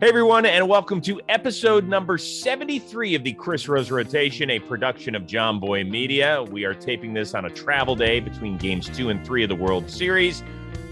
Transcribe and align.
Hey 0.00 0.08
everyone, 0.08 0.44
and 0.44 0.68
welcome 0.68 1.00
to 1.02 1.20
episode 1.28 1.86
number 1.86 2.18
73 2.18 3.14
of 3.14 3.22
the 3.22 3.32
Chris 3.32 3.68
Rose 3.68 3.92
Rotation, 3.92 4.50
a 4.50 4.58
production 4.58 5.14
of 5.14 5.22
Jomboy 5.22 5.88
Media. 5.88 6.42
We 6.42 6.64
are 6.64 6.74
taping 6.74 7.14
this 7.14 7.32
on 7.32 7.44
a 7.44 7.50
travel 7.50 7.94
day 7.94 8.18
between 8.18 8.58
games 8.58 8.88
two 8.88 9.10
and 9.10 9.24
three 9.24 9.44
of 9.44 9.48
the 9.50 9.54
World 9.54 9.88
Series. 9.88 10.42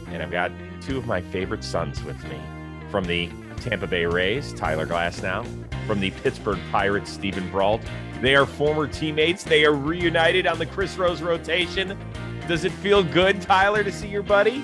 And 0.07 0.23
I've 0.23 0.31
got 0.31 0.53
two 0.81 0.99
of 0.99 1.07
my 1.07 1.21
favorite 1.21 1.65
sons 1.65 2.03
with 2.05 2.23
me 2.29 2.41
from 2.93 3.05
the 3.05 3.29
Tampa 3.57 3.89
Bay 3.89 4.07
Rays, 4.07 4.55
Tyler 4.55 4.87
Glasnow, 4.87 5.45
from 5.85 5.99
the 5.99 6.13
Pittsburgh 6.13 6.61
Pirates, 6.71 7.11
Steven 7.11 7.51
Brault. 7.51 7.83
They 8.21 8.37
are 8.37 8.47
former 8.47 8.87
teammates. 8.87 9.43
They 9.43 9.65
are 9.65 9.75
reunited 9.75 10.47
on 10.47 10.61
the 10.61 10.67
Chris 10.67 10.97
Rose 10.97 11.21
Rotation. 11.21 11.99
Does 12.47 12.65
it 12.65 12.73
feel 12.73 13.03
good, 13.03 13.43
Tyler, 13.43 13.83
to 13.83 13.91
see 13.91 14.09
your 14.09 14.23
buddy? 14.23 14.63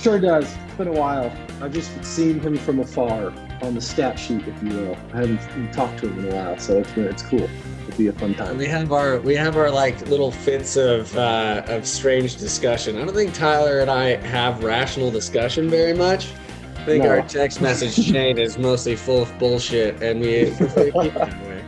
Sure 0.00 0.18
does. 0.18 0.52
It's 0.66 0.74
been 0.74 0.88
a 0.88 0.92
while. 0.92 1.32
I've 1.62 1.72
just 1.72 2.04
seen 2.04 2.40
him 2.40 2.58
from 2.58 2.80
afar 2.80 3.32
on 3.64 3.74
the 3.74 3.80
stat 3.80 4.18
sheet, 4.18 4.46
if 4.46 4.62
you 4.62 4.68
will. 4.70 4.96
I 5.12 5.18
haven't 5.26 5.72
talked 5.72 5.98
to 6.00 6.08
him 6.08 6.24
in 6.26 6.32
a 6.32 6.34
while, 6.36 6.58
so 6.58 6.78
it's 6.78 6.90
it's 6.96 7.22
cool. 7.22 7.48
It'll 7.88 7.98
be 7.98 8.06
a 8.08 8.12
fun 8.12 8.34
time. 8.34 8.58
We 8.58 8.66
have 8.66 8.92
our 8.92 9.18
we 9.20 9.34
have 9.34 9.56
our 9.56 9.70
like 9.70 10.00
little 10.08 10.30
fits 10.30 10.76
of 10.76 11.16
uh, 11.16 11.62
of 11.66 11.86
strange 11.86 12.36
discussion. 12.36 12.96
I 12.96 13.04
don't 13.04 13.14
think 13.14 13.34
Tyler 13.34 13.80
and 13.80 13.90
I 13.90 14.16
have 14.26 14.62
rational 14.62 15.10
discussion 15.10 15.68
very 15.68 15.94
much. 15.94 16.28
I 16.76 16.84
think 16.84 17.04
No. 17.04 17.10
our 17.10 17.22
text 17.22 17.60
message 17.62 18.06
chain 18.12 18.36
is 18.38 18.58
mostly 18.58 18.94
full 18.96 19.22
of 19.22 19.38
bullshit, 19.38 20.02
and 20.02 20.20
we 20.20 20.50
prefer 20.54 20.90
to 20.90 20.92
keep 20.92 21.04
it 21.04 21.14
that 21.14 21.42
way. 21.42 21.64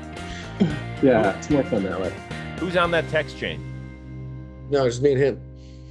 Yeah, 1.02 1.36
it's 1.36 1.50
more 1.50 1.62
fun 1.64 1.82
that 1.84 2.00
way. 2.00 2.10
Who's 2.58 2.74
on 2.74 2.90
that 2.92 3.06
text 3.10 3.36
chain? 3.36 3.60
No, 4.70 4.88
just 4.88 5.02
me 5.02 5.12
and 5.12 5.20
him. 5.20 5.40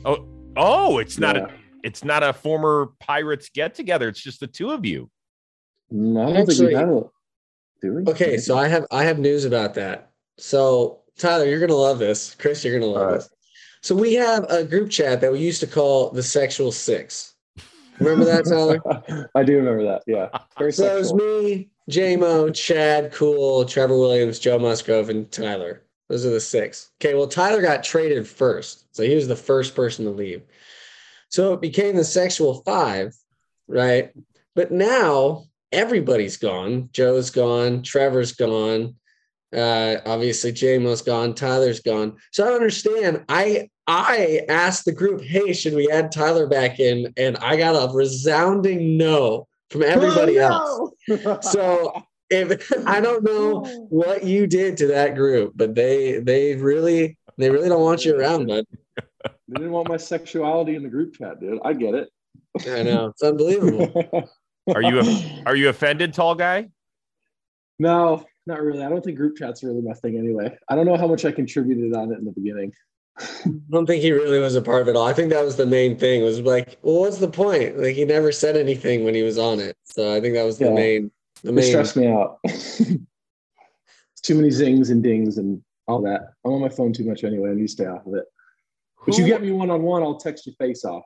Oh, 0.04 0.26
oh, 0.58 0.98
it's 0.98 1.20
not 1.20 1.35
Yeah. 1.35 1.46
a 1.46 1.49
it's 1.84 2.04
not 2.04 2.24
a 2.24 2.34
former 2.34 2.90
Pirates 2.99 3.49
get 3.54 3.76
together. 3.76 4.08
It's 4.10 4.20
just 4.20 4.40
the 4.40 4.48
two 4.48 4.72
of 4.72 4.84
you. 4.84 5.10
No, 5.95 6.27
I 6.27 6.34
don't 6.34 6.45
think 6.45 6.59
we 6.59 6.73
have 6.73 6.90
a. 6.90 7.04
Do 7.81 7.94
we? 7.94 8.04
Okay, 8.12 8.38
so 8.38 8.58
I 8.58 8.67
have 8.67 8.85
I 8.91 9.05
have 9.05 9.17
news 9.17 9.46
about 9.46 9.76
that. 9.76 10.12
So 10.38 10.99
Tyler, 11.18 11.46
you're 11.46 11.62
gonna 11.62 11.74
love 11.74 11.99
this. 11.99 12.35
Chris, 12.35 12.65
you're 12.65 12.77
gonna 12.77 12.91
love 12.91 13.01
All 13.01 13.07
right. 13.07 13.15
this. 13.15 13.29
So 13.82 13.96
we 13.96 14.16
have 14.16 14.43
a 14.49 14.66
group 14.66 14.90
chat 14.90 15.21
that 15.21 15.32
we 15.32 15.40
used 15.40 15.62
to 15.62 15.68
call 15.68 16.10
the 16.10 16.21
Sexual 16.21 16.73
Six. 16.73 17.35
Remember 17.99 18.26
that, 18.26 18.43
Tyler? 18.46 19.29
I 19.35 19.43
do 19.43 19.55
remember 19.55 19.85
that. 19.85 20.04
Yeah, 20.05 20.27
very 20.57 20.73
So 20.73 20.85
it 20.85 20.99
was 20.99 21.13
me, 21.13 21.70
JMO, 21.90 22.54
Chad, 22.54 23.13
Kuhl, 23.13 23.63
Trevor 23.63 23.98
Williams, 23.98 24.40
Joe 24.40 24.60
Musgrove, 24.60 25.10
and 25.10 25.32
Tyler. 25.32 25.84
Those 26.10 26.26
are 26.26 26.32
the 26.32 26.41
six. 26.41 26.91
Okay, 26.99 27.13
well, 27.13 27.27
Tyler 27.27 27.62
got 27.62 27.85
traded 27.85 28.27
first. 28.27 28.93
So 28.93 29.04
he 29.04 29.16
was 29.16 29.29
the 29.29 29.35
first 29.35 29.76
person 29.76 30.04
to 30.05 30.12
leave. 30.12 30.43
So 31.29 31.54
it 31.54 31.62
became 31.62 31.96
the 31.96 32.04
sexual 32.04 32.63
five, 32.63 33.16
right? 33.68 34.12
But 34.55 34.71
now 34.71 35.46
everybody's 35.71 36.38
gone. 36.38 36.90
Joe's 36.91 37.30
gone, 37.30 37.84
Trevor's 37.84 38.34
gone. 38.34 38.96
Uh, 39.55 39.98
obviously, 40.05 40.52
JMO's 40.52 41.02
gone, 41.02 41.34
Tyler's 41.34 41.80
gone. 41.80 42.18
So 42.32 42.44
I 42.44 42.48
don't 42.48 42.55
understand. 42.55 43.24
I 43.30 43.70
I 43.88 44.41
asked 44.49 44.85
the 44.85 44.91
group, 44.91 45.22
hey, 45.22 45.54
should 45.54 45.76
we 45.76 45.90
add 45.91 46.12
Tyler 46.12 46.48
back 46.48 46.80
in? 46.80 47.13
And 47.18 47.38
I 47.38 47.55
got 47.55 47.76
a 47.76 47.94
resounding 47.94 48.98
no 48.98 49.48
from 49.70 49.84
everybody 49.84 50.40
else. 50.40 50.91
Oh, 51.10 51.40
So 51.41 52.04
if 52.29 52.72
I 52.88 53.00
don't 53.00 53.24
know 53.24 53.62
what 53.90 54.24
you 54.24 54.48
did 54.48 54.77
to 54.77 54.88
that 54.88 55.16
group, 55.16 55.54
but 55.55 55.76
they 55.76 56.20
they 56.20 56.55
really 56.55 57.18
they 57.38 57.50
really 57.50 57.70
don't 57.70 57.82
want 57.82 58.05
you 58.05 58.18
around, 58.18 58.48
bud. 58.48 58.66
they 58.96 59.54
didn't 59.54 59.72
want 59.72 59.90
my 59.90 59.98
sexuality 59.98 60.76
in 60.76 60.84
the 60.84 60.90
group 60.90 61.16
chat, 61.16 61.40
dude. 61.40 61.60
I 61.63 61.74
get 61.74 61.94
it. 61.94 62.10
I 62.68 62.84
know 62.84 63.07
it's 63.07 63.22
unbelievable. 63.22 64.29
Are 64.74 64.81
you 64.81 65.02
Are 65.46 65.56
you 65.56 65.69
offended, 65.69 66.13
tall 66.13 66.35
guy? 66.35 66.69
no, 67.78 68.25
not 68.47 68.62
really. 68.62 68.84
I 68.84 68.90
don't 68.90 69.03
think 69.03 69.18
group 69.18 69.35
chats 69.38 69.63
are 69.63 69.68
really 69.68 69.81
my 69.81 69.94
thing 69.94 70.18
anyway. 70.18 70.56
I 70.69 70.75
don't 70.75 70.85
know 70.85 70.96
how 70.97 71.07
much 71.07 71.25
I 71.25 71.31
contributed 71.31 71.94
on 71.94 72.12
it 72.12 72.19
in 72.19 72.25
the 72.25 72.31
beginning. 72.31 72.72
I 73.19 73.50
don't 73.69 73.85
think 73.85 74.01
he 74.01 74.12
really 74.12 74.39
was 74.39 74.56
a 74.56 74.62
part 74.62 74.81
of 74.81 74.88
it 74.88 74.95
all. 74.95 75.06
I 75.06 75.13
think 75.13 75.29
that 75.31 75.44
was 75.44 75.56
the 75.56 75.66
main 75.66 75.97
thing. 75.97 76.23
Was 76.23 76.39
like, 76.41 76.78
well, 76.81 77.00
what's 77.01 77.17
the 77.17 77.28
point? 77.29 77.78
Like 77.78 77.95
he 77.95 78.06
never 78.06 78.31
said 78.31 78.56
anything 78.57 79.03
when 79.03 79.13
he 79.16 79.23
was 79.23 79.38
on 79.38 79.59
it. 79.59 79.75
So 79.85 80.13
I 80.13 80.19
think 80.22 80.34
that 80.35 80.44
was 80.45 80.57
the 80.57 80.66
Yeah. 80.66 80.73
main 80.73 81.12
the 81.44 81.50
It 81.50 81.53
main. 81.53 81.63
stressed 81.66 81.95
me 81.97 82.07
out. 82.07 82.39
too 84.23 84.35
many 84.35 84.50
zings 84.50 84.89
and 84.89 85.03
dings 85.03 85.38
and 85.38 85.62
all 85.88 86.01
that. 86.01 86.22
I'm 86.45 86.51
on 86.53 86.62
my 86.62 86.69
phone 86.69 86.91
too 86.94 87.06
much 87.06 87.23
anyway. 87.23 87.51
I 87.51 87.53
need 87.53 87.63
to 87.63 87.68
stay 87.68 87.85
off 87.85 88.06
of 88.06 88.16
it. 88.16 88.25
But 89.06 89.18
you 89.18 89.25
get 89.25 89.41
me 89.41 89.51
one 89.51 89.69
on 89.69 89.84
one, 89.84 90.01
I'll 90.01 90.18
text 90.18 90.45
your 90.47 90.56
face 90.56 90.84
off. 90.84 91.03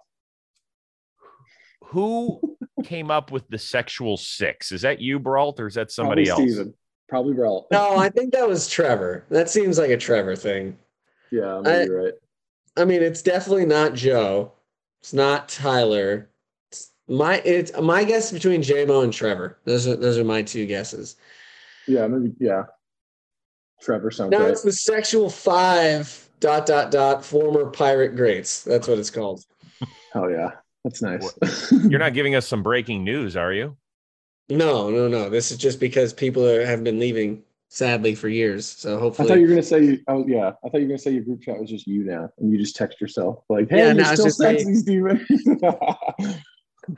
Who 1.89 2.57
came 2.83 3.09
up 3.11 3.31
with 3.31 3.47
the 3.50 3.57
sexual 3.57 4.17
six? 4.17 4.72
Is 4.72 4.81
that 4.81 5.00
you, 5.01 5.19
Brault, 5.19 5.59
or 5.59 5.67
is 5.67 5.75
that 5.75 5.91
somebody 5.91 6.25
Probably 6.25 6.45
else? 6.45 6.53
Steven. 6.53 6.73
Probably 7.07 7.33
Brault. 7.33 7.67
No, 7.72 7.97
I 7.97 8.09
think 8.09 8.33
that 8.33 8.47
was 8.47 8.67
Trevor. 8.67 9.25
That 9.29 9.50
seems 9.50 9.79
like 9.79 9.89
a 9.89 9.97
Trevor 9.97 10.35
thing. 10.35 10.77
Yeah, 11.31 11.61
maybe 11.63 11.77
I- 11.77 11.83
you're 11.85 12.03
right. 12.03 12.13
I 12.77 12.85
mean, 12.85 13.01
it's 13.01 13.22
definitely 13.22 13.66
not 13.66 13.94
Joe. 13.95 14.53
It's 15.01 15.13
not 15.13 15.50
Tyler. 15.50 16.29
It's 16.72 16.91
my 17.07 17.41
it's 17.44 17.72
my 17.81 18.03
guess 18.03 18.27
is 18.27 18.33
between 18.33 18.61
JMO 18.61 19.03
and 19.03 19.11
Trevor. 19.11 19.57
Those 19.66 19.88
are 19.88 19.95
those 19.95 20.17
are 20.17 20.23
my 20.23 20.44
two 20.44 20.66
guesses. 20.66 21.16
Yeah, 21.88 22.06
maybe. 22.07 22.33
Yeah. 22.39 22.63
Trevor 23.81 24.11
sounds 24.11 24.31
Now 24.31 24.41
right. 24.41 24.50
it's 24.51 24.61
the 24.61 24.71
sexual 24.71 25.29
five 25.29 26.29
dot 26.39 26.66
dot 26.66 26.91
dot 26.91 27.25
former 27.25 27.69
pirate 27.71 28.16
greats. 28.16 28.63
That's 28.63 28.88
what 28.88 29.00
it's 29.00 29.09
called. 29.09 29.44
Oh 30.16 30.27
yeah, 30.27 30.51
that's 30.84 31.01
nice. 31.01 31.72
You're 31.72 32.00
not 32.00 32.13
giving 32.13 32.35
us 32.35 32.47
some 32.47 32.63
breaking 32.63 33.03
news, 33.03 33.35
are 33.35 33.53
you? 33.53 33.78
No, 34.50 34.90
no, 34.90 35.07
no. 35.07 35.29
This 35.29 35.51
is 35.51 35.57
just 35.57 35.79
because 35.79 36.13
people 36.13 36.45
are, 36.45 36.66
have 36.66 36.84
been 36.84 37.00
leaving 37.00 37.44
sadly 37.69 38.16
for 38.16 38.28
years. 38.28 38.66
So 38.66 38.97
hopefully, 38.97 39.28
I 39.28 39.29
thought 39.29 39.39
you 39.39 39.47
were 39.47 39.53
gonna 39.53 39.63
say. 39.63 40.00
Oh 40.07 40.25
yeah, 40.28 40.53
I 40.63 40.69
thought 40.69 40.78
you 40.78 40.85
were 40.85 40.89
gonna 40.89 40.97
say 40.97 41.12
your 41.12 41.23
group 41.23 41.41
chat 41.41 41.59
was 41.59 41.69
just 41.69 41.88
you 41.88 42.03
now, 42.03 42.29
and 42.39 42.51
you 42.51 42.57
just 42.57 42.75
text 42.75 43.00
yourself 43.00 43.44
like, 43.50 43.69
"Hey, 43.69 43.78
Yeah, 43.78 43.94
you're 43.94 44.06
still 44.06 44.29
sexy, 44.31 44.75
Steven. 44.75 45.25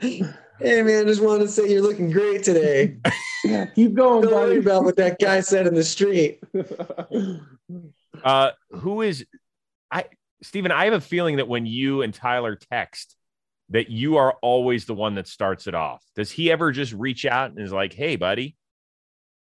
hey 0.00 0.82
man, 0.82 1.06
just 1.06 1.22
wanted 1.22 1.44
to 1.44 1.48
say 1.48 1.70
you're 1.70 1.82
looking 1.82 2.10
great 2.10 2.42
today. 2.42 2.96
Keep 3.74 3.94
going, 3.94 4.22
Don't 4.22 4.32
worry 4.32 4.58
about 4.58 4.84
what 4.84 4.96
that 4.96 5.18
guy 5.18 5.40
said 5.40 5.66
in 5.66 5.74
the 5.74 5.84
street. 5.84 6.40
Uh, 8.22 8.50
who 8.70 9.02
is 9.02 9.26
I, 9.90 10.04
Steven? 10.42 10.70
I 10.70 10.84
have 10.84 10.94
a 10.94 11.00
feeling 11.00 11.36
that 11.36 11.48
when 11.48 11.66
you 11.66 12.02
and 12.02 12.14
Tyler 12.14 12.56
text, 12.56 13.16
that 13.72 13.90
you 13.90 14.16
are 14.16 14.32
always 14.42 14.84
the 14.84 14.94
one 14.94 15.14
that 15.16 15.26
starts 15.26 15.66
it 15.66 15.74
off. 15.74 16.04
Does 16.14 16.30
he 16.30 16.52
ever 16.52 16.70
just 16.72 16.92
reach 16.92 17.24
out 17.26 17.50
and 17.50 17.58
is 17.58 17.72
like, 17.72 17.92
"Hey, 17.92 18.16
buddy"? 18.16 18.56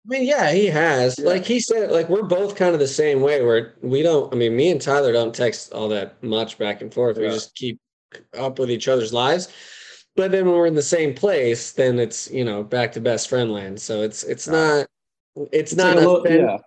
I 0.06 0.18
mean, 0.18 0.24
yeah, 0.24 0.52
he 0.52 0.66
has. 0.66 1.18
Yeah. 1.18 1.26
Like 1.26 1.44
he 1.44 1.60
said, 1.60 1.90
like 1.90 2.08
we're 2.08 2.22
both 2.22 2.56
kind 2.56 2.74
of 2.74 2.80
the 2.80 2.88
same 2.88 3.20
way. 3.20 3.42
Where 3.44 3.74
we 3.82 4.02
don't. 4.02 4.32
I 4.32 4.36
mean, 4.36 4.56
me 4.56 4.70
and 4.70 4.80
Tyler 4.80 5.12
don't 5.12 5.34
text 5.34 5.72
all 5.72 5.88
that 5.90 6.22
much 6.22 6.58
back 6.58 6.82
and 6.82 6.92
forth. 6.92 7.16
We 7.16 7.28
just 7.28 7.54
keep 7.54 7.78
up 8.36 8.58
with 8.58 8.70
each 8.70 8.88
other's 8.88 9.12
lives. 9.12 9.48
But 10.16 10.30
then 10.30 10.46
when 10.46 10.54
we're 10.54 10.66
in 10.66 10.74
the 10.74 10.82
same 10.82 11.14
place, 11.14 11.72
then 11.72 11.98
it's 11.98 12.30
you 12.30 12.44
know 12.44 12.62
back 12.62 12.92
to 12.92 13.00
best 13.00 13.28
friend 13.28 13.52
land. 13.52 13.80
So 13.80 14.02
it's 14.02 14.22
it's 14.24 14.46
not 14.46 14.86
it's, 15.36 15.48
It's 15.52 15.74
not 15.74 15.96
like 15.96 16.04
a 16.04 16.08
low- 16.08 16.24
yeah, 16.26 16.58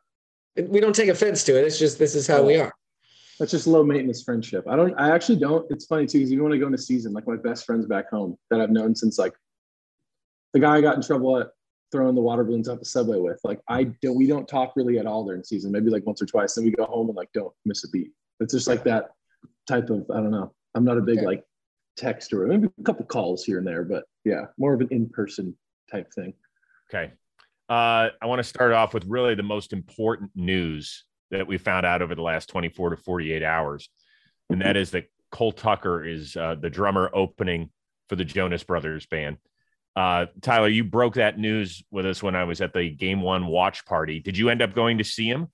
we 0.63 0.79
don't 0.79 0.95
take 0.95 1.09
offense 1.09 1.43
to 1.45 1.57
it. 1.57 1.63
It's 1.65 1.79
just 1.79 1.97
this 1.97 2.15
is 2.15 2.27
how 2.27 2.43
we 2.43 2.57
are. 2.57 2.73
That's 3.39 3.51
just 3.51 3.67
low 3.67 3.83
maintenance 3.83 4.23
friendship. 4.23 4.65
I 4.67 4.75
don't. 4.75 4.93
I 4.99 5.13
actually 5.13 5.37
don't. 5.37 5.69
It's 5.69 5.85
funny 5.85 6.07
too 6.07 6.19
because 6.19 6.31
even 6.31 6.43
when 6.43 6.53
I 6.53 6.57
go 6.57 6.65
into 6.67 6.77
season, 6.77 7.13
like 7.13 7.27
my 7.27 7.35
best 7.35 7.65
friends 7.65 7.85
back 7.85 8.09
home 8.09 8.35
that 8.49 8.59
I've 8.59 8.71
known 8.71 8.95
since 8.95 9.17
like 9.19 9.33
the 10.53 10.59
guy 10.59 10.77
I 10.77 10.81
got 10.81 10.95
in 10.95 11.01
trouble 11.01 11.37
at 11.39 11.49
throwing 11.91 12.15
the 12.15 12.21
water 12.21 12.43
balloons 12.43 12.67
out 12.67 12.79
the 12.79 12.85
subway 12.85 13.19
with. 13.19 13.39
Like 13.43 13.59
I 13.69 13.85
don't. 14.01 14.15
We 14.15 14.27
don't 14.27 14.47
talk 14.47 14.73
really 14.75 14.97
at 14.97 15.05
all 15.05 15.23
during 15.25 15.43
season. 15.43 15.71
Maybe 15.71 15.89
like 15.89 16.05
once 16.05 16.21
or 16.21 16.25
twice. 16.25 16.55
Then 16.55 16.65
we 16.65 16.71
go 16.71 16.85
home 16.85 17.07
and 17.09 17.15
like 17.15 17.31
don't 17.33 17.53
miss 17.65 17.83
a 17.83 17.89
beat. 17.89 18.11
It's 18.39 18.53
just 18.53 18.67
like 18.67 18.83
that 18.85 19.09
type 19.67 19.89
of. 19.89 20.09
I 20.09 20.15
don't 20.15 20.31
know. 20.31 20.53
I'm 20.73 20.83
not 20.83 20.97
a 20.97 21.01
big 21.01 21.19
Okay. 21.19 21.25
like 21.25 21.43
texter. 21.99 22.47
Maybe 22.47 22.69
a 22.79 22.83
couple 22.83 23.05
calls 23.05 23.43
here 23.43 23.59
and 23.59 23.67
there, 23.67 23.83
but 23.83 24.05
yeah, 24.25 24.45
more 24.57 24.73
of 24.73 24.81
an 24.81 24.87
in 24.91 25.09
person 25.09 25.55
type 25.91 26.11
thing. 26.13 26.33
Okay. 26.89 27.11
Uh, 27.69 28.09
I 28.21 28.25
want 28.25 28.39
to 28.39 28.43
start 28.43 28.71
off 28.71 28.93
with 28.93 29.03
really 29.05 29.35
the 29.35 29.43
most 29.43 29.73
important 29.73 30.31
news 30.35 31.03
that 31.31 31.47
we 31.47 31.57
found 31.57 31.85
out 31.85 32.01
over 32.01 32.15
the 32.15 32.21
last 32.21 32.49
24 32.49 32.91
to 32.91 32.97
48 32.97 33.43
hours. 33.43 33.89
And 34.49 34.61
that 34.61 34.77
is 34.77 34.91
that 34.91 35.09
Cole 35.31 35.51
Tucker 35.51 36.05
is 36.05 36.35
uh, 36.35 36.55
the 36.55 36.69
drummer 36.69 37.09
opening 37.13 37.69
for 38.07 38.15
the 38.15 38.25
Jonas 38.25 38.63
Brothers 38.63 39.05
band. 39.05 39.37
Uh, 39.95 40.27
Tyler, 40.41 40.67
you 40.67 40.83
broke 40.83 41.15
that 41.15 41.39
news 41.39 41.83
with 41.91 42.05
us 42.05 42.21
when 42.21 42.35
I 42.35 42.43
was 42.43 42.61
at 42.61 42.71
the 42.71 42.89
game 42.89 43.21
one 43.21 43.47
watch 43.47 43.85
party. 43.85 44.19
Did 44.19 44.37
you 44.37 44.49
end 44.49 44.61
up 44.61 44.73
going 44.73 44.99
to 44.99 45.03
see 45.03 45.27
him? 45.27 45.47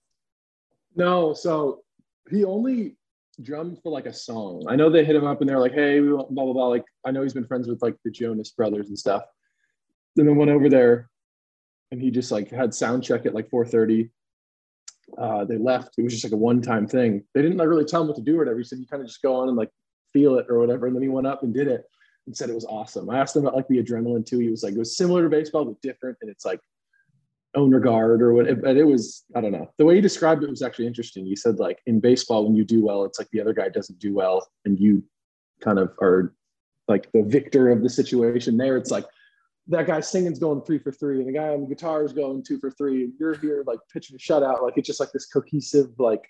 No, 0.96 1.34
so 1.34 1.84
he 2.30 2.44
only 2.44 2.98
drummed 3.42 3.80
for 3.82 3.92
like 3.92 4.06
a 4.06 4.14
song. 4.14 4.66
I 4.68 4.76
know 4.76 4.90
they 4.90 5.06
hit 5.06 5.16
him 5.16 5.26
up 5.26 5.40
and 5.40 5.50
they're 5.50 5.60
like, 5.60 5.74
"Hey, 5.74 6.00
we 6.02 6.14
want 6.14 6.34
blah 6.34 6.44
blah 6.44 6.54
blah." 6.54 6.68
Like 6.68 6.86
I 7.06 7.12
know 7.12 7.24
he's 7.24 7.34
been 7.34 7.48
friends 7.48 7.68
with 7.68 7.82
like 7.82 7.96
the 8.04 8.12
Jonas 8.12 8.52
Brothers 8.52 8.90
and 8.90 9.00
stuff. 9.00 9.24
Then 10.16 10.28
I 10.28 10.32
went 10.32 10.52
over 10.52 10.70
there, 10.70 11.10
and 11.92 12.02
he 12.02 12.12
just 12.12 12.32
like 12.32 12.50
had 12.50 12.74
sound 12.74 13.04
check 13.04 13.26
at 13.26 13.34
like 13.34 13.50
4:30. 13.50 14.10
Uh, 15.20 15.46
they 15.46 15.58
left. 15.58 15.96
It 15.98 16.04
was 16.04 16.14
just 16.14 16.24
like 16.24 16.34
a 16.34 16.38
one-time 16.38 16.88
thing. 16.88 17.24
They 17.34 17.42
didn't 17.42 17.58
like, 17.58 17.68
really 17.68 17.86
tell 17.86 18.02
him 18.02 18.08
what 18.08 18.16
to 18.18 18.24
do 18.24 18.36
or 18.36 18.40
whatever. 18.40 18.58
He 18.58 18.64
said 18.64 18.80
you 18.80 18.88
kind 18.88 19.02
of 19.02 19.08
just 19.08 19.22
go 19.22 19.36
on 19.36 19.48
and 19.48 19.58
like 19.58 19.70
feel 20.12 20.38
it 20.38 20.48
or 20.50 20.60
whatever. 20.60 20.88
And 20.88 20.96
then 20.96 21.04
he 21.04 21.10
went 21.10 21.28
up 21.28 21.44
and 21.44 21.54
did 21.54 21.68
it. 21.68 21.86
and 22.26 22.36
said 22.36 22.50
it 22.50 22.56
was 22.56 22.66
awesome. 22.66 23.10
I 23.10 23.20
asked 23.20 23.36
him 23.36 23.44
about 23.44 23.56
like 23.56 23.68
the 23.68 23.82
adrenaline 23.82 24.26
too. 24.26 24.40
He 24.40 24.50
was 24.50 24.64
like, 24.64 24.74
it 24.74 24.80
was 24.80 24.98
similar 24.98 25.24
to 25.24 25.30
baseball, 25.30 25.66
but 25.66 25.82
different. 25.82 26.18
And 26.22 26.30
it's 26.30 26.46
like 26.46 26.60
owner 27.56 27.80
guard 27.80 28.22
or 28.22 28.34
what, 28.34 28.62
but 28.62 28.78
it 28.78 28.86
was, 28.86 29.24
I 29.36 29.42
don't 29.42 29.52
know. 29.52 29.70
The 29.78 29.86
way 29.86 29.96
he 29.96 30.02
described 30.02 30.44
it 30.44 30.50
was 30.50 30.62
actually 30.62 30.88
interesting. 30.88 31.26
He 31.26 31.36
said 31.36 31.60
like 31.60 31.80
in 31.86 32.00
baseball, 32.00 32.46
when 32.46 32.56
you 32.56 32.66
do 32.66 32.84
well, 32.84 33.04
it's 33.06 33.20
like 33.20 33.30
the 33.32 33.42
other 33.42 33.54
guy 33.54 33.70
doesn't 33.70 34.00
do 34.00 34.14
well 34.14 34.48
and 34.66 34.80
you 34.80 35.04
kind 35.62 35.80
of 35.80 35.94
are 36.02 36.34
like 36.88 37.12
the 37.14 37.24
victor 37.24 37.70
of 37.70 37.84
the 37.84 37.90
situation 37.90 38.58
there. 38.58 38.78
It's 38.78 38.92
like 38.92 39.06
that 39.68 39.88
guy 39.88 40.02
singing's 40.02 40.40
going 40.40 40.62
three 40.62 40.78
for 40.80 40.92
three 40.92 41.20
and 41.20 41.28
the 41.28 41.32
guy 41.32 41.50
on 41.50 41.62
the 41.62 41.68
guitar 41.68 42.04
is 42.04 42.12
going 42.12 42.44
two 42.44 42.60
for 42.60 42.70
three. 42.72 43.06
And 43.06 43.14
you're 43.20 43.36
here 43.36 43.64
like 43.66 43.80
pitching 43.92 44.16
a 44.16 44.20
shutout. 44.20 44.62
Like 44.62 44.78
it's 44.78 44.88
just 44.88 45.00
like 45.00 45.12
this 45.12 45.26
cohesive, 45.28 45.92
like 45.98 46.22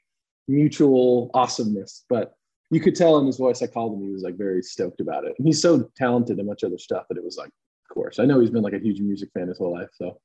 mutual 0.47 1.31
awesomeness. 1.33 2.05
But 2.09 2.35
you 2.69 2.79
could 2.79 2.95
tell 2.95 3.17
in 3.17 3.25
his 3.25 3.37
voice, 3.37 3.61
I 3.61 3.67
called 3.67 3.97
him, 3.97 4.05
he 4.05 4.13
was 4.13 4.23
like 4.23 4.37
very 4.37 4.61
stoked 4.61 5.01
about 5.01 5.25
it. 5.25 5.33
And 5.37 5.47
he's 5.47 5.61
so 5.61 5.89
talented 5.95 6.37
and 6.37 6.47
much 6.47 6.63
other 6.63 6.77
stuff 6.77 7.05
that 7.09 7.17
it 7.17 7.23
was 7.23 7.37
like, 7.37 7.49
of 7.49 7.93
course. 7.93 8.19
I 8.19 8.25
know 8.25 8.39
he's 8.39 8.51
been 8.51 8.63
like 8.63 8.73
a 8.73 8.79
huge 8.79 8.99
music 8.99 9.29
fan 9.33 9.47
his 9.47 9.57
whole 9.57 9.73
life. 9.73 9.89
So 9.93 10.19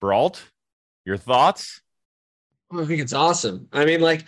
Brault, 0.00 0.42
your 1.06 1.16
thoughts? 1.16 1.80
I 2.70 2.84
think 2.84 3.00
it's 3.00 3.12
awesome. 3.12 3.68
I 3.72 3.84
mean, 3.84 4.00
like, 4.00 4.24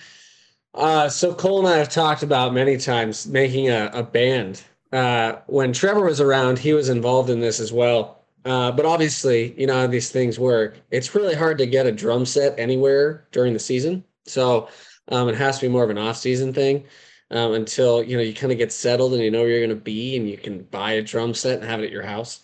uh, 0.73 1.09
so 1.09 1.35
Cole 1.35 1.59
and 1.59 1.69
I 1.69 1.79
have 1.79 1.89
talked 1.89 2.23
about 2.23 2.55
many 2.55 2.77
times 2.77 3.27
making 3.27 3.69
a, 3.69 3.91
a 3.93 4.03
band. 4.03 4.63
Uh, 4.97 5.43
when 5.47 5.75
Trevor 5.75 6.07
was 6.07 6.23
around, 6.23 6.59
he 6.59 6.73
was 6.73 6.89
involved 6.89 7.29
in 7.29 7.39
this 7.39 7.61
as 7.61 7.71
well. 7.71 8.25
Uh, 8.47 8.73
but 8.73 8.87
obviously, 8.87 9.55
you 9.61 9.67
know 9.67 9.81
how 9.81 9.87
these 9.87 10.11
things 10.11 10.39
work. 10.39 10.79
It's 10.91 11.15
really 11.15 11.35
hard 11.35 11.59
to 11.59 11.67
get 11.67 11.85
a 11.85 11.93
drum 11.93 12.25
set 12.25 12.59
anywhere 12.59 13.27
during 13.31 13.53
the 13.53 13.59
season. 13.59 14.05
So 14.25 14.69
um, 15.09 15.29
it 15.29 15.35
has 15.35 15.59
to 15.59 15.67
be 15.67 15.73
more 15.73 15.85
of 15.85 15.91
an 15.91 15.99
off-season 15.99 16.55
thing 16.55 16.85
um, 17.31 17.53
until 17.53 18.03
you 18.03 18.17
know 18.17 18.23
you 18.23 18.33
kind 18.33 18.53
of 18.53 18.59
get 18.59 18.73
settled 18.73 19.13
and 19.13 19.23
you 19.23 19.31
know 19.31 19.41
where 19.41 19.51
you're 19.51 19.67
going 19.67 19.79
to 19.79 19.85
be, 19.85 20.17
and 20.17 20.31
you 20.31 20.39
can 20.39 20.63
buy 20.63 20.93
a 20.93 21.03
drum 21.03 21.35
set 21.35 21.59
and 21.59 21.69
have 21.69 21.81
it 21.81 21.87
at 21.87 21.93
your 21.93 22.03
house. 22.03 22.41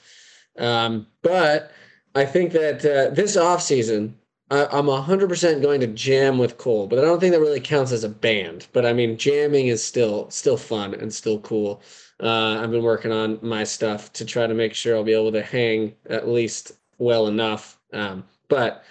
Um, 0.59 1.07
but 1.23 1.73
I 2.15 2.27
think 2.27 2.53
that 2.53 2.85
uh, 2.85 3.15
this 3.15 3.39
off-season, 3.39 4.15
I, 4.53 4.67
I'm 4.79 4.87
100% 4.87 5.63
going 5.63 5.81
to 5.81 5.87
jam 5.87 6.37
with 6.39 6.59
Cole, 6.59 6.87
but 6.87 6.99
I 6.99 7.03
don't 7.03 7.19
think 7.21 7.33
that 7.33 7.41
really 7.41 7.61
counts 7.61 7.91
as 7.91 8.05
a 8.05 8.09
band. 8.09 8.67
But 8.75 8.85
I 8.85 8.93
mean, 8.93 9.17
jamming 9.17 9.69
is 9.69 9.83
still 9.83 10.29
still 10.31 10.59
fun 10.59 10.93
and 10.95 11.13
still 11.13 11.39
cool. 11.41 11.81
Uh, 12.23 12.61
I've 12.63 12.71
been 12.71 12.83
working 12.83 13.13
on 13.13 13.39
my 13.43 13.65
stuff 13.65 14.13
to 14.15 14.25
try 14.25 14.47
to 14.47 14.55
make 14.55 14.75
sure 14.75 14.95
I'll 14.95 15.05
be 15.05 15.15
able 15.15 15.33
to 15.33 15.43
hang 15.43 15.95
at 16.09 16.29
least 16.29 16.73
well 16.99 17.27
enough. 17.29 17.79
Um, 17.95 18.25
but 18.49 18.85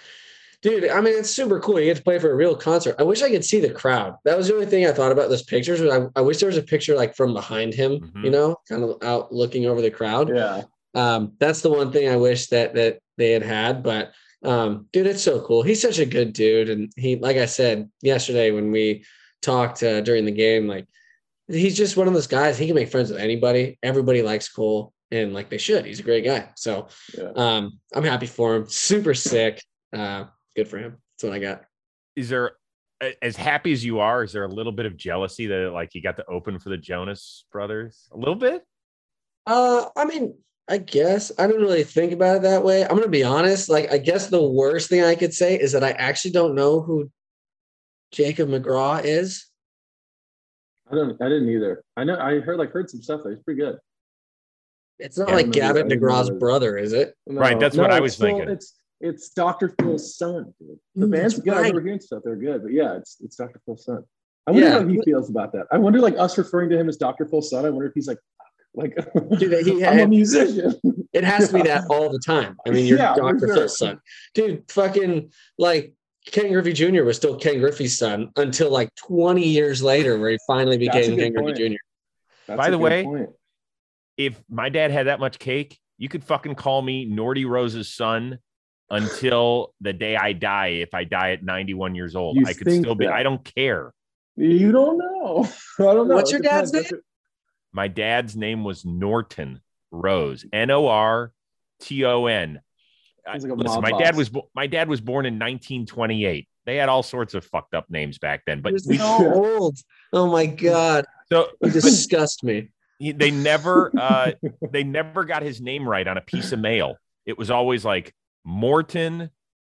dude, 0.62 0.88
I 0.90 1.00
mean, 1.00 1.16
it's 1.16 1.30
super 1.30 1.60
cool. 1.60 1.78
You 1.78 1.86
get 1.86 1.96
to 1.98 2.02
play 2.02 2.18
for 2.18 2.30
a 2.32 2.36
real 2.36 2.56
concert. 2.56 2.96
I 2.98 3.04
wish 3.04 3.22
I 3.22 3.30
could 3.30 3.44
see 3.44 3.60
the 3.60 3.70
crowd. 3.72 4.16
That 4.24 4.36
was 4.36 4.48
the 4.48 4.54
only 4.54 4.66
thing 4.66 4.84
I 4.86 4.92
thought 4.92 5.12
about 5.12 5.28
those 5.30 5.42
pictures. 5.44 5.80
I, 5.80 6.08
I 6.16 6.20
wish 6.22 6.38
there 6.38 6.48
was 6.48 6.58
a 6.58 6.62
picture 6.62 6.96
like 6.96 7.14
from 7.14 7.32
behind 7.34 7.72
him, 7.72 8.00
Mhm. 8.00 8.24
you 8.24 8.30
know, 8.30 8.56
kind 8.68 8.82
of 8.82 9.02
out 9.02 9.32
looking 9.32 9.66
over 9.66 9.80
the 9.80 9.90
crowd. 9.90 10.28
yeah, 10.34 10.62
Um, 10.94 11.32
that's 11.38 11.60
the 11.62 11.70
one 11.70 11.92
thing 11.92 12.08
I 12.08 12.16
wish 12.16 12.48
that 12.48 12.74
that 12.74 12.98
they 13.16 13.30
had 13.30 13.42
had. 13.42 13.82
But 13.82 14.12
um, 14.44 14.86
dude, 14.92 15.06
it's 15.06 15.22
so 15.22 15.40
cool. 15.42 15.62
He's 15.62 15.80
such 15.80 15.98
a 15.98 16.06
good 16.06 16.32
dude, 16.32 16.68
and 16.68 16.92
he, 16.96 17.16
like 17.16 17.36
I 17.36 17.46
said 17.46 17.90
yesterday 18.00 18.50
when 18.50 18.70
we 18.70 19.04
talked 19.40 19.82
uh, 19.82 20.00
during 20.00 20.24
the 20.24 20.32
game, 20.32 20.66
like 20.66 20.86
he's 21.48 21.76
just 21.76 21.96
one 21.96 22.08
of 22.08 22.14
those 22.14 22.26
guys. 22.26 22.58
He 22.58 22.66
can 22.66 22.74
make 22.74 22.90
friends 22.90 23.10
with 23.10 23.20
anybody. 23.20 23.78
Everybody 23.82 24.22
likes 24.22 24.48
Cole, 24.48 24.92
and 25.10 25.32
like 25.32 25.50
they 25.50 25.58
should. 25.58 25.84
He's 25.84 26.00
a 26.00 26.04
great 26.04 26.24
guy. 26.24 26.48
So 26.56 26.88
yeah. 27.16 27.30
um, 27.36 27.78
I'm 27.94 28.04
happy 28.04 28.26
for 28.26 28.56
him. 28.56 28.68
Super 28.68 29.14
sick. 29.14 29.62
Uh, 29.92 30.24
good 30.56 30.68
for 30.68 30.78
him. 30.78 30.96
That's 31.14 31.30
what 31.30 31.32
I 31.32 31.38
got. 31.38 31.64
Is 32.16 32.28
there 32.28 32.52
as 33.20 33.36
happy 33.36 33.72
as 33.72 33.84
you 33.84 34.00
are, 34.00 34.22
is 34.22 34.32
there 34.32 34.44
a 34.44 34.48
little 34.48 34.72
bit 34.72 34.86
of 34.86 34.96
jealousy 34.96 35.46
that 35.46 35.72
like 35.72 35.94
you 35.94 36.02
got 36.02 36.16
to 36.16 36.24
open 36.26 36.58
for 36.58 36.68
the 36.68 36.76
Jonas 36.76 37.44
brothers? 37.50 38.08
A 38.12 38.16
little 38.16 38.34
bit? 38.34 38.64
Uh, 39.46 39.86
I 39.96 40.04
mean, 40.04 40.34
I 40.68 40.78
guess 40.78 41.32
I 41.38 41.46
didn't 41.46 41.62
really 41.62 41.82
think 41.84 42.12
about 42.12 42.36
it 42.36 42.42
that 42.42 42.62
way. 42.64 42.82
I'm 42.84 42.96
gonna 42.96 43.08
be 43.08 43.24
honest. 43.24 43.68
Like, 43.68 43.92
I 43.92 43.98
guess 43.98 44.28
the 44.28 44.42
worst 44.42 44.88
thing 44.88 45.02
I 45.02 45.14
could 45.14 45.34
say 45.34 45.56
is 45.58 45.72
that 45.72 45.82
I 45.84 45.90
actually 45.92 46.30
don't 46.30 46.54
know 46.54 46.80
who 46.80 47.10
Jacob 48.12 48.48
McGraw 48.48 49.02
is. 49.04 49.46
I 50.90 50.94
don't, 50.94 51.20
I 51.20 51.28
didn't 51.28 51.48
either. 51.48 51.82
I 51.96 52.04
know, 52.04 52.18
I 52.18 52.38
heard 52.40 52.58
like 52.58 52.70
heard 52.70 52.88
some 52.90 53.02
stuff. 53.02 53.22
That 53.24 53.30
he's 53.30 53.42
pretty 53.42 53.60
good. 53.60 53.78
It's 54.98 55.18
not 55.18 55.28
Yeah, 55.30 55.34
like 55.34 55.46
maybe 55.46 55.58
Gavin 55.58 55.88
didn't 55.88 56.00
know 56.02 56.08
DeGraw's 56.08 56.28
that. 56.28 56.38
brother, 56.38 56.76
is 56.76 56.92
it? 56.92 57.14
Right, 57.26 57.58
that's 57.58 57.76
what 57.76 57.90
I 57.90 58.00
was 58.00 58.16
Phil- 58.16 58.28
thinking. 58.28 58.48
It's 58.48 58.74
it's 59.00 59.30
Dr. 59.30 59.74
Phil's 59.80 60.16
son. 60.16 60.54
Dude. 60.60 60.78
The 60.94 61.06
Mm, 61.06 61.10
band's 61.10 61.34
that's 61.34 61.44
good. 61.44 61.54
I 61.54 61.56
right. 61.56 61.60
remember 61.62 61.82
hearing 61.82 62.00
stuff. 62.00 62.22
They're 62.24 62.36
good, 62.36 62.62
but 62.62 62.72
yeah, 62.72 62.96
it's 62.96 63.16
it's 63.20 63.34
Dr. 63.34 63.60
Phil's 63.66 63.84
son. 63.84 64.04
I 64.46 64.52
wonder 64.52 64.66
Yeah. 64.68 64.72
how 64.80 64.86
he 64.86 65.00
feels 65.02 65.28
about 65.28 65.52
that. 65.54 65.66
I 65.72 65.78
wonder, 65.78 65.98
like 66.00 66.16
us 66.18 66.38
referring 66.38 66.70
to 66.70 66.78
him 66.78 66.88
as 66.88 66.96
Dr. 66.98 67.26
Phil's 67.26 67.50
son. 67.50 67.64
I 67.66 67.70
wonder 67.70 67.86
if 67.88 67.94
he's 67.94 68.06
like, 68.06 68.18
like, 68.74 68.96
Dude, 69.38 69.66
he 69.66 69.84
I'm 69.84 70.00
a 70.00 70.06
musician. 70.06 70.74
It 71.12 71.24
has 71.24 71.48
to 71.48 71.54
be 71.54 71.62
that 71.62 71.84
all 71.90 72.10
the 72.10 72.18
time. 72.18 72.56
I 72.66 72.70
mean, 72.70 72.86
you're 72.86 72.98
Yeah, 72.98 73.14
Dr. 73.14 73.38
sure. 73.46 73.54
Phil's 73.56 73.78
son. 73.78 74.00
Dude, 74.34 74.64
fucking 74.70 75.30
like 75.58 75.92
Ken 76.26 76.52
Griffey 76.52 76.72
Jr. 76.72 77.02
was 77.04 77.16
still 77.16 77.36
Ken 77.36 77.58
Griffey's 77.60 77.98
son 77.98 78.30
until 78.36 78.70
like 78.70 78.94
20 78.94 79.46
years 79.46 79.82
later, 79.82 80.18
where 80.18 80.30
he 80.30 80.38
finally 80.46 80.76
That's 80.78 80.96
a 81.08 81.10
became 81.10 81.16
good 81.16 81.22
Ken 81.34 81.34
point. 81.44 81.56
Griffey 81.56 81.68
Jr. 81.74 81.78
That's 82.48 82.58
By 82.58 82.70
the 82.70 82.78
way, 82.78 83.04
point. 83.04 83.30
If 84.16 84.42
my 84.48 84.68
dad 84.68 84.90
had 84.90 85.06
that 85.06 85.20
much 85.20 85.38
cake, 85.38 85.78
you 85.98 86.08
could 86.08 86.24
fucking 86.24 86.54
call 86.54 86.80
me 86.82 87.04
Norty 87.04 87.44
Rose's 87.44 87.92
son 87.92 88.38
until 88.90 89.72
the 89.80 89.92
day 89.92 90.16
I 90.16 90.32
die. 90.32 90.68
If 90.68 90.94
I 90.94 91.04
die 91.04 91.32
at 91.32 91.42
91 91.42 91.94
years 91.94 92.14
old, 92.14 92.36
You 92.36 92.44
I 92.46 92.52
could 92.52 92.70
still 92.70 92.94
be. 92.94 93.06
that? 93.06 93.14
I 93.14 93.22
don't 93.22 93.42
care. 93.54 93.92
you 94.36 94.70
don't 94.72 94.98
know. 94.98 95.48
I 95.78 95.82
don't 95.82 96.08
know. 96.08 96.14
What's 96.14 96.30
It 96.30 96.34
your 96.34 96.42
dad's 96.42 96.70
depends. 96.70 96.92
name? 96.92 97.00
My 97.72 97.88
dad's 97.88 98.36
name 98.36 98.64
was 98.64 98.84
Norton 98.84 99.60
Rose, 99.90 100.44
N 100.52 100.70
O 100.70 100.86
R 100.88 101.32
T 101.80 102.04
O 102.04 102.26
N. 102.26 102.60
I- 103.26 103.32
Sounds 103.32 103.44
like 103.44 103.52
a 103.52 103.54
Listen, 103.54 103.80
mob 103.82 103.90
my 103.90 103.98
dad 103.98 104.16
was 104.16 104.28
bo- 104.28 104.48
my 104.54 104.66
dad 104.66 104.88
was 104.88 105.00
born 105.00 105.26
in 105.26 105.34
1928. 105.34 106.48
They 106.64 106.76
had 106.76 106.88
all 106.88 107.02
sorts 107.02 107.34
of 107.34 107.44
fucked 107.44 107.74
up 107.74 107.90
names 107.90 108.18
back 108.18 108.42
then, 108.46 108.60
but 108.60 108.70
He 108.70 108.74
was 108.74 108.86
we, 108.86 108.98
so 108.98 109.32
old. 109.34 109.78
Oh 110.12 110.30
my 110.30 110.46
god, 110.46 111.04
so 111.28 111.48
you 111.62 111.70
disgust 111.70 112.42
me. 112.44 112.68
they 113.00 113.30
never 113.30 113.90
uh, 113.98 114.32
they 114.70 114.84
never 114.84 115.24
got 115.24 115.42
his 115.42 115.60
name 115.60 115.88
right 115.88 116.06
on 116.06 116.16
a 116.16 116.20
piece 116.20 116.52
of 116.52 116.58
mail. 116.58 116.96
It 117.26 117.38
was 117.38 117.50
always 117.50 117.84
like 117.84 118.12
Morton 118.44 119.30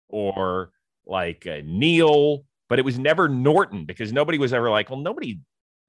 or 0.09 0.71
like 1.07 1.47
uh, 1.47 1.61
Neil, 1.65 2.45
but 2.69 2.79
it 2.79 2.85
was 2.85 2.99
never 2.99 3.29
Norton 3.29 3.85
because 3.85 4.13
nobody 4.13 4.39
was 4.39 4.53
ever 4.53 4.71
like, 4.71 4.91
well, 4.91 5.01
nobody 5.01 5.41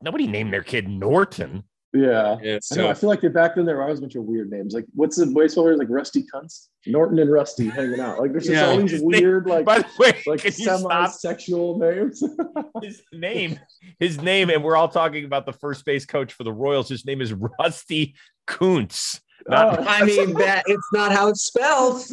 nobody 0.01 0.27
named 0.27 0.51
their 0.51 0.63
kid 0.63 0.87
Norton. 0.89 1.63
Yeah. 1.93 2.37
Yeah, 2.41 2.53
it's 2.55 2.71
I 2.71 2.77
know. 2.77 2.89
I 2.89 2.93
feel 2.93 3.09
like 3.09 3.19
they 3.21 3.27
back 3.27 3.55
then 3.55 3.65
there 3.65 3.75
were 3.75 3.83
always 3.83 3.97
a 3.99 4.01
bunch 4.01 4.15
of 4.15 4.23
weird 4.23 4.49
names. 4.49 4.73
Like 4.73 4.85
what's 4.93 5.17
the 5.17 5.25
baseball 5.25 5.65
players 5.65 5.77
like 5.79 5.89
Rusty 5.89 6.25
Cunts? 6.33 6.67
Norton 6.87 7.19
and 7.19 7.29
Rusty 7.31 7.67
hanging 7.67 7.99
out. 7.99 8.17
Like 8.19 8.31
there's 8.31 8.45
just 8.45 8.53
Yeah. 8.55 8.67
all 8.69 8.77
these 8.77 8.91
His 8.91 9.01
name- 9.03 9.21
weird 9.23 9.45
like 9.45 9.65
By 9.65 9.79
the 9.79 9.85
way, 9.99 10.21
like 10.27 10.39
can 10.41 10.53
you 10.57 10.63
stop 10.63 10.79
semi-sexual 10.79 11.79
names. 11.79 12.23
his 12.81 13.01
name? 13.11 13.59
His 13.99 14.21
name, 14.21 14.49
and 14.49 14.63
we're 14.63 14.77
all 14.77 14.87
talking 14.87 15.25
about 15.25 15.45
the 15.45 15.53
first 15.53 15.83
base 15.85 16.05
coach 16.05 16.31
for 16.33 16.43
the 16.45 16.53
Royals. 16.53 16.87
His 16.87 17.05
name 17.05 17.19
is 17.21 17.33
Rusty 17.33 18.15
Kuntz. 18.47 19.19
Not- 19.47 19.79
Oh. 19.79 19.83
I 19.87 20.05
mean 20.05 20.33
that 20.35 20.63
it's 20.67 20.87
not 20.93 21.11
how 21.11 21.27
it's 21.27 21.43
spelled. 21.43 22.03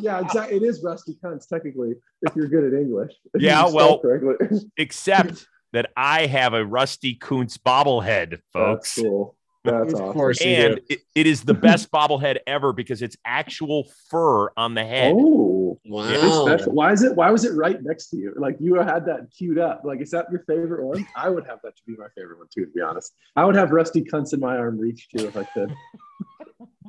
yeah, 0.00 0.20
exactly. 0.20 0.56
It 0.56 0.62
is 0.62 0.82
Rusty 0.82 1.14
Cunts 1.22 1.46
technically 1.46 1.92
if 2.22 2.34
you're 2.34 2.48
good 2.48 2.64
at 2.72 2.80
English. 2.80 3.12
Yeah, 3.38 3.68
well, 3.70 3.98
correctly. 4.00 4.62
except 4.78 5.46
that 5.76 5.90
I 5.94 6.24
have 6.24 6.54
a 6.54 6.64
Rusty 6.64 7.16
Kuntz 7.16 7.58
bobblehead, 7.58 8.30
That's 8.30 8.42
folks. 8.54 8.94
cool. 8.94 9.36
That's 9.62 9.92
Of 9.92 10.00
awesome. 10.00 10.12
course. 10.14 10.40
you 10.42 10.50
and 10.54 10.80
it, 10.88 11.00
it 11.14 11.26
is 11.26 11.42
the 11.42 11.52
best 11.54 11.90
bobblehead 11.90 12.38
ever 12.46 12.72
because 12.72 13.02
it's 13.02 13.14
actual 13.26 13.86
fur 14.08 14.48
on 14.56 14.72
the 14.74 14.82
head. 14.84 15.12
Oh, 15.14 15.78
Wow. 15.84 16.46
it's. 16.48 16.66
Why 16.66 16.92
is 16.92 17.02
it? 17.02 17.14
Why 17.14 17.30
was 17.30 17.44
it 17.44 17.52
right 17.54 17.76
next 17.82 18.08
to 18.10 18.16
you? 18.16 18.32
Like 18.38 18.56
you 18.58 18.76
had 18.76 19.04
that 19.04 19.28
queued 19.36 19.58
up. 19.58 19.82
Like, 19.84 20.00
is 20.00 20.10
that 20.12 20.26
your 20.30 20.44
favorite 20.46 20.82
one? 20.86 21.06
I 21.14 21.28
would 21.28 21.46
have 21.46 21.58
that 21.62 21.76
to 21.76 21.82
be 21.86 21.94
my 21.98 22.06
favorite 22.16 22.38
one 22.38 22.46
too. 22.52 22.64
To 22.64 22.70
be 22.72 22.80
honest, 22.80 23.12
I 23.36 23.44
would 23.44 23.54
have 23.56 23.70
Rusty 23.70 24.02
Cunts 24.02 24.32
in 24.32 24.40
my 24.40 24.56
arm 24.56 24.78
reach 24.78 25.08
too 25.14 25.26
if 25.26 25.36
I 25.36 25.44
could. 25.44 25.74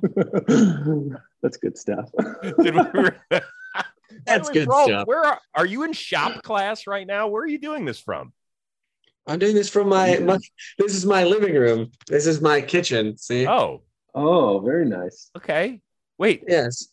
That's 1.43 1.57
good 1.57 1.77
stuff. 1.77 2.09
That's 4.25 4.49
good 4.49 4.67
bro, 4.67 4.85
stuff. 4.85 5.07
Where 5.07 5.23
are, 5.25 5.39
are 5.55 5.65
you 5.65 5.83
in 5.83 5.93
shop 5.93 6.41
class 6.43 6.87
right 6.87 7.05
now? 7.05 7.27
Where 7.27 7.43
are 7.43 7.47
you 7.47 7.59
doing 7.59 7.85
this 7.85 7.99
from? 7.99 8.33
I'm 9.27 9.39
doing 9.39 9.55
this 9.55 9.69
from 9.69 9.89
my, 9.89 10.17
my 10.19 10.37
this 10.77 10.95
is 10.95 11.05
my 11.05 11.23
living 11.25 11.53
room. 11.55 11.91
This 12.07 12.25
is 12.25 12.41
my 12.41 12.61
kitchen. 12.61 13.17
See? 13.17 13.45
Oh, 13.47 13.83
Oh, 14.15 14.59
very 14.59 14.85
nice. 14.85 15.29
okay. 15.37 15.79
Wait, 16.17 16.43
Yes. 16.47 16.87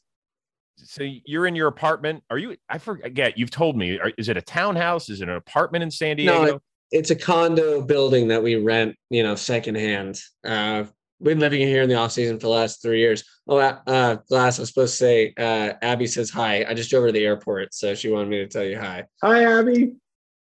so 0.77 1.03
you're 1.25 1.47
in 1.47 1.55
your 1.57 1.69
apartment? 1.69 2.23
Are 2.29 2.37
you? 2.37 2.57
I 2.69 2.77
forget. 2.79 3.39
You've 3.39 3.51
told 3.51 3.77
me. 3.77 3.99
Are, 3.99 4.13
is 4.19 4.29
it 4.29 4.37
a 4.37 4.43
townhouse? 4.43 5.09
Is 5.09 5.21
it 5.23 5.29
an 5.31 5.37
apartment 5.37 5.83
in 5.85 5.91
San 5.91 6.17
Diego? 6.17 6.45
No, 6.45 6.61
It's 6.91 7.11
a 7.11 7.17
condo 7.17 7.81
building 7.81 8.29
that 8.29 8.43
we 8.43 8.57
rent, 8.57 8.97
you 9.09 9.23
know, 9.23 9.35
secondhand. 9.37 10.21
Uh 10.47 10.85
been 11.23 11.39
living 11.39 11.61
here 11.61 11.83
in 11.83 11.89
the 11.89 11.95
off 11.95 12.13
season 12.13 12.37
for 12.37 12.47
the 12.49 12.49
last 12.53 12.83
three 12.83 12.99
years. 12.99 13.25
Oh, 13.47 13.57
uh, 13.57 13.79
uh 13.87 14.17
last 14.29 14.59
I 14.59 14.63
was 14.63 14.69
supposed 14.69 14.95
to 14.95 14.99
say, 14.99 15.33
uh, 15.39 15.73
Abby 15.81 16.07
says 16.07 16.29
hi. 16.29 16.67
I 16.69 16.75
just 16.75 16.91
drove 16.91 17.03
her 17.05 17.09
to 17.09 17.13
the 17.13 17.25
airport, 17.25 17.73
so 17.73 17.95
she 17.95 18.11
wanted 18.11 18.29
me 18.29 18.39
to 18.39 18.47
tell 18.49 18.65
you 18.65 18.79
hi. 18.79 19.05
Hi, 19.23 19.45
Abby. 19.59 19.95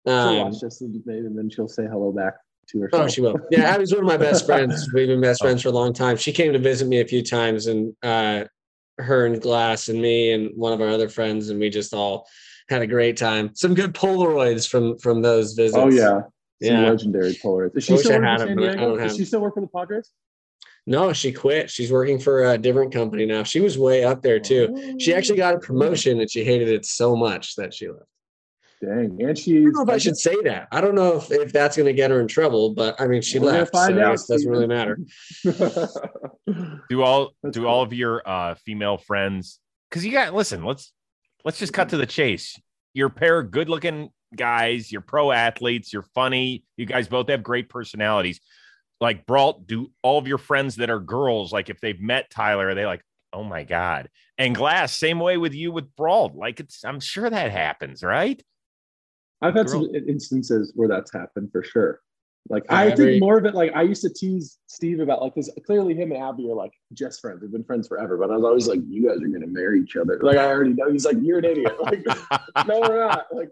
She'll 0.05 0.13
Um, 0.13 0.37
watch 0.51 0.59
this 0.61 0.81
and 0.81 1.01
maybe 1.05 1.19
and 1.19 1.37
then 1.37 1.49
she'll 1.49 1.67
say 1.67 1.83
hello 1.83 2.11
back. 2.11 2.33
to 2.67 2.79
herself. 2.79 3.03
Oh, 3.03 3.07
she 3.09 3.19
will. 3.21 3.37
Yeah, 3.51 3.63
Abby's 3.73 3.91
one 3.91 4.01
of 4.01 4.07
my 4.07 4.15
best 4.17 4.45
friends. 4.45 4.87
We've 4.93 5.07
been 5.07 5.19
best 5.21 5.41
friends 5.41 5.61
for 5.63 5.69
a 5.69 5.73
long 5.73 5.91
time. 5.93 6.15
She 6.15 6.31
came 6.31 6.53
to 6.53 6.59
visit 6.59 6.87
me 6.87 7.01
a 7.01 7.05
few 7.05 7.21
times, 7.21 7.67
and 7.67 7.93
uh, 8.03 8.45
her 8.99 9.25
and 9.25 9.41
Glass 9.41 9.89
and 9.89 10.01
me 10.01 10.31
and 10.31 10.51
one 10.55 10.71
of 10.71 10.79
our 10.79 10.87
other 10.87 11.09
friends, 11.09 11.49
and 11.49 11.59
we 11.59 11.69
just 11.69 11.93
all 11.93 12.25
had 12.69 12.81
a 12.81 12.87
great 12.87 13.17
time. 13.17 13.51
Some 13.53 13.73
good 13.73 13.93
Polaroids 13.93 14.65
from 14.67 14.97
from 14.99 15.21
those 15.21 15.53
visits. 15.53 15.77
Oh 15.77 15.89
yeah, 15.89 16.21
Some 16.21 16.29
Yeah. 16.61 16.89
legendary 16.89 17.33
Polaroids. 17.33 17.75
Is 17.77 17.83
she 17.83 17.97
still 17.97 18.11
I 18.13 18.15
working 18.15 18.23
had 18.29 18.39
for 18.39 18.39
them, 18.39 18.47
San 18.47 18.55
but 18.57 18.63
I 18.63 18.67
Diego? 18.75 18.89
don't 18.91 18.99
have 18.99 19.07
Does 19.09 19.17
she 19.17 19.25
still 19.25 19.41
work 19.41 19.53
for 19.55 19.61
the 19.61 19.67
Padres? 19.67 20.11
No, 20.87 21.11
she 21.13 21.31
quit. 21.33 21.69
She's 21.69 21.91
working 21.91 22.17
for 22.19 22.45
a 22.45 22.57
different 22.57 22.93
company 22.93 23.25
now. 23.25 23.43
She 23.43 23.59
was 23.61 23.77
way 23.77 24.03
up 24.05 24.21
there 24.21 24.39
too. 24.39 24.95
She 24.99 25.13
actually 25.13 25.37
got 25.37 25.55
a 25.55 25.59
promotion, 25.59 26.19
and 26.21 26.29
she 26.31 26.43
hated 26.45 26.69
it 26.69 26.85
so 26.85 27.15
much 27.15 27.55
that 27.55 27.73
she 27.73 27.87
left. 27.89 28.03
Dang, 28.83 29.17
and 29.23 29.37
she. 29.37 29.59
I 29.59 29.61
don't 29.61 29.73
know 29.73 29.83
if 29.83 29.89
I 29.89 29.97
should 29.97 30.17
say 30.17 30.35
that. 30.43 30.67
I 30.71 30.81
don't 30.81 30.95
know 30.95 31.15
if, 31.15 31.31
if 31.31 31.53
that's 31.53 31.77
going 31.77 31.85
to 31.85 31.93
get 31.93 32.11
her 32.11 32.19
in 32.19 32.27
trouble, 32.27 32.71
but 32.71 32.99
I 32.99 33.07
mean, 33.07 33.21
she 33.21 33.39
We're 33.39 33.51
left, 33.51 33.73
so 33.73 33.79
out, 33.79 34.15
it 34.15 34.21
doesn't 34.27 34.49
really 34.49 34.67
matter. 34.67 34.99
Do 36.89 37.01
all 37.01 37.31
That's 37.41 37.53
do 37.53 37.61
cool. 37.61 37.69
all 37.69 37.81
of 37.81 37.93
your 37.93 38.27
uh 38.27 38.55
female 38.55 38.97
friends 38.97 39.59
because 39.89 40.05
you 40.05 40.11
got 40.11 40.33
listen, 40.33 40.65
let's 40.65 40.91
let's 41.45 41.59
just 41.59 41.71
cut 41.71 41.89
to 41.89 41.97
the 41.97 42.05
chase. 42.05 42.59
You're 42.93 43.07
a 43.07 43.11
pair 43.11 43.39
of 43.39 43.51
good 43.51 43.69
looking 43.69 44.09
guys, 44.35 44.91
you're 44.91 45.01
pro 45.01 45.31
athletes, 45.31 45.93
you're 45.93 46.05
funny, 46.13 46.65
you 46.75 46.85
guys 46.85 47.07
both 47.07 47.29
have 47.29 47.41
great 47.41 47.69
personalities. 47.69 48.41
Like 48.99 49.25
Brault, 49.25 49.65
do 49.65 49.91
all 50.01 50.17
of 50.17 50.27
your 50.27 50.37
friends 50.37 50.75
that 50.77 50.89
are 50.89 50.99
girls, 50.99 51.53
like 51.53 51.69
if 51.69 51.79
they've 51.79 51.99
met 51.99 52.29
Tyler, 52.29 52.67
are 52.69 52.75
they 52.75 52.85
like, 52.85 53.01
oh 53.31 53.43
my 53.43 53.63
God? 53.63 54.09
And 54.37 54.53
Glass, 54.53 54.91
same 54.91 55.19
way 55.19 55.37
with 55.37 55.53
you 55.53 55.71
with 55.71 55.95
Brault. 55.95 56.35
Like 56.35 56.59
it's 56.59 56.83
I'm 56.83 56.99
sure 56.99 57.29
that 57.29 57.51
happens, 57.51 58.03
right? 58.03 58.43
I've 59.43 59.55
had 59.55 59.67
Girl. 59.67 59.83
some 59.85 59.95
instances 59.95 60.71
where 60.75 60.87
that's 60.87 61.11
happened 61.13 61.51
for 61.51 61.63
sure. 61.63 62.01
Like 62.49 62.63
Yeah, 62.65 62.75
I 62.75 62.87
every- 62.87 63.05
think 63.05 63.21
more 63.21 63.37
of 63.37 63.45
it. 63.45 63.53
Like 63.55 63.71
I 63.75 63.83
used 63.83 64.01
to 64.01 64.09
tease 64.09 64.57
Steve 64.67 64.99
about 64.99 65.21
like 65.21 65.33
because 65.35 65.49
clearly 65.65 65.93
him 65.93 66.11
and 66.11 66.21
Abby 66.21 66.49
are 66.49 66.55
like 66.55 66.73
just 66.91 67.21
friends. 67.21 67.41
They've 67.41 67.51
been 67.51 67.63
friends 67.63 67.87
forever. 67.87 68.17
But 68.17 68.31
I 68.31 68.35
was 68.35 68.43
always 68.43 68.67
like, 68.67 68.79
you 68.87 69.07
guys 69.07 69.17
are 69.23 69.27
gonna 69.27 69.47
marry 69.47 69.79
each 69.81 69.95
other. 69.95 70.19
Like 70.21 70.37
I 70.37 70.45
already 70.47 70.73
know. 70.73 70.91
He's 70.91 71.05
like, 71.05 71.17
you're 71.21 71.39
an 71.39 71.45
idiot. 71.45 71.75
Like 71.79 72.03
no, 72.67 72.81
we're 72.81 72.99
not. 73.07 73.27
Like 73.33 73.51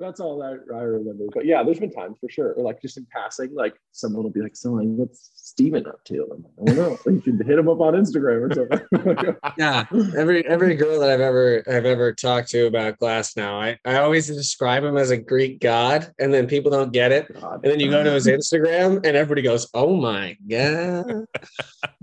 that's 0.00 0.18
all 0.18 0.38
that 0.38 0.64
I 0.74 0.80
remember. 0.80 1.24
But 1.32 1.44
yeah, 1.44 1.62
there's 1.62 1.78
been 1.78 1.92
times 1.92 2.16
for 2.20 2.28
sure. 2.28 2.52
Or 2.54 2.64
like 2.64 2.80
just 2.80 2.96
in 2.96 3.06
passing, 3.12 3.54
like 3.54 3.74
someone 3.92 4.22
will 4.22 4.30
be 4.30 4.40
like, 4.40 4.56
so 4.56 4.72
like, 4.72 4.88
what's 4.88 5.30
Steven 5.34 5.86
up 5.86 6.02
to? 6.04 6.26
I'm 6.32 6.42
like, 6.42 6.52
I 6.60 6.74
don't 6.74 7.06
know. 7.06 7.12
You 7.12 7.22
should 7.22 7.46
hit 7.46 7.58
him 7.58 7.68
up 7.68 7.80
on 7.80 7.94
Instagram 7.94 8.50
or 8.50 8.54
something. 8.54 9.36
Yeah, 9.58 9.86
every 10.16 10.46
every 10.46 10.74
girl 10.74 11.00
that 11.00 11.10
I've 11.10 11.20
ever 11.20 11.62
I've 11.66 11.84
ever 11.84 12.12
talked 12.12 12.48
to 12.50 12.66
about 12.66 12.98
Glass 12.98 13.36
now, 13.36 13.60
I, 13.60 13.78
I 13.84 13.96
always 13.98 14.26
describe 14.26 14.84
him 14.84 14.96
as 14.96 15.10
a 15.10 15.16
Greek 15.16 15.60
god, 15.60 16.12
and 16.18 16.32
then 16.32 16.46
people 16.46 16.70
don't 16.70 16.92
get 16.92 17.12
it, 17.12 17.32
God. 17.40 17.60
and 17.62 17.72
then 17.72 17.80
you 17.80 17.90
go 17.90 18.02
to 18.02 18.12
his 18.12 18.26
Instagram, 18.26 18.96
and 19.04 19.16
everybody 19.16 19.42
goes, 19.42 19.68
"Oh 19.74 19.96
my 19.96 20.36
god!" 20.48 21.26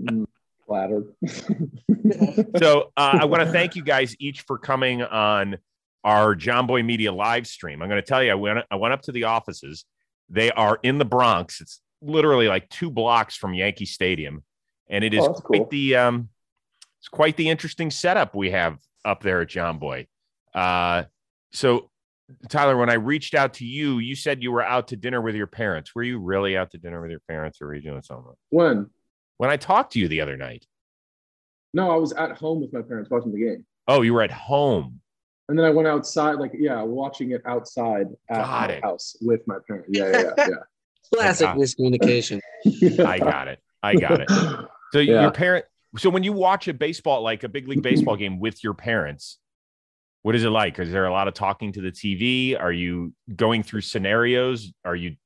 Mm, 0.00 0.26
flattered. 0.66 1.12
so 2.58 2.92
uh, 2.96 3.18
I 3.20 3.24
want 3.24 3.42
to 3.42 3.50
thank 3.50 3.74
you 3.74 3.82
guys 3.82 4.14
each 4.20 4.42
for 4.42 4.58
coming 4.58 5.02
on 5.02 5.58
our 6.08 6.34
Jomboy 6.34 6.82
Media 6.86 7.12
live 7.12 7.46
stream. 7.46 7.82
I'm 7.82 7.88
going 7.90 8.00
to 8.00 8.06
tell 8.06 8.22
you, 8.22 8.30
I 8.30 8.34
went 8.34 8.60
I 8.70 8.76
went 8.76 8.94
up 8.94 9.02
to 9.02 9.12
the 9.12 9.24
offices. 9.24 9.84
They 10.30 10.50
are 10.52 10.78
in 10.82 10.96
the 10.96 11.04
Bronx. 11.04 11.60
It's 11.60 11.82
literally 12.00 12.48
like 12.48 12.66
two 12.70 12.90
blocks 12.90 13.36
from 13.36 13.52
Yankee 13.52 13.84
Stadium, 13.84 14.42
and 14.88 15.04
it 15.04 15.12
is 15.12 15.24
Oh, 15.24 15.34
quite 15.34 15.58
cool. 15.58 15.68
the 15.70 15.96
um, 15.96 16.28
it's 16.98 17.08
quite 17.08 17.36
the 17.36 17.50
interesting 17.50 17.90
setup 17.90 18.34
we 18.34 18.50
have 18.52 18.78
up 19.04 19.22
there 19.22 19.42
at 19.42 19.48
Jomboy. 19.48 20.06
Uh, 20.54 21.04
so 21.52 21.90
Tyler, 22.48 22.76
when 22.78 22.88
I 22.88 22.94
reached 22.94 23.34
out 23.34 23.54
to 23.54 23.66
you, 23.66 23.98
you 23.98 24.16
said 24.16 24.42
you 24.42 24.50
were 24.50 24.62
out 24.64 24.88
to 24.88 24.96
dinner 24.96 25.20
with 25.20 25.34
your 25.34 25.46
parents. 25.46 25.94
Were 25.94 26.02
you 26.02 26.18
really 26.18 26.56
out 26.56 26.70
to 26.70 26.78
dinner 26.78 27.02
with 27.02 27.10
your 27.10 27.20
parents, 27.28 27.60
or 27.60 27.66
were 27.66 27.74
you 27.74 27.82
doing 27.82 28.02
something? 28.02 28.32
when? 28.48 28.88
When 29.36 29.50
I 29.50 29.56
talked 29.56 29.92
to 29.92 30.00
you 30.00 30.08
the 30.08 30.20
other 30.22 30.36
night, 30.38 30.66
No, 31.74 31.90
I 31.90 31.96
was 31.96 32.12
at 32.14 32.32
home 32.38 32.60
with 32.62 32.72
my 32.72 32.80
parents 32.82 33.10
watching 33.10 33.32
the 33.32 33.38
game. 33.38 33.66
oh, 33.86 34.00
you 34.02 34.14
were 34.14 34.22
at 34.22 34.32
home. 34.32 35.00
And 35.48 35.58
then 35.58 35.64
I 35.64 35.70
went 35.70 35.88
outside, 35.88 36.34
like, 36.34 36.52
yeah, 36.58 36.82
watching 36.82 37.30
it 37.32 37.40
outside 37.46 38.06
at 38.30 38.42
Got 38.44 38.68
my 38.70 38.74
it. 38.76 38.82
house 38.84 39.16
with 39.22 39.40
my 39.46 39.56
parents. 39.66 39.88
Yeah, 39.90 40.10
yeah, 40.10 40.30
yeah. 40.46 40.54
Classic 41.14 41.46
God. 41.46 41.56
miscommunication. 41.56 42.40
yeah. 42.64 43.04
I 43.08 43.18
got 43.18 43.48
it. 43.48 43.58
I 43.82 43.94
got 43.94 44.20
it. 44.20 44.30
So 44.92 44.98
Yeah. 44.98 45.22
your 45.22 45.30
parent. 45.30 45.64
So 45.96 46.10
when 46.10 46.22
you 46.22 46.34
watch 46.34 46.68
a 46.68 46.74
baseball, 46.74 47.22
like 47.22 47.44
a 47.44 47.48
big 47.48 47.66
league 47.66 47.82
baseball 47.82 48.16
game 48.16 48.40
with 48.40 48.62
your 48.62 48.74
parents, 48.74 49.38
what 50.22 50.34
is 50.34 50.44
it 50.44 50.50
like? 50.50 50.78
Is 50.78 50.90
there 50.92 51.06
a 51.06 51.10
lot 51.10 51.28
of 51.28 51.34
talking 51.34 51.72
to 51.72 51.80
the 51.80 51.90
TV? 51.92 52.60
Are 52.60 52.72
you 52.72 53.14
going 53.34 53.62
through 53.62 53.80
scenarios? 53.80 54.70
Are 54.84 54.96
you 54.96 55.16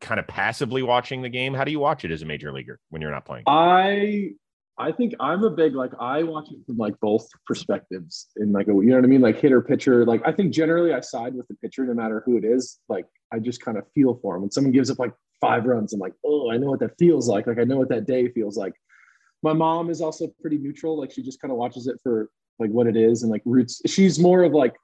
kind 0.00 0.18
of 0.18 0.26
passively 0.26 0.82
watching 0.82 1.20
the 1.20 1.28
game? 1.28 1.52
How 1.52 1.64
do 1.64 1.70
you 1.70 1.80
watch 1.80 2.04
it 2.06 2.10
as 2.10 2.22
a 2.22 2.24
major 2.24 2.50
leaguer 2.50 2.80
when 2.88 3.02
you're 3.02 3.10
not 3.10 3.26
playing? 3.26 3.44
I 3.46 4.30
I 4.78 4.92
think 4.92 5.14
I'm 5.20 5.42
a 5.44 5.50
big 5.50 5.74
like 5.74 5.92
I 5.98 6.22
watch 6.22 6.50
it 6.50 6.58
from 6.66 6.76
like 6.76 6.98
both 7.00 7.26
perspectives 7.46 8.26
in 8.36 8.52
like 8.52 8.68
a 8.68 8.72
you 8.72 8.86
know 8.86 8.96
what 8.96 9.04
I 9.04 9.08
mean? 9.08 9.22
Like 9.22 9.38
hitter 9.40 9.62
pitcher 9.62 10.04
like 10.04 10.22
I 10.26 10.32
think 10.32 10.52
generally 10.52 10.92
I 10.92 11.00
side 11.00 11.34
with 11.34 11.48
the 11.48 11.54
pitcher 11.54 11.84
no 11.86 11.94
matter 11.94 12.22
who 12.26 12.36
it 12.36 12.44
is. 12.44 12.78
Like 12.88 13.06
I 13.32 13.38
just 13.38 13.62
kind 13.62 13.78
of 13.78 13.84
feel 13.94 14.18
for 14.20 14.36
him. 14.36 14.42
When 14.42 14.50
someone 14.50 14.72
gives 14.72 14.90
up 14.90 14.98
like 14.98 15.12
five 15.40 15.64
runs 15.64 15.92
I'm 15.92 16.00
like 16.00 16.14
oh 16.24 16.50
I 16.50 16.56
know 16.58 16.68
what 16.68 16.80
that 16.80 16.98
feels 16.98 17.28
like. 17.28 17.46
Like 17.46 17.58
I 17.58 17.64
know 17.64 17.78
what 17.78 17.88
that 17.88 18.06
day 18.06 18.28
feels 18.28 18.56
like. 18.56 18.74
My 19.42 19.52
mom 19.52 19.90
is 19.90 20.00
also 20.00 20.28
pretty 20.40 20.58
neutral. 20.58 20.98
Like 20.98 21.12
she 21.12 21.22
just 21.22 21.40
kind 21.40 21.52
of 21.52 21.58
watches 21.58 21.86
it 21.86 21.98
for 22.02 22.28
like 22.58 22.70
what 22.70 22.86
it 22.86 22.96
is 22.96 23.22
and 23.22 23.30
like 23.30 23.42
roots 23.44 23.82
she's 23.86 24.18
more 24.18 24.42
of 24.42 24.52
like 24.52 24.74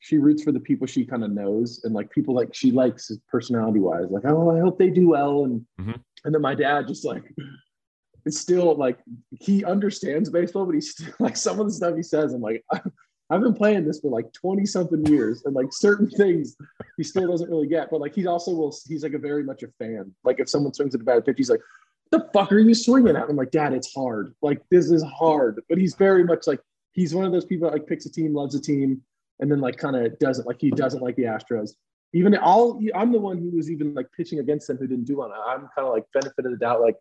she 0.00 0.18
roots 0.18 0.42
for 0.42 0.50
the 0.50 0.58
people 0.58 0.86
she 0.88 1.04
kind 1.04 1.22
of 1.22 1.30
knows 1.30 1.80
and 1.84 1.94
like 1.94 2.10
people 2.10 2.34
like 2.34 2.52
she 2.52 2.72
likes 2.72 3.12
personality 3.30 3.78
wise 3.78 4.06
like 4.10 4.24
oh 4.26 4.56
I 4.56 4.60
hope 4.60 4.78
they 4.78 4.90
do 4.90 5.08
well. 5.08 5.44
And 5.44 5.64
Mhm. 5.80 6.00
and 6.24 6.34
then 6.34 6.42
my 6.42 6.54
dad 6.54 6.86
just 6.88 7.04
like 7.04 7.24
it's 8.24 8.38
still 8.38 8.74
like 8.76 8.98
he 9.30 9.64
understands 9.64 10.30
baseball, 10.30 10.66
but 10.66 10.74
he's 10.74 10.90
still 10.90 11.12
like 11.18 11.36
some 11.36 11.58
of 11.60 11.66
the 11.66 11.72
stuff 11.72 11.96
he 11.96 12.02
says. 12.02 12.32
I'm 12.32 12.40
like, 12.40 12.64
I've 13.30 13.40
been 13.40 13.54
playing 13.54 13.86
this 13.86 14.00
for 14.00 14.10
like 14.10 14.32
20 14.32 14.66
something 14.66 15.04
years, 15.06 15.42
and 15.44 15.54
like 15.54 15.72
certain 15.72 16.08
things 16.10 16.56
he 16.96 17.02
still 17.02 17.30
doesn't 17.30 17.50
really 17.50 17.66
get. 17.66 17.90
But 17.90 18.00
like 18.00 18.14
he 18.14 18.26
also 18.26 18.52
will, 18.52 18.76
he's 18.86 19.02
like 19.02 19.14
a 19.14 19.18
very 19.18 19.42
much 19.42 19.62
a 19.62 19.68
fan. 19.78 20.14
Like 20.24 20.38
if 20.38 20.48
someone 20.48 20.74
swings 20.74 20.94
at 20.94 21.00
a 21.00 21.04
bad 21.04 21.24
pitch, 21.24 21.36
he's 21.38 21.50
like, 21.50 21.62
"The 22.10 22.28
fuck 22.32 22.52
are 22.52 22.58
you 22.58 22.74
swinging 22.74 23.16
at?" 23.16 23.28
I'm 23.28 23.36
like, 23.36 23.50
"Dad, 23.50 23.72
it's 23.72 23.92
hard. 23.94 24.34
Like 24.42 24.60
this 24.70 24.90
is 24.90 25.02
hard." 25.02 25.62
But 25.68 25.78
he's 25.78 25.94
very 25.94 26.24
much 26.24 26.46
like 26.46 26.60
he's 26.92 27.14
one 27.14 27.24
of 27.24 27.32
those 27.32 27.46
people 27.46 27.68
that 27.68 27.74
like 27.74 27.86
picks 27.86 28.06
a 28.06 28.12
team, 28.12 28.34
loves 28.34 28.54
a 28.54 28.60
team, 28.60 29.02
and 29.40 29.50
then 29.50 29.60
like 29.60 29.78
kind 29.78 29.96
of 29.96 30.18
doesn't 30.18 30.46
like 30.46 30.60
he 30.60 30.70
doesn't 30.70 31.02
like 31.02 31.16
the 31.16 31.24
Astros. 31.24 31.70
Even 32.14 32.36
all 32.36 32.78
I'm 32.94 33.12
the 33.12 33.18
one 33.18 33.38
who 33.38 33.50
was 33.56 33.70
even 33.70 33.94
like 33.94 34.06
pitching 34.14 34.40
against 34.40 34.68
them 34.68 34.76
who 34.76 34.86
didn't 34.86 35.06
do 35.06 35.16
well. 35.16 35.32
I'm 35.32 35.68
kind 35.74 35.88
of 35.88 35.94
like 35.94 36.04
benefit 36.12 36.44
of 36.44 36.52
the 36.52 36.58
doubt, 36.58 36.82
like 36.82 36.96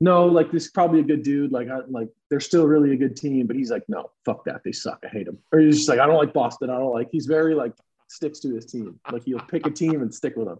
no, 0.00 0.26
like 0.26 0.50
this 0.50 0.66
is 0.66 0.70
probably 0.70 1.00
a 1.00 1.04
good 1.04 1.22
dude. 1.22 1.52
Like, 1.52 1.68
I, 1.68 1.80
like 1.88 2.08
they're 2.30 2.40
still 2.40 2.66
really 2.66 2.92
a 2.92 2.96
good 2.96 3.16
team, 3.16 3.46
but 3.46 3.56
he's 3.56 3.70
like, 3.70 3.84
no, 3.88 4.10
fuck 4.24 4.44
that. 4.44 4.62
They 4.64 4.72
suck. 4.72 5.02
I 5.04 5.08
hate 5.08 5.26
them. 5.26 5.38
Or 5.52 5.60
he's 5.60 5.76
just 5.76 5.88
like, 5.88 5.98
I 5.98 6.06
don't 6.06 6.16
like 6.16 6.32
Boston. 6.32 6.70
I 6.70 6.78
don't 6.78 6.92
like. 6.92 7.08
He's 7.10 7.26
very 7.26 7.54
like 7.54 7.72
sticks 8.08 8.40
to 8.40 8.54
his 8.54 8.66
team. 8.66 8.98
Like 9.10 9.24
he'll 9.24 9.38
pick 9.40 9.66
a 9.66 9.70
team 9.70 10.02
and 10.02 10.12
stick 10.14 10.36
with 10.36 10.48
them. 10.48 10.58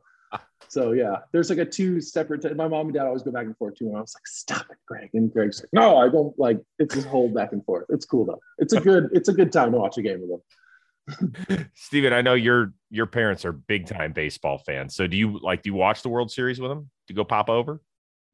So 0.68 0.92
yeah, 0.92 1.18
there's 1.32 1.50
like 1.50 1.58
a 1.58 1.64
two 1.64 2.00
separate. 2.00 2.42
T- 2.42 2.54
my 2.54 2.66
mom 2.66 2.86
and 2.86 2.94
dad 2.94 3.06
always 3.06 3.22
go 3.22 3.30
back 3.30 3.46
and 3.46 3.56
forth 3.56 3.76
too, 3.76 3.86
and 3.86 3.96
I 3.96 4.00
was 4.00 4.14
like, 4.16 4.26
stop 4.26 4.66
it, 4.70 4.78
Greg. 4.86 5.10
And 5.14 5.32
Greg's 5.32 5.60
like, 5.60 5.68
no, 5.72 5.98
I 5.98 6.08
don't 6.08 6.36
like. 6.38 6.60
It's 6.78 6.94
this 6.94 7.04
whole 7.04 7.28
back 7.28 7.52
and 7.52 7.64
forth. 7.64 7.86
It's 7.90 8.04
cool 8.04 8.24
though. 8.24 8.40
It's 8.58 8.72
a 8.72 8.80
good. 8.80 9.10
It's 9.12 9.28
a 9.28 9.32
good 9.32 9.52
time 9.52 9.72
to 9.72 9.78
watch 9.78 9.98
a 9.98 10.02
game 10.02 10.20
with 10.20 10.30
them. 10.30 11.66
Steven, 11.74 12.12
I 12.12 12.22
know 12.22 12.34
your 12.34 12.72
your 12.90 13.06
parents 13.06 13.44
are 13.44 13.52
big 13.52 13.86
time 13.86 14.12
baseball 14.12 14.58
fans. 14.58 14.96
So 14.96 15.06
do 15.06 15.16
you 15.16 15.38
like 15.38 15.62
do 15.62 15.70
you 15.70 15.74
watch 15.74 16.02
the 16.02 16.08
World 16.08 16.32
Series 16.32 16.60
with 16.60 16.70
them? 16.70 16.80
Do 16.80 17.12
you 17.12 17.14
go 17.14 17.24
pop 17.24 17.48
over? 17.48 17.80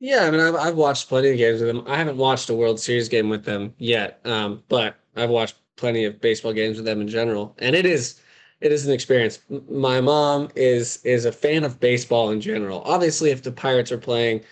Yeah, 0.00 0.24
I 0.24 0.30
mean, 0.30 0.40
I've, 0.40 0.54
I've 0.54 0.76
watched 0.76 1.08
plenty 1.08 1.30
of 1.30 1.36
games 1.36 1.60
with 1.60 1.68
them. 1.68 1.86
I 1.86 1.96
haven't 1.98 2.16
watched 2.16 2.48
a 2.48 2.54
World 2.54 2.80
Series 2.80 3.08
game 3.08 3.28
with 3.28 3.44
them 3.44 3.74
yet, 3.78 4.20
um, 4.24 4.62
but 4.68 4.96
I've 5.14 5.30
watched 5.30 5.56
plenty 5.76 6.04
of 6.04 6.20
baseball 6.20 6.52
games 6.54 6.76
with 6.76 6.86
them 6.86 7.00
in 7.00 7.08
general, 7.08 7.54
and 7.58 7.76
it 7.76 7.84
is 7.86 8.20
it 8.60 8.72
is 8.72 8.86
an 8.86 8.92
experience. 8.92 9.40
My 9.68 10.00
mom 10.00 10.48
is 10.56 11.04
is 11.04 11.24
a 11.26 11.32
fan 11.32 11.64
of 11.64 11.80
baseball 11.80 12.30
in 12.30 12.40
general. 12.40 12.80
Obviously, 12.84 13.30
if 13.30 13.42
the 13.42 13.52
Pirates 13.52 13.92
are 13.92 13.98
playing, 13.98 14.42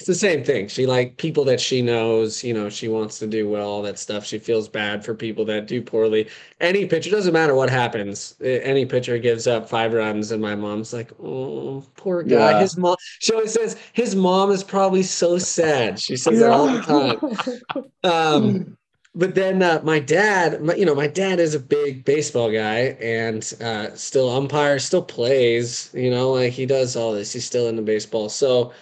it's 0.00 0.06
the 0.06 0.14
same 0.14 0.42
thing. 0.42 0.66
She 0.66 0.86
like 0.86 1.18
people 1.18 1.44
that 1.44 1.60
she 1.60 1.82
knows. 1.82 2.42
You 2.42 2.54
know, 2.54 2.70
she 2.70 2.88
wants 2.88 3.18
to 3.18 3.26
do 3.26 3.46
well, 3.46 3.68
all 3.68 3.82
that 3.82 3.98
stuff. 3.98 4.24
She 4.24 4.38
feels 4.38 4.66
bad 4.66 5.04
for 5.04 5.14
people 5.14 5.44
that 5.44 5.66
do 5.66 5.82
poorly. 5.82 6.26
Any 6.58 6.86
pitcher 6.86 7.10
doesn't 7.10 7.34
matter 7.34 7.54
what 7.54 7.68
happens. 7.68 8.34
Any 8.40 8.86
pitcher 8.86 9.18
gives 9.18 9.46
up 9.46 9.68
five 9.68 9.92
runs, 9.92 10.30
and 10.30 10.40
my 10.40 10.54
mom's 10.54 10.94
like, 10.94 11.12
"Oh, 11.22 11.84
poor 11.96 12.22
guy." 12.22 12.52
Yeah. 12.52 12.60
His 12.60 12.78
mom. 12.78 12.96
She 13.18 13.34
always 13.34 13.52
says 13.52 13.76
his 13.92 14.16
mom 14.16 14.50
is 14.50 14.64
probably 14.64 15.02
so 15.02 15.36
sad. 15.36 16.00
She 16.00 16.16
says 16.16 16.40
that 16.40 16.50
all 16.50 16.66
the 16.66 16.80
time. 16.80 17.84
Um, 18.02 18.78
but 19.14 19.34
then 19.34 19.62
uh, 19.62 19.82
my 19.84 19.98
dad, 19.98 20.62
my, 20.62 20.76
you 20.76 20.86
know, 20.86 20.94
my 20.94 21.08
dad 21.08 21.40
is 21.40 21.54
a 21.54 21.60
big 21.60 22.06
baseball 22.06 22.50
guy 22.50 22.96
and 23.02 23.52
uh, 23.60 23.94
still 23.94 24.30
umpire, 24.30 24.78
still 24.78 25.02
plays. 25.02 25.90
You 25.92 26.10
know, 26.10 26.32
like 26.32 26.54
he 26.54 26.64
does 26.64 26.96
all 26.96 27.12
this. 27.12 27.34
He's 27.34 27.44
still 27.44 27.68
into 27.68 27.82
baseball, 27.82 28.30
so 28.30 28.72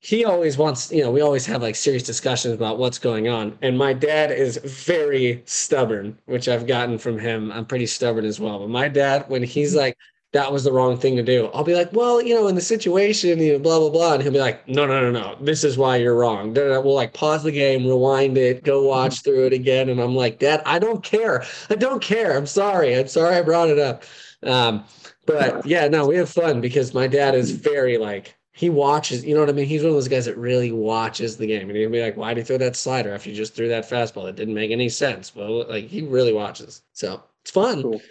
he 0.00 0.24
always 0.24 0.58
wants. 0.58 0.90
You 0.92 1.02
know, 1.02 1.10
we 1.10 1.20
always 1.20 1.46
have 1.46 1.62
like 1.62 1.76
serious 1.76 2.02
discussions 2.02 2.54
about 2.54 2.78
what's 2.78 2.98
going 2.98 3.28
on. 3.28 3.56
And 3.62 3.76
my 3.78 3.92
dad 3.92 4.30
is 4.32 4.58
very 4.58 5.42
stubborn, 5.46 6.18
which 6.26 6.48
I've 6.48 6.66
gotten 6.66 6.98
from 6.98 7.18
him. 7.18 7.52
I'm 7.52 7.66
pretty 7.66 7.86
stubborn 7.86 8.24
as 8.24 8.40
well. 8.40 8.58
But 8.60 8.70
my 8.70 8.88
dad, 8.88 9.24
when 9.28 9.42
he's 9.42 9.74
like. 9.74 9.96
that 10.32 10.52
was 10.52 10.62
the 10.62 10.72
wrong 10.72 10.96
thing 10.96 11.16
to 11.16 11.24
do. 11.24 11.46
I'll 11.52 11.64
be 11.64 11.74
like, 11.74 11.92
well, 11.92 12.22
you 12.22 12.34
know, 12.36 12.46
in 12.46 12.54
the 12.54 12.60
situation, 12.60 13.40
you 13.40 13.54
know, 13.54 13.58
blah 13.58 13.80
blah 13.80 13.90
blah, 13.90 14.14
and 14.14 14.22
he'll 14.22 14.32
be 14.32 14.38
like, 14.38 14.66
no, 14.68 14.86
no, 14.86 15.00
no, 15.00 15.10
no, 15.10 15.36
this 15.40 15.64
is 15.64 15.76
why 15.76 15.96
you're 15.96 16.14
wrong. 16.14 16.52
Then 16.54 16.68
we'll 16.84 16.94
like 16.94 17.12
pause 17.14 17.42
the 17.42 17.50
game, 17.50 17.84
rewind 17.84 18.38
it, 18.38 18.62
go 18.62 18.84
watch 18.84 19.22
through 19.24 19.46
it 19.46 19.52
again, 19.52 19.88
and 19.88 20.00
I'm 20.00 20.14
like, 20.14 20.38
Dad, 20.38 20.62
I 20.64 20.78
don't 20.78 21.02
care. 21.02 21.42
I 21.68 21.74
don't 21.74 22.00
care. 22.02 22.36
I'm 22.36 22.46
sorry. 22.46 22.94
I'm 22.96 23.08
sorry 23.08 23.36
I 23.36 23.42
brought 23.42 23.70
it 23.70 23.78
up. 23.80 24.04
Um, 24.44 24.84
but 25.26 25.66
yeah, 25.66 25.88
no, 25.88 26.06
we 26.06 26.16
have 26.16 26.30
fun 26.30 26.60
because 26.60 26.94
my 26.94 27.06
dad 27.08 27.34
is 27.34 27.50
very 27.50 27.98
like 27.98 28.36
he 28.60 28.68
watches, 28.68 29.24
you 29.24 29.32
know 29.32 29.40
what 29.40 29.48
I 29.48 29.52
mean? 29.52 29.64
He's 29.64 29.80
one 29.80 29.88
of 29.88 29.94
those 29.94 30.06
guys 30.06 30.26
that 30.26 30.36
really 30.36 30.70
watches 30.70 31.38
the 31.38 31.46
game. 31.46 31.70
And 31.70 31.78
he'll 31.78 31.88
be 31.88 32.02
like, 32.02 32.18
why 32.18 32.34
did 32.34 32.42
he 32.42 32.44
throw 32.46 32.58
that 32.58 32.76
slider 32.76 33.14
after 33.14 33.30
you 33.30 33.34
just 33.34 33.54
threw 33.54 33.68
that 33.68 33.88
fastball? 33.88 34.28
It 34.28 34.36
didn't 34.36 34.52
make 34.52 34.70
any 34.70 34.90
sense. 34.90 35.34
Well, 35.34 35.66
like 35.66 35.86
he 35.86 36.02
really 36.02 36.34
watches. 36.34 36.82
So 36.92 37.22
it's 37.40 37.50
fun. 37.50 37.80
Cool. 37.80 38.02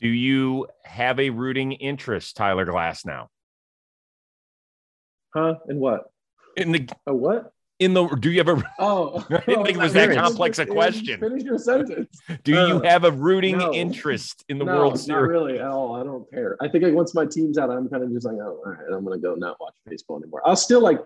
Do 0.00 0.06
you 0.06 0.68
have 0.84 1.18
a 1.18 1.30
rooting 1.30 1.72
interest, 1.72 2.36
Tyler 2.36 2.64
Glasnow? 2.64 3.26
Huh? 5.34 5.56
In 5.68 5.80
what? 5.80 6.12
In 6.56 6.70
the 6.70 6.88
A 7.08 7.12
what? 7.12 7.52
In 7.84 7.92
the 7.94 8.06
do 8.20 8.30
you 8.30 8.38
have 8.38 8.48
a 8.48 8.62
Oh, 8.78 9.24
I 9.30 9.38
didn't 9.46 9.64
think 9.64 9.76
it 9.76 9.82
was 9.82 9.92
that 9.92 10.08
Finish- 10.08 10.22
complex 10.22 10.58
a 10.58 10.66
question. 10.66 11.20
Finish 11.20 11.42
your 11.42 11.58
sentence. 11.58 12.18
do 12.42 12.52
you 12.52 12.58
Uh, 12.78 12.82
have 12.82 13.04
a 13.04 13.10
rooting 13.10 13.58
no. 13.58 13.72
interest 13.72 14.44
in 14.48 14.58
the 14.58 14.64
no, 14.64 14.74
World 14.76 14.92
not 14.94 15.00
Series? 15.00 15.28
really 15.28 15.58
at 15.58 15.66
all. 15.66 15.94
I 15.96 16.02
don't 16.02 16.28
care. 16.30 16.56
I 16.62 16.68
think 16.68 16.84
like 16.84 16.94
once 16.94 17.14
my 17.14 17.26
team's 17.26 17.58
out, 17.58 17.70
I'm 17.70 17.88
kind 17.88 18.02
of 18.02 18.10
just 18.12 18.26
like, 18.26 18.36
oh, 18.36 18.60
all 18.64 18.72
right, 18.72 18.90
I'm 18.92 19.04
gonna 19.04 19.18
go 19.18 19.34
not 19.34 19.60
watch 19.60 19.74
baseball 19.86 20.18
anymore. 20.18 20.40
I'll 20.44 20.56
still 20.56 20.80
like 20.80 21.00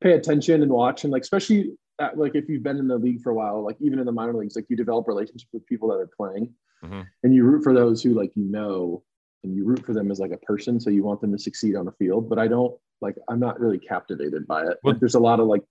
pay 0.00 0.12
attention 0.12 0.62
and 0.62 0.70
watch, 0.72 1.04
and 1.04 1.12
like 1.12 1.22
especially 1.22 1.72
at, 2.00 2.16
like 2.18 2.34
if 2.34 2.48
you've 2.48 2.62
been 2.62 2.78
in 2.78 2.88
the 2.88 2.96
league 2.98 3.20
for 3.20 3.30
a 3.30 3.34
while, 3.34 3.62
like 3.62 3.76
even 3.80 3.98
in 3.98 4.06
the 4.06 4.12
minor 4.12 4.34
leagues, 4.34 4.56
like 4.56 4.66
you 4.70 4.76
develop 4.76 5.06
relationships 5.06 5.52
with 5.52 5.64
people 5.66 5.88
that 5.90 5.96
are 5.96 6.10
playing, 6.16 6.52
Mhm. 6.84 7.06
and 7.22 7.34
you 7.34 7.44
root 7.44 7.62
for 7.62 7.74
those 7.74 8.02
who 8.02 8.14
like 8.14 8.32
you 8.34 8.44
know, 8.44 9.02
and 9.44 9.54
you 9.54 9.64
root 9.64 9.84
for 9.84 9.92
them 9.92 10.10
as 10.10 10.18
like 10.18 10.32
a 10.32 10.38
person, 10.38 10.80
so 10.80 10.88
you 10.88 11.04
want 11.04 11.20
them 11.20 11.32
to 11.32 11.38
succeed 11.38 11.76
on 11.76 11.84
the 11.84 11.92
field. 11.92 12.28
But 12.30 12.38
I 12.38 12.48
don't 12.48 12.74
like 13.00 13.16
I'm 13.28 13.38
not 13.40 13.60
really 13.60 13.78
captivated 13.78 14.46
by 14.46 14.62
it. 14.62 14.78
Well- 14.82 14.92
Like, 14.94 15.00
there's 15.00 15.16
a 15.16 15.20
lot 15.20 15.38
of 15.40 15.46
like 15.48 15.62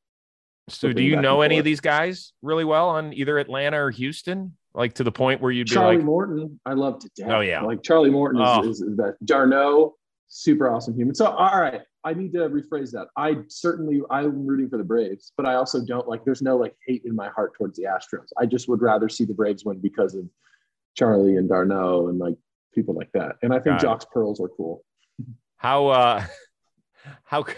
So 0.74 0.92
do 0.94 1.04
you 1.04 1.16
know 1.20 1.42
and 1.42 1.52
any 1.52 1.60
of 1.60 1.66
these 1.66 1.80
guys 1.82 2.34
really 2.42 2.66
well 2.66 2.90
on 2.90 3.14
either 3.14 3.38
Atlanta 3.38 3.82
or 3.84 3.92
Houston? 3.92 4.56
Like 4.74 4.94
to 4.96 5.04
the 5.04 5.12
point 5.12 5.42
where 5.42 5.52
you'd 5.52 5.68
be 5.68 5.74
Charlie 5.76 5.98
like, 5.98 6.06
Morton, 6.06 6.60
I 6.66 6.74
love 6.74 7.00
to 7.00 7.10
death. 7.16 7.30
Oh, 7.30 7.40
yeah. 7.42 7.62
like 7.62 7.84
Charlie 7.84 8.10
Morton 8.10 8.42
is, 8.42 8.48
Oh. 8.50 8.62
is, 8.62 8.82
is 8.82 8.96
the 8.96 9.04
best. 9.04 9.26
d'Arnaud, 9.26 9.96
super 10.28 10.70
awesome 10.74 10.96
human. 10.96 11.14
So 11.14 11.26
all 11.26 11.60
right, 11.60 11.82
I 12.06 12.14
need 12.14 12.32
to 12.34 12.40
rephrase 12.50 12.92
that. 12.92 13.08
I 13.18 13.40
certainly 13.50 14.02
I'm 14.10 14.46
rooting 14.48 14.70
for 14.70 14.78
the 14.78 14.84
Braves, 14.86 15.34
but 15.36 15.46
I 15.46 15.56
also 15.56 15.84
don't 15.86 16.08
like. 16.08 16.24
There's 16.24 16.42
no 16.42 16.56
like 16.56 16.74
hate 16.88 17.02
in 17.06 17.14
my 17.16 17.28
heart 17.30 17.54
towards 17.58 17.78
the 17.78 17.84
Astros. 17.84 18.28
I 18.40 18.46
just 18.46 18.70
would 18.70 18.82
rather 18.82 19.10
see 19.10 19.26
the 19.26 19.34
Braves 19.34 19.66
win 19.66 19.80
because 19.80 20.16
of 20.16 20.24
Charlie 20.98 21.36
and 21.36 21.50
d'Arnaud 21.50 22.08
and 22.08 22.18
like 22.18 22.36
people 22.74 22.96
like 22.96 23.12
that. 23.14 23.36
And 23.44 23.52
I 23.54 23.58
think 23.58 23.76
Got 23.76 23.78
it. 23.78 23.82
Joc's 23.88 24.06
pearls 24.06 24.40
are 24.40 24.48
cool. 24.56 24.86
how 25.58 25.88
uh 25.88 26.24
how 27.26 27.44
c- 27.44 27.54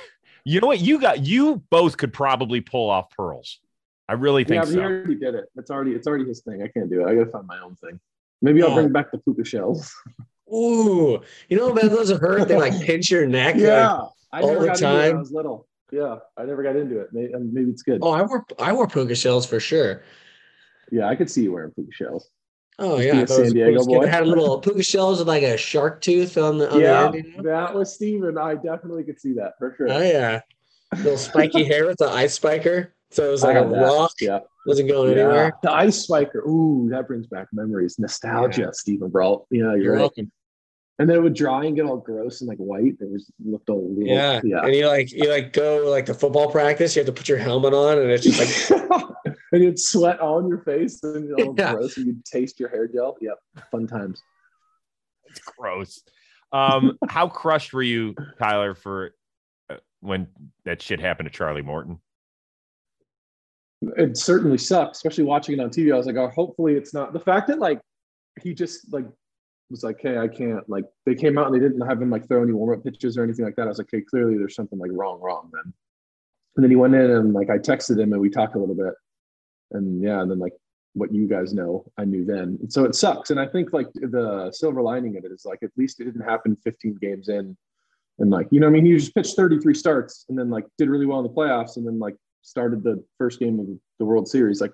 you 0.46 0.60
know 0.60 0.68
what 0.68 0.80
you 0.82 1.00
got 1.00 1.26
you 1.26 1.64
both 1.70 1.98
could 1.98 2.14
probably 2.14 2.62
pull 2.62 2.90
off 2.90 3.10
pearls. 3.12 3.60
I 4.10 4.14
really 4.14 4.44
think 4.44 4.64
yeah, 4.66 4.70
but 4.70 4.74
he 4.74 4.80
already 4.80 5.16
did 5.16 5.36
it. 5.36 5.46
It's 5.56 5.72
already 5.72 5.92
it's 5.94 6.08
already 6.08 6.26
his 6.26 6.42
thing. 6.42 6.62
I 6.62 6.68
can't 6.68 6.90
do 6.90 7.02
it. 7.02 7.10
I 7.10 7.16
gotta 7.16 7.30
find 7.32 7.48
my 7.48 7.60
own 7.60 7.76
thing. 7.76 8.00
Maybe 8.42 8.62
I'll 8.62 8.72
Oh. 8.72 8.76
bring 8.76 8.92
back 8.92 9.12
the 9.12 9.18
puka 9.20 9.46
shells. 9.46 9.94
Ooh, 10.54 11.22
you 11.50 11.58
know 11.58 11.72
when 11.72 11.88
those 11.88 12.12
hurt, 12.12 12.48
they 12.48 12.58
like 12.58 12.80
pinch 12.82 13.10
your 13.10 13.26
neck. 13.26 13.56
like- 13.56 13.64
Yeah, 13.64 14.02
I 14.32 14.42
all 14.42 14.48
never 14.54 14.60
the 14.62 14.66
got 14.68 14.76
into 14.76 14.86
it 14.88 14.92
when 14.94 15.02
time. 15.10 15.16
I 15.16 15.20
was 15.20 15.32
little. 15.32 15.68
Yeah, 15.92 16.18
I 16.38 16.46
never 16.46 16.64
got 16.64 16.76
into 16.76 17.00
it. 17.00 17.10
Maybe, 17.14 17.34
um, 17.34 17.54
maybe 17.54 17.70
it's 17.72 17.84
good. 17.84 18.00
oh, 18.02 18.12
I 18.12 18.24
wore 18.24 18.46
I 18.60 18.74
wore 18.74 18.88
puka 18.88 19.16
shells 19.16 19.46
for 19.46 19.60
sure. 19.60 20.04
Yeah, 20.92 21.08
I 21.08 21.16
could 21.16 21.30
see 21.30 21.44
you 21.44 21.54
wearing 21.54 21.72
puka 21.72 21.92
shells. 21.92 22.30
Oh 22.80 23.00
yeah, 23.00 23.22
I 23.22 23.25
thought 23.25 23.38
it 23.38 23.39
was 23.42 23.50
San 23.50 23.53
Diego 23.53 23.86
boy. 23.86 24.08
Had 24.08 24.24
a 24.24 24.25
little 24.25 24.60
puka 24.62 24.84
shells 24.84 25.20
with 25.20 25.27
like 25.27 25.44
a 25.44 25.58
shark 25.58 26.01
tooth 26.01 26.38
on 26.38 26.58
the 26.58 26.72
on 26.72 26.80
yeah, 26.80 27.12
the 27.12 27.18
end. 27.20 27.27
you 27.27 27.38
know? 27.38 27.44
that 27.44 27.75
was 27.75 27.94
Steven. 27.94 28.38
I 28.38 28.56
definitely 28.56 29.03
could 29.03 29.20
see 29.20 29.34
that 29.34 29.53
for 29.60 29.75
sure. 29.77 29.92
Oh 29.92 30.01
yeah, 30.01 30.42
little 30.98 31.18
spiky 31.18 31.63
hair 31.72 31.86
with 31.86 31.98
the 31.98 32.10
ice 32.10 32.34
spiker. 32.34 32.94
So 33.12 33.27
it 33.27 33.32
was 33.32 33.44
like 33.44 33.58
a 33.58 33.68
that. 33.68 33.80
rock, 33.80 34.12
Yeah, 34.20 34.39
wasn't 34.65 34.89
going 34.89 35.15
yeah. 35.15 35.24
anywhere. 35.25 35.53
The 35.62 35.72
ice 35.72 35.98
spiker. 36.01 36.39
Ooh, 36.48 36.88
that 36.89 37.08
brings 37.08 37.27
back 37.27 37.48
memories, 37.53 38.00
nostalgia. 38.00 38.74
Steven 38.74 39.10
Brault. 39.10 39.46
Yeah, 39.51 39.60
you're, 39.60 39.77
You're 39.77 39.94
right. 39.94 40.00
welcome. 40.00 40.31
And 41.00 41.09
then 41.09 41.18
it 41.18 41.22
would 41.24 41.33
dry 41.36 41.66
and 41.66 41.75
get 41.75 41.86
all 41.86 41.98
gross 41.98 42.42
and 42.42 42.48
like 42.48 42.57
white. 42.59 42.96
It 43.00 43.09
was 43.12 43.29
looked 43.44 43.70
all 43.70 43.88
little. 43.94 44.07
Yeah. 44.07 44.42
yeah. 44.44 44.62
And 44.64 44.74
you 44.75 44.88
like 44.88 45.12
you 45.12 45.29
like 45.29 45.53
go 45.53 45.86
like 45.90 46.07
the 46.07 46.14
football 46.16 46.50
practice, 46.51 46.96
you 46.96 47.01
have 47.01 47.07
to 47.07 47.14
put 47.14 47.29
your 47.29 47.38
helmet 47.38 47.74
on, 47.74 48.00
and 48.00 48.09
it's 48.09 48.24
just 48.24 48.72
like 48.72 48.81
and 49.53 49.63
you'd 49.63 49.79
sweat 49.79 50.20
all 50.20 50.39
in 50.39 50.48
your 50.48 50.57
face 50.59 51.01
and 51.03 51.25
you're 51.29 51.39
all 51.48 51.55
Yeah. 51.57 51.75
gross 51.75 51.96
and 51.98 52.07
you'd 52.07 52.25
taste 52.25 52.59
your 52.59 52.70
hair 52.70 52.87
gel. 52.87 53.16
Yep, 53.22 53.37
fun 53.72 53.87
times. 53.87 54.22
It's 55.25 55.39
gross. 55.39 56.01
Um, 56.51 56.98
how 57.07 57.27
crushed 57.29 57.72
were 57.72 57.83
you, 57.83 58.16
Tyler, 58.39 58.75
for 58.75 59.16
uh, 59.70 59.77
when 60.01 60.27
that 60.66 60.81
shit 60.81 61.00
happened 61.00 61.29
to 61.29 61.35
Charlie 61.35 61.61
Morton? 61.61 62.00
it 63.98 64.18
certainly 64.18 64.57
sucked, 64.57 64.96
especially 64.96 65.25
watching 65.25 65.59
it 65.59 65.61
on 65.61 65.70
TV. 65.70 65.94
I 65.94 65.98
was 65.98 66.05
like, 66.05 66.16
oh, 66.16 66.29
hopefully 66.29 66.75
it's 66.75 66.94
not 66.94 67.11
the 67.13 67.20
fact 67.20 67.48
that 67.50 67.59
like 67.59 67.81
he 68.42 68.53
just 68.53 68.92
like 68.94 69.05
was 69.70 69.83
like, 69.83 69.98
hey, 70.01 70.18
I 70.18 70.27
can't 70.27 70.68
like 70.70 70.85
they 71.05 71.16
came 71.16 71.37
out 71.37 71.48
and 71.48 71.55
they 71.55 71.59
didn't 71.59 71.85
have 71.85 72.01
him 72.01 72.09
like 72.09 72.27
throw 72.27 72.44
any 72.44 72.53
warm 72.53 72.77
up 72.77 72.83
pitches 72.83 73.18
or 73.18 73.24
anything 73.24 73.46
like 73.46 73.55
that. 73.57 73.63
I 73.63 73.68
was 73.68 73.77
like, 73.79 73.94
okay, 73.94 74.03
clearly 74.09 74.37
there's 74.37 74.55
something 74.55 74.79
like 74.79 74.92
wrong, 74.94 75.20
wrong 75.22 75.50
then. 75.53 75.74
And 76.55 76.63
then 76.63 76.70
he 76.70 76.75
went 76.75 76.96
in 76.96 77.11
and 77.11 77.33
like 77.33 77.50
I 77.50 77.57
texted 77.57 78.00
him 78.00 78.13
and 78.13 78.22
we 78.22 78.29
talked 78.29 78.55
a 78.55 78.59
little 78.59 78.75
bit. 78.75 78.94
And 79.74 80.01
yeah, 80.01 80.22
and 80.22 80.29
then 80.29 80.40
like 80.40 80.53
what 80.94 81.14
you 81.14 81.27
guys 81.27 81.53
know, 81.53 81.86
I 81.98 82.05
knew 82.05 82.24
then. 82.24 82.57
And 82.62 82.72
so 82.72 82.86
it 82.86 82.96
sucks. 82.96 83.31
And 83.31 83.40
I 83.40 83.48
think 83.48 83.74
like 83.74 83.92
the 83.94 84.51
silver 84.53 84.81
lining 84.81 85.18
of 85.18 85.25
it 85.25 85.31
is 85.31 85.46
like 85.46 85.64
at 85.64 85.72
least 85.75 86.00
it 86.00 86.05
didn't 86.05 86.22
happen 86.22 86.55
15 86.64 86.96
games 87.01 87.29
in. 87.29 87.57
And 88.20 88.29
like, 88.29 88.48
you 88.51 88.59
know, 88.59 88.68
I 88.68 88.70
mean, 88.70 88.86
he 88.86 88.96
just 88.96 89.16
pitched 89.16 89.36
33 89.36 89.74
starts 89.74 90.25
and 90.29 90.38
then 90.38 90.50
like 90.50 90.66
did 90.77 90.90
really 90.90 91.07
well 91.07 91.20
in 91.20 91.24
the 91.24 91.33
playoffs 91.33 91.77
and 91.77 91.86
then 91.88 91.98
like 91.98 92.16
started 92.44 92.83
the 92.83 93.03
first 93.18 93.40
game 93.40 93.59
of 93.59 93.68
the 93.98 94.05
World 94.05 94.27
Series. 94.27 94.62
Like, 94.62 94.74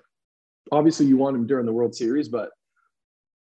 obviously, 0.70 1.06
you 1.06 1.16
want 1.16 1.36
him 1.36 1.46
during 1.46 1.64
the 1.64 1.72
World 1.72 1.94
Series, 1.94 2.28
but 2.28 2.50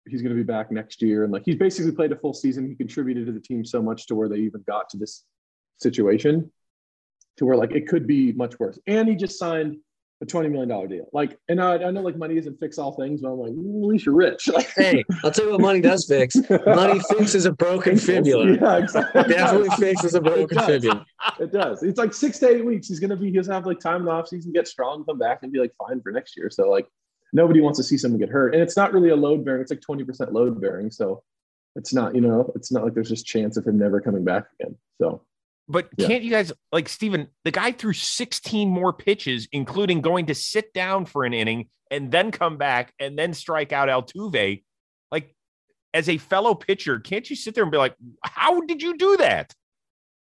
he's 0.08 0.22
going 0.22 0.34
to 0.34 0.42
be 0.42 0.46
back 0.46 0.72
next 0.72 1.02
year. 1.02 1.24
And 1.24 1.32
like, 1.32 1.42
he's 1.44 1.56
basically 1.56 1.92
played 1.92 2.12
a 2.12 2.16
full 2.16 2.32
season. 2.32 2.66
He 2.68 2.74
contributed 2.74 3.26
to 3.26 3.32
the 3.32 3.40
team 3.40 3.66
so 3.66 3.82
much 3.82 4.06
to 4.06 4.14
where 4.14 4.28
they 4.28 4.38
even 4.38 4.64
got 4.66 4.88
to 4.90 4.96
this 4.96 5.24
situation, 5.78 6.50
to 7.36 7.44
where 7.44 7.56
like 7.56 7.72
it 7.72 7.86
could 7.86 8.06
be 8.06 8.32
much 8.32 8.58
worse. 8.58 8.78
And 8.86 9.08
he 9.08 9.14
just 9.14 9.38
signed 9.38 9.76
a 10.22 10.26
twenty 10.26 10.48
million 10.48 10.68
dollar 10.68 10.86
deal. 10.86 11.06
Like, 11.12 11.36
and 11.48 11.60
I, 11.60 11.74
I 11.74 11.90
know 11.90 12.00
like 12.00 12.16
money 12.16 12.36
doesn't 12.36 12.60
fix 12.60 12.78
all 12.78 12.92
things, 12.94 13.20
but 13.20 13.30
I'm 13.30 13.38
like, 13.38 13.52
"Mm, 13.52 13.82
at 13.82 13.88
least 13.88 14.06
you're 14.06 14.14
rich. 14.14 14.48
Like, 14.48 14.70
hey, 14.76 15.04
I'll 15.24 15.32
tell 15.32 15.46
you 15.46 15.50
what 15.52 15.60
money 15.60 15.80
does 15.80 16.06
fix. 16.06 16.36
Money 16.64 17.00
fixes 17.10 17.44
a 17.44 17.52
broken 17.52 17.98
fibula. 17.98 18.56
Yeah, 18.62 18.76
exactly. 18.78 19.22
Definitely 19.24 19.70
fixes 19.70 20.14
a 20.14 20.20
broken 20.20 20.56
does. 20.56 20.66
fibula. 20.66 21.04
It 21.40 21.52
does. 21.52 21.82
It's 21.82 21.98
like 21.98 22.14
six 22.14 22.38
to 22.38 22.48
eight 22.48 22.64
weeks. 22.64 22.86
He's 22.88 23.00
gonna 23.00 23.16
be. 23.16 23.32
He'll 23.32 23.44
have 23.44 23.66
like 23.66 23.80
time 23.80 24.00
in 24.00 24.04
the 24.04 24.12
off 24.12 24.28
season, 24.28 24.52
get 24.52 24.68
strong, 24.68 25.04
come 25.04 25.18
back, 25.18 25.40
and 25.42 25.52
be 25.52 25.58
like 25.58 25.72
fine 25.76 26.00
for 26.00 26.12
next 26.12 26.36
year. 26.36 26.48
So 26.50 26.70
like, 26.70 26.86
nobody 27.32 27.60
wants 27.60 27.78
to 27.80 27.82
see 27.82 27.98
someone 27.98 28.20
get 28.20 28.28
hurt, 28.28 28.54
and 28.54 28.62
it's 28.62 28.76
not 28.76 28.92
really 28.92 29.08
a 29.10 29.16
load 29.16 29.44
bearing. 29.44 29.60
It's 29.62 29.70
like 29.72 29.80
twenty 29.80 30.04
percent 30.04 30.32
load 30.32 30.60
bearing. 30.60 30.92
So 30.92 31.24
it's 31.74 31.92
not. 31.92 32.14
You 32.14 32.20
know, 32.20 32.52
it's 32.54 32.70
not 32.70 32.84
like 32.84 32.94
there's 32.94 33.08
just 33.08 33.26
chance 33.26 33.56
of 33.56 33.66
him 33.66 33.76
never 33.76 34.00
coming 34.00 34.24
back 34.24 34.44
again. 34.60 34.76
So 35.00 35.24
But 35.68 35.88
Yeah. 35.96 36.08
can't 36.08 36.24
you 36.24 36.30
guys 36.30 36.52
like 36.72 36.88
Steven, 36.88 37.28
the 37.44 37.50
guy 37.50 37.72
threw 37.72 37.92
16 37.92 38.68
more 38.68 38.92
pitches, 38.92 39.48
including 39.52 40.00
going 40.00 40.26
to 40.26 40.34
sit 40.34 40.72
down 40.72 41.06
for 41.06 41.24
an 41.24 41.32
inning 41.32 41.68
and 41.90 42.10
then 42.10 42.30
come 42.30 42.56
back 42.56 42.92
and 42.98 43.18
then 43.18 43.34
strike 43.34 43.72
out 43.72 43.88
Altuve. 43.88 44.62
Like 45.10 45.34
as 45.94 46.08
a 46.08 46.18
fellow 46.18 46.54
pitcher, 46.54 46.98
can't 46.98 47.28
you 47.28 47.36
sit 47.36 47.54
there 47.54 47.62
and 47.64 47.70
be 47.70 47.78
like, 47.78 47.94
how 48.22 48.60
did 48.62 48.82
you 48.82 48.96
do 48.96 49.16
that? 49.18 49.54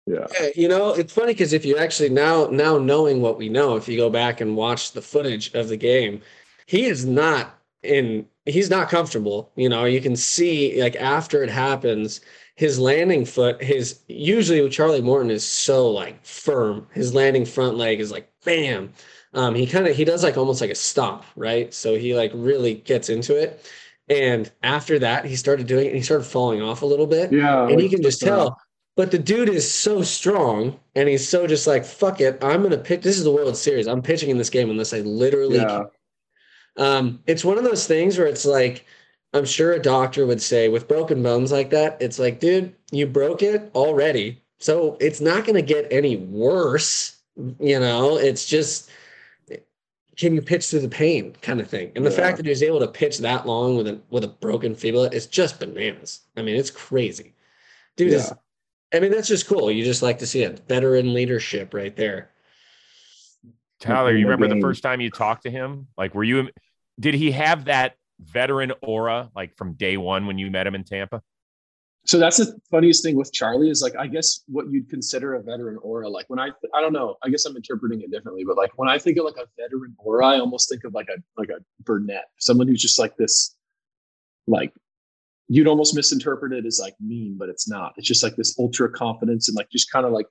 yeah, 0.07 0.27
Yeah, 0.39 0.49
you 0.55 0.69
know, 0.69 0.91
it's 0.91 1.13
funny 1.13 1.33
because 1.33 1.53
if 1.53 1.65
you 1.65 1.79
actually 1.79 2.11
now 2.11 2.47
now 2.47 2.79
knowing 2.79 3.21
what 3.21 3.39
we 3.39 3.49
know, 3.49 3.77
if 3.77 3.89
you 3.89 3.97
go 3.97 4.11
back 4.11 4.41
and 4.41 4.57
watch 4.57 4.93
the 4.93 5.03
footage 5.03 5.53
of 5.55 5.69
the 5.69 5.77
game, 5.77 6.21
he 6.67 6.85
is 6.87 7.05
not 7.05 7.59
in 7.83 8.27
he's 8.45 8.71
not 8.71 8.89
comfortable. 8.91 9.51
You 9.57 9.69
know, 9.69 9.85
you 9.87 10.01
can 10.01 10.17
see 10.17 10.81
like 10.83 10.97
after 10.97 11.43
it 11.43 11.51
happens, 11.51 12.21
his 12.57 12.79
landing 12.79 13.25
foot, 13.25 13.63
his 13.63 14.01
usually 14.09 14.61
with 14.61 14.73
Charlie 14.73 15.03
Morton 15.03 15.31
is 15.31 15.45
so 15.45 15.91
like 15.91 16.25
firm. 16.25 16.87
His 16.93 17.15
landing 17.15 17.45
front 17.45 17.77
leg 17.77 18.01
is 18.01 18.13
like 18.13 18.31
bam. 18.45 18.93
Um, 19.33 19.55
he 19.55 19.67
kind 19.67 19.87
of 19.87 19.97
he 19.97 20.05
does 20.05 20.23
like 20.23 20.37
almost 20.37 20.61
like 20.61 20.71
a 20.71 20.77
stomp, 20.77 21.25
right? 21.37 21.75
So 21.75 21.97
he 21.97 22.15
like 22.15 22.31
really 22.35 22.75
gets 22.75 23.09
into 23.09 23.37
it. 23.37 23.69
And 24.09 24.51
after 24.63 24.99
that, 25.01 25.25
he 25.25 25.35
started 25.35 25.67
doing 25.67 25.87
it 25.87 25.89
and 25.89 25.97
he 25.97 26.03
started 26.03 26.25
falling 26.25 26.63
off 26.63 26.83
a 26.83 26.87
little 26.87 27.07
bit 27.07 27.33
yeah. 27.33 27.67
and 27.67 27.81
you 27.81 27.89
can 27.89 28.03
just 28.03 28.21
tell. 28.21 28.59
But 28.97 29.11
the 29.11 29.19
dude 29.19 29.49
is 29.49 29.69
so 29.69 30.03
strong, 30.03 30.79
and 30.95 31.09
he's 31.09 31.29
so 31.29 31.49
just 31.49 31.67
like, 31.67 31.85
"Fuck 31.85 32.21
it, 32.21 32.39
I'm 32.45 32.63
gonna 32.63 32.79
pitch." 32.79 33.03
This 33.03 33.19
is 33.19 33.25
the 33.25 33.33
World 33.33 33.57
Series. 33.57 33.89
I'm 33.89 34.03
pitching 34.03 34.31
in 34.31 34.39
this 34.39 34.51
game 34.51 34.71
unless 34.71 34.93
I 34.93 35.01
literally. 35.01 35.57
Yeah, 35.57 35.87
Um, 36.77 37.21
it's 37.27 37.45
one 37.45 37.59
of 37.59 37.65
those 37.65 37.89
things 37.89 38.17
where 38.19 38.29
it's 38.29 38.45
like, 38.45 38.87
I'm 39.35 39.45
sure 39.45 39.73
a 39.73 39.79
doctor 39.83 40.25
would 40.27 40.41
say 40.41 40.69
with 40.69 40.89
broken 40.89 41.23
bones 41.23 41.51
like 41.53 41.71
that, 41.71 41.99
it's 42.01 42.19
like, 42.19 42.41
dude, 42.41 42.75
you 42.93 43.07
broke 43.07 43.43
it 43.43 43.71
already, 43.75 44.43
so 44.59 44.97
it's 45.01 45.21
not 45.21 45.45
gonna 45.45 45.61
get 45.63 45.89
any 45.91 46.17
worse. 46.17 47.17
You 47.59 47.81
know, 47.81 48.17
it's 48.17 48.47
just. 48.47 48.91
Can 50.17 50.37
you 50.37 50.43
pitch 50.43 50.69
through 50.69 50.79
the 50.79 50.89
pain, 50.89 51.35
kind 51.43 51.61
of 51.61 51.67
thing, 51.69 51.91
and 51.97 52.07
the 52.07 52.11
Yeah. 52.11 52.17
fact 52.17 52.37
that 52.37 52.47
he 52.47 52.51
was 52.51 52.63
able 52.63 52.79
to 52.79 52.87
pitch 52.87 53.19
that 53.19 53.49
long 53.49 53.77
with 53.77 53.89
a 53.89 54.01
with 54.11 54.23
a 54.23 54.29
broken 54.29 54.77
fibula 54.77 55.09
is 55.11 55.27
just 55.27 55.59
bananas. 55.59 56.21
I 56.37 56.43
mean, 56.43 56.55
it's 56.55 56.71
crazy. 56.71 57.35
dude 57.97 58.13
Yeah. 58.13 58.19
is. 58.19 58.33
I 58.93 59.01
mean, 59.01 59.11
that's 59.11 59.27
just 59.27 59.49
cool. 59.49 59.73
You 59.73 59.85
just 59.85 60.03
like 60.03 60.21
to 60.21 60.27
see 60.27 60.43
it. 60.45 60.61
Veteran 60.69 61.13
leadership 61.13 61.75
right 61.75 61.97
there. 61.97 62.31
Tyler, 63.81 64.17
you 64.17 64.27
remember 64.29 64.47
the 64.47 64.61
first 64.61 64.85
time 64.85 65.01
you 65.01 65.11
talked 65.11 65.43
to 65.43 65.51
him? 65.51 65.89
Like, 65.99 66.15
were 66.15 66.23
you? 66.25 66.49
Did 67.01 67.15
he 67.15 67.33
have 67.33 67.65
that 67.65 67.97
veteran 68.33 68.73
aura 68.83 69.31
like 69.35 69.57
from 69.57 69.75
day 69.75 69.97
one 69.97 70.27
when 70.27 70.39
you 70.39 70.51
met 70.51 70.67
him 70.67 70.75
in 70.75 70.85
Tampa? 70.85 71.23
So 72.07 72.19
that's 72.19 72.37
the 72.37 72.55
funniest 72.71 73.03
thing 73.03 73.17
with 73.17 73.33
Charlie 73.33 73.71
is 73.71 73.81
like 73.81 73.95
I 73.99 74.07
guess 74.07 74.41
what 74.47 74.67
you'd 74.71 74.91
consider 74.91 75.35
a 75.35 75.43
veteran 75.43 75.79
aura. 75.83 76.09
Like 76.09 76.27
when 76.29 76.39
I 76.39 76.49
I 76.75 76.81
don't 76.81 76.93
know, 76.93 77.17
I 77.23 77.31
guess 77.31 77.45
I'm 77.45 77.57
interpreting 77.57 78.03
it 78.03 78.11
differently, 78.11 78.45
but 78.45 78.57
like 78.57 78.73
when 78.77 78.89
I 78.89 78.99
think 78.99 79.19
of 79.19 79.25
like 79.25 79.37
a 79.37 79.49
veteran 79.59 79.95
aura, 79.99 80.27
I 80.27 80.39
almost 80.39 80.69
think 80.69 80.85
of 80.85 80.93
like 80.93 81.09
a 81.09 81.21
like 81.39 81.49
a 81.49 81.63
Burnett, 81.83 82.27
someone 82.39 82.69
who's 82.69 82.83
just 82.83 82.99
like 82.99 83.17
this, 83.17 83.57
like 84.47 84.73
you'd 85.49 85.67
almost 85.67 85.95
misinterpret 85.95 86.53
it 86.53 86.67
as 86.67 86.79
like 86.81 86.95
mean, 87.01 87.37
but 87.39 87.49
it's 87.49 87.69
not. 87.69 87.93
It's 87.97 88.09
just 88.09 88.23
like 88.23 88.37
this 88.37 88.55
ultra 88.59 88.91
confidence 88.91 89.49
and 89.49 89.57
like 89.57 89.71
just 89.71 89.91
kind 89.91 90.07
of 90.07 90.13
like 90.13 90.27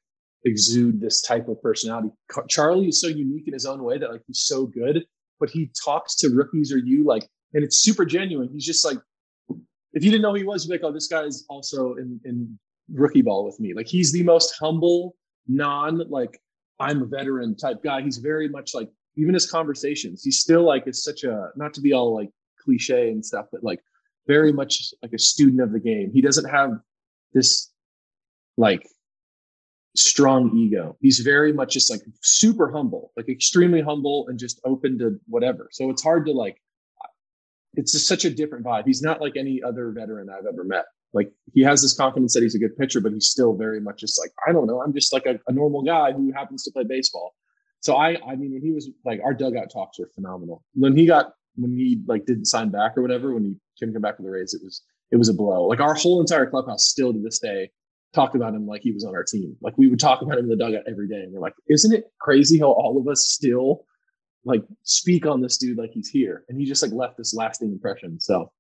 exude 0.45 0.99
this 0.99 1.21
type 1.21 1.47
of 1.47 1.61
personality. 1.61 2.09
Charlie 2.49 2.87
is 2.87 2.99
so 2.99 3.07
unique 3.07 3.47
in 3.47 3.53
his 3.53 3.65
own 3.65 3.83
way 3.83 3.97
that 3.97 4.11
like 4.11 4.21
he's 4.27 4.41
so 4.41 4.65
good, 4.65 5.05
but 5.39 5.49
he 5.49 5.71
talks 5.83 6.15
to 6.17 6.29
rookies 6.29 6.71
or 6.71 6.77
you 6.77 7.03
like, 7.03 7.27
and 7.53 7.63
it's 7.63 7.79
super 7.79 8.05
genuine. 8.05 8.49
He's 8.51 8.65
just 8.65 8.85
like 8.85 8.97
if 9.93 10.03
you 10.03 10.09
didn't 10.09 10.23
know 10.23 10.31
who 10.31 10.37
he 10.37 10.43
was, 10.43 10.65
you'd 10.65 10.71
be 10.71 10.77
like, 10.77 10.89
oh, 10.89 10.93
this 10.93 11.07
guy's 11.07 11.45
also 11.49 11.95
in, 11.95 12.19
in 12.25 12.57
rookie 12.91 13.21
ball 13.21 13.45
with 13.45 13.59
me. 13.59 13.73
Like 13.73 13.87
he's 13.87 14.11
the 14.11 14.23
most 14.23 14.55
humble, 14.59 15.15
non 15.47 16.09
like 16.09 16.39
I'm 16.79 17.01
a 17.01 17.05
veteran 17.05 17.55
type 17.55 17.83
guy. 17.83 18.01
He's 18.01 18.17
very 18.17 18.49
much 18.49 18.73
like 18.73 18.89
even 19.15 19.33
his 19.33 19.49
conversations, 19.49 20.23
he's 20.23 20.39
still 20.39 20.63
like 20.63 20.83
it's 20.87 21.03
such 21.03 21.23
a 21.23 21.49
not 21.55 21.73
to 21.75 21.81
be 21.81 21.93
all 21.93 22.15
like 22.15 22.29
cliche 22.59 23.09
and 23.09 23.23
stuff, 23.25 23.45
but 23.51 23.63
like 23.63 23.79
very 24.27 24.51
much 24.51 24.93
like 25.01 25.13
a 25.13 25.19
student 25.19 25.61
of 25.61 25.71
the 25.71 25.79
game. 25.79 26.11
He 26.11 26.21
doesn't 26.21 26.49
have 26.49 26.71
this 27.33 27.71
like 28.57 28.87
strong 29.95 30.55
ego. 30.57 30.97
He's 31.01 31.19
very 31.19 31.53
much 31.53 31.73
just 31.73 31.91
like 31.91 32.01
super 32.21 32.71
humble, 32.71 33.11
like 33.15 33.29
extremely 33.29 33.81
humble 33.81 34.27
and 34.27 34.39
just 34.39 34.59
open 34.65 34.97
to 34.99 35.19
whatever. 35.27 35.69
So 35.71 35.89
it's 35.89 36.01
hard 36.01 36.25
to 36.25 36.31
like 36.31 36.61
it's 37.75 37.91
just 37.91 38.07
such 38.07 38.25
a 38.25 38.29
different 38.29 38.65
vibe. 38.65 38.85
He's 38.85 39.01
not 39.01 39.21
like 39.21 39.35
any 39.35 39.61
other 39.63 39.91
veteran 39.91 40.29
I've 40.29 40.45
ever 40.45 40.63
met. 40.63 40.85
Like 41.13 41.31
he 41.53 41.61
has 41.61 41.81
this 41.81 41.95
confidence 41.95 42.33
that 42.33 42.43
he's 42.43 42.55
a 42.55 42.59
good 42.59 42.75
pitcher, 42.77 42.99
but 42.99 43.13
he's 43.13 43.29
still 43.29 43.55
very 43.55 43.79
much 43.79 43.99
just 43.99 44.19
like, 44.19 44.31
I 44.47 44.51
don't 44.51 44.67
know, 44.67 44.81
I'm 44.81 44.93
just 44.93 45.13
like 45.13 45.25
a, 45.25 45.39
a 45.47 45.51
normal 45.51 45.83
guy 45.83 46.11
who 46.11 46.31
happens 46.31 46.63
to 46.63 46.71
play 46.71 46.83
baseball. 46.83 47.35
So 47.81 47.95
I 47.95 48.17
I 48.25 48.35
mean 48.35 48.53
when 48.53 48.61
he 48.61 48.71
was 48.71 48.89
like 49.05 49.19
our 49.23 49.33
dugout 49.33 49.69
talks 49.71 49.99
were 49.99 50.09
phenomenal. 50.15 50.63
When 50.73 50.95
he 50.95 51.05
got 51.05 51.33
when 51.55 51.71
he 51.71 52.01
like 52.07 52.25
didn't 52.25 52.45
sign 52.45 52.69
back 52.69 52.97
or 52.97 53.01
whatever, 53.01 53.33
when 53.33 53.43
he 53.43 53.55
couldn't 53.77 53.93
come 53.93 54.01
back 54.01 54.17
to 54.17 54.23
the 54.23 54.29
Rays, 54.29 54.53
it 54.53 54.61
was 54.63 54.81
it 55.11 55.17
was 55.17 55.29
a 55.29 55.33
blow. 55.33 55.67
Like 55.67 55.81
our 55.81 55.93
whole 55.93 56.21
entire 56.21 56.45
clubhouse 56.45 56.85
still 56.85 57.13
to 57.13 57.21
this 57.21 57.39
day 57.39 57.69
talked 58.13 58.35
about 58.35 58.53
him 58.53 58.65
like 58.65 58.81
he 58.81 58.91
was 58.91 59.03
on 59.03 59.15
our 59.15 59.23
team. 59.23 59.55
Like 59.61 59.77
we 59.77 59.87
would 59.87 59.99
talk 59.99 60.21
about 60.21 60.37
him 60.37 60.45
in 60.45 60.49
the 60.49 60.55
dugout 60.55 60.83
every 60.87 61.07
day. 61.07 61.21
And 61.21 61.33
we're 61.33 61.41
like, 61.41 61.55
isn't 61.67 61.93
it 61.93 62.05
crazy 62.19 62.59
how 62.59 62.71
all 62.71 62.97
of 62.99 63.07
us 63.07 63.27
still 63.27 63.85
like 64.45 64.63
speak 64.83 65.25
on 65.25 65.41
this 65.41 65.57
dude 65.57 65.77
like 65.77 65.91
he's 65.91 66.09
here? 66.09 66.43
And 66.49 66.59
he 66.59 66.65
just 66.65 66.83
like 66.83 66.91
left 66.91 67.17
this 67.17 67.33
lasting 67.33 67.71
impression. 67.71 68.19
So 68.19 68.51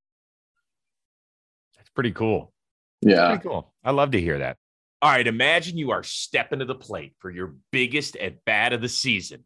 That's 1.77 1.89
pretty 1.89 2.11
cool. 2.11 2.53
yeah. 3.01 3.29
Pretty 3.29 3.43
cool. 3.43 3.73
I 3.83 3.91
love 3.91 4.11
to 4.11 4.21
hear 4.21 4.39
that. 4.39 4.57
All 5.01 5.11
right, 5.11 5.27
imagine 5.27 5.77
you 5.77 5.91
are 5.91 6.03
stepping 6.03 6.59
to 6.59 6.65
the 6.65 6.75
plate 6.75 7.13
for 7.19 7.29
your 7.29 7.55
biggest 7.71 8.15
at 8.15 8.45
bat 8.45 8.71
of 8.71 8.81
the 8.81 8.87
season. 8.87 9.43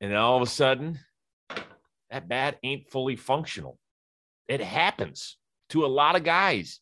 And 0.00 0.12
all 0.16 0.36
of 0.36 0.42
a 0.42 0.50
sudden, 0.50 0.98
that 2.10 2.28
bat 2.28 2.58
ain't 2.64 2.90
fully 2.90 3.14
functional. 3.14 3.78
It 4.48 4.60
happens 4.60 5.36
to 5.68 5.84
a 5.84 5.86
lot 5.86 6.16
of 6.16 6.24
guys 6.24 6.80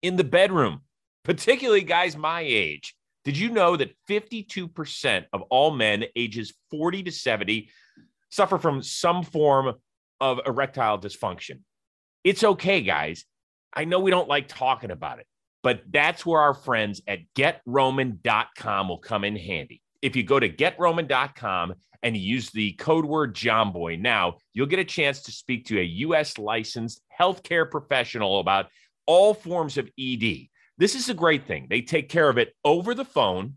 in 0.00 0.16
the 0.16 0.24
bedroom, 0.24 0.80
particularly 1.24 1.82
guys 1.82 2.16
my 2.16 2.40
age. 2.40 2.94
Did 3.26 3.36
you 3.36 3.50
know 3.50 3.76
that 3.76 3.94
52% 4.08 5.26
of 5.34 5.42
all 5.50 5.72
men 5.72 6.04
ages 6.16 6.54
40 6.70 7.02
to 7.02 7.12
70 7.12 7.68
suffer 8.30 8.58
from 8.58 8.82
some 8.82 9.22
form 9.22 9.74
of 10.20 10.40
erectile 10.46 10.98
dysfunction? 10.98 11.60
It's 12.24 12.44
okay, 12.44 12.82
guys. 12.82 13.24
I 13.72 13.84
know 13.84 14.00
we 14.00 14.10
don't 14.10 14.28
like 14.28 14.48
talking 14.48 14.90
about 14.90 15.20
it, 15.20 15.26
but 15.62 15.82
that's 15.90 16.26
where 16.26 16.40
our 16.40 16.54
friends 16.54 17.00
at 17.06 17.20
getroman.com 17.36 18.88
will 18.88 18.98
come 18.98 19.24
in 19.24 19.36
handy. 19.36 19.80
If 20.02 20.16
you 20.16 20.22
go 20.22 20.40
to 20.40 20.48
getroman.com 20.48 21.74
and 22.02 22.16
use 22.16 22.50
the 22.50 22.72
code 22.72 23.04
word 23.04 23.34
JOMBOY 23.34 24.00
now, 24.00 24.38
you'll 24.54 24.66
get 24.66 24.78
a 24.78 24.84
chance 24.84 25.22
to 25.22 25.32
speak 25.32 25.66
to 25.66 25.78
a 25.78 25.84
US 25.84 26.38
licensed 26.38 27.02
healthcare 27.18 27.70
professional 27.70 28.40
about 28.40 28.66
all 29.06 29.34
forms 29.34 29.76
of 29.76 29.90
ED. 29.98 30.48
This 30.78 30.94
is 30.94 31.10
a 31.10 31.14
great 31.14 31.46
thing. 31.46 31.66
They 31.68 31.82
take 31.82 32.08
care 32.08 32.28
of 32.28 32.38
it 32.38 32.54
over 32.64 32.94
the 32.94 33.04
phone. 33.04 33.54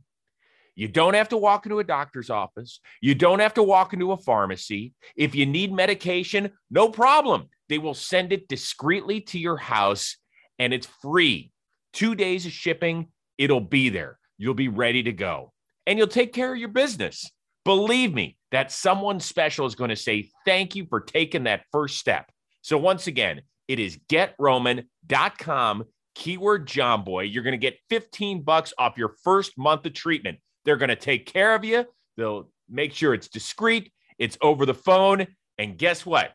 You 0.76 0.88
don't 0.88 1.14
have 1.14 1.30
to 1.30 1.38
walk 1.38 1.66
into 1.66 1.80
a 1.80 1.84
doctor's 1.84 2.30
office. 2.30 2.80
You 3.02 3.16
don't 3.16 3.40
have 3.40 3.54
to 3.56 3.64
walk 3.64 3.94
into 3.94 4.12
a 4.12 4.18
pharmacy. 4.18 4.94
If 5.16 5.36
you 5.36 5.46
need 5.46 5.72
medication, 5.72 6.52
no 6.72 6.90
problem. 6.90 7.50
They 7.70 7.78
will 7.78 7.94
send 7.94 8.34
it 8.34 8.48
discreetly 8.48 9.22
to 9.22 9.40
your 9.40 9.58
house 9.58 10.18
and 10.60 10.74
it's 10.74 10.88
free. 11.02 11.52
Two 11.94 12.16
days 12.16 12.46
of 12.46 12.52
shipping, 12.52 13.08
it'll 13.38 13.62
be 13.62 13.90
there. 13.90 14.18
You'll 14.38 14.56
be 14.56 14.68
ready 14.68 15.04
to 15.04 15.12
go 15.12 15.54
and 15.86 15.98
you'll 15.98 16.08
take 16.08 16.34
care 16.34 16.54
of 16.54 16.60
your 16.60 16.70
business. 16.70 17.32
Believe 17.66 18.14
me, 18.14 18.38
that 18.52 18.72
someone 18.72 19.20
special 19.20 19.66
is 19.66 19.76
going 19.76 19.90
to 19.90 19.96
say 19.96 20.30
thank 20.46 20.76
you 20.76 20.86
for 20.90 21.00
taking 21.00 21.44
that 21.44 21.64
first 21.72 21.98
step. 21.98 22.30
So, 22.62 22.78
once 22.78 23.08
again, 23.08 23.42
it 23.68 23.80
is 23.80 23.98
getroman.com, 24.10 25.84
keyword 26.16 26.68
Jomboy. 26.68 27.34
You're 27.34 27.44
going 27.44 27.54
to 27.54 27.58
get 27.58 27.80
15 27.90 28.44
bucks 28.44 28.74
off 28.78 28.98
your 28.98 29.16
first 29.24 29.58
month 29.58 29.86
of 29.86 29.94
treatment. 29.94 30.40
They're 30.66 30.78
going 30.78 30.90
to 30.90 30.96
take 30.96 31.26
care 31.26 31.56
of 31.56 31.64
you. 31.64 31.86
They'll 32.18 32.50
make 32.70 32.94
sure 32.94 33.14
it's 33.14 33.28
discreet, 33.28 33.92
it's 34.18 34.38
over 34.42 34.66
the 34.66 34.74
phone. 34.74 35.28
And 35.58 35.78
guess 35.78 36.06
what? 36.06 36.32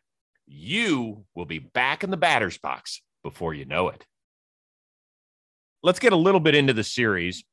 You 0.47 1.25
will 1.35 1.45
be 1.45 1.59
back 1.59 2.03
in 2.03 2.09
the 2.09 2.17
batter's 2.17 2.57
box 2.57 3.01
before 3.23 3.53
you 3.53 3.65
know 3.65 3.89
it. 3.89 4.05
Let's 5.83 5.99
get 5.99 6.13
a 6.13 6.17
little 6.17 6.39
bit 6.39 6.55
into 6.55 6.73
the 6.73 6.83
series. 6.83 7.43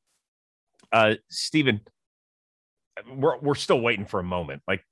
Uh, 0.93 1.15
Steven, 1.29 1.81
we're, 3.15 3.39
we're 3.39 3.55
still 3.55 3.81
waiting 3.81 4.07
for 4.07 4.21
a 4.21 4.25
moment. 4.25 4.63
Like, 4.67 4.85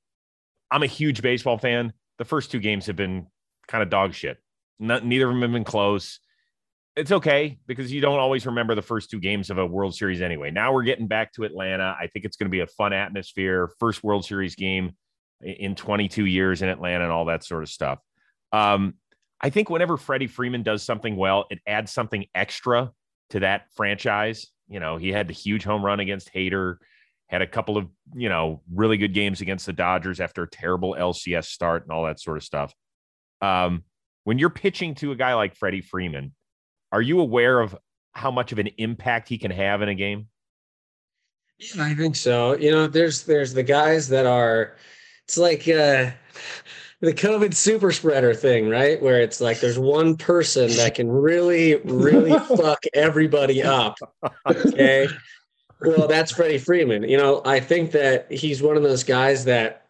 I'm 0.70 0.83
a 0.83 0.87
huge 0.88 1.23
baseball 1.23 1.59
fan. 1.59 1.92
The 2.18 2.25
first 2.25 2.51
two 2.51 2.61
games 2.61 2.87
have 2.87 2.97
been 2.97 3.27
kind 3.68 3.83
of 3.83 3.90
dog 3.90 4.14
shit. 4.14 4.38
Neither 4.79 5.29
of 5.29 5.33
them 5.33 5.42
have 5.42 5.53
been 5.53 5.64
close. 5.64 6.20
It's 6.96 7.11
okay 7.11 7.59
because 7.66 7.92
you 7.92 8.00
don't 8.00 8.20
always 8.20 8.46
remember 8.46 8.76
the 8.76 8.83
first 8.83 9.11
two 9.11 9.18
games 9.18 9.50
of 9.50 9.59
a 9.59 9.66
World 9.66 9.96
Series 9.96 10.22
anyway. 10.22 10.52
Now 10.52 10.72
we're 10.72 10.85
getting 10.85 11.09
back 11.09 11.33
to 11.33 11.42
Atlanta. 11.42 11.96
I 11.98 12.07
think 12.07 12.24
it's 12.24 12.37
going 12.37 12.46
to 12.46 12.50
be 12.50 12.61
a 12.61 12.68
fun 12.68 12.92
atmosphere. 12.92 13.68
First 13.80 14.04
World 14.04 14.24
Series 14.24 14.54
game 14.54 14.92
in 15.40 15.74
22 15.74 16.24
years 16.24 16.62
in 16.62 16.68
Atlanta 16.68 17.04
and 17.04 17.12
all 17.12 17.24
that 17.24 17.42
sort 17.42 17.64
of 17.64 17.68
stuff. 17.68 17.98
Um, 18.52 18.94
I 19.40 19.50
think 19.50 19.70
whenever 19.70 19.96
Freddie 19.96 20.28
Freeman 20.28 20.62
does 20.62 20.85
something 20.85 21.16
well, 21.16 21.46
it 21.50 21.59
adds 21.66 21.92
something 21.92 22.26
extra 22.35 22.92
to 23.30 23.40
that 23.40 23.66
franchise. 23.74 24.46
You 24.68 24.78
know, 24.78 24.96
he 24.96 25.11
had 25.11 25.26
the 25.26 25.35
huge 25.35 25.64
home 25.64 25.85
run 25.85 25.98
against 25.98 26.33
Hader, 26.33 26.76
had 27.26 27.42
a 27.42 27.46
couple 27.46 27.76
of, 27.76 27.88
you 28.14 28.28
know, 28.28 28.62
really 28.72 28.96
good 28.96 29.12
games 29.12 29.40
against 29.40 29.66
the 29.66 29.72
Dodgers 29.72 30.20
after 30.20 30.44
a 30.44 30.48
terrible 30.48 30.94
LCS 30.98 31.46
start 31.46 31.83
and 31.83 31.90
all 31.90 32.04
that 32.04 32.20
sort 32.20 32.37
of 32.37 32.44
stuff. 32.44 32.72
Um, 33.42 33.83
when 34.22 34.38
you're 34.38 34.48
pitching 34.48 34.94
to 34.96 35.12
a 35.12 35.16
guy 35.16 35.35
like 35.35 35.57
Freddie 35.57 35.83
Freeman, 35.83 36.33
are 36.94 37.02
you 37.02 37.18
aware 37.18 37.59
of 37.59 37.76
how 38.12 38.30
much 38.30 38.52
of 38.52 38.61
an 38.61 38.68
impact 38.78 39.28
he 39.28 39.37
can 39.37 39.50
have 39.50 39.83
in 39.83 39.88
a 39.88 39.96
game? 39.96 40.28
Yeah, 41.59 41.83
I 41.83 41.94
think 41.94 42.14
so. 42.14 42.57
You 42.57 42.70
know, 42.70 42.87
there's 42.87 43.24
there's 43.24 43.52
the 43.52 43.64
guys 43.64 44.09
that 44.11 44.26
are 44.26 44.76
it's 45.24 45.37
like 45.37 45.62
uh 45.66 46.12
the 47.00 47.12
COVID 47.12 47.52
super 47.52 47.90
spreader 47.90 48.33
thing, 48.33 48.68
right? 48.68 49.02
Where 49.02 49.20
it's 49.20 49.40
like 49.40 49.59
there's 49.59 49.78
one 49.78 50.16
person 50.16 50.70
that 50.76 50.94
can 50.94 51.11
really, 51.11 51.74
really 51.78 52.38
fuck 52.57 52.85
everybody 52.94 53.61
up. 53.61 53.98
Okay. 54.46 55.09
Well, 55.80 56.07
that's 56.07 56.30
Freddie 56.30 56.59
Freeman. 56.59 57.02
You 57.09 57.16
know, 57.16 57.42
I 57.44 57.59
think 57.59 57.90
that 57.90 58.30
he's 58.30 58.62
one 58.62 58.76
of 58.76 58.85
those 58.85 59.02
guys 59.02 59.44
that, 59.46 59.88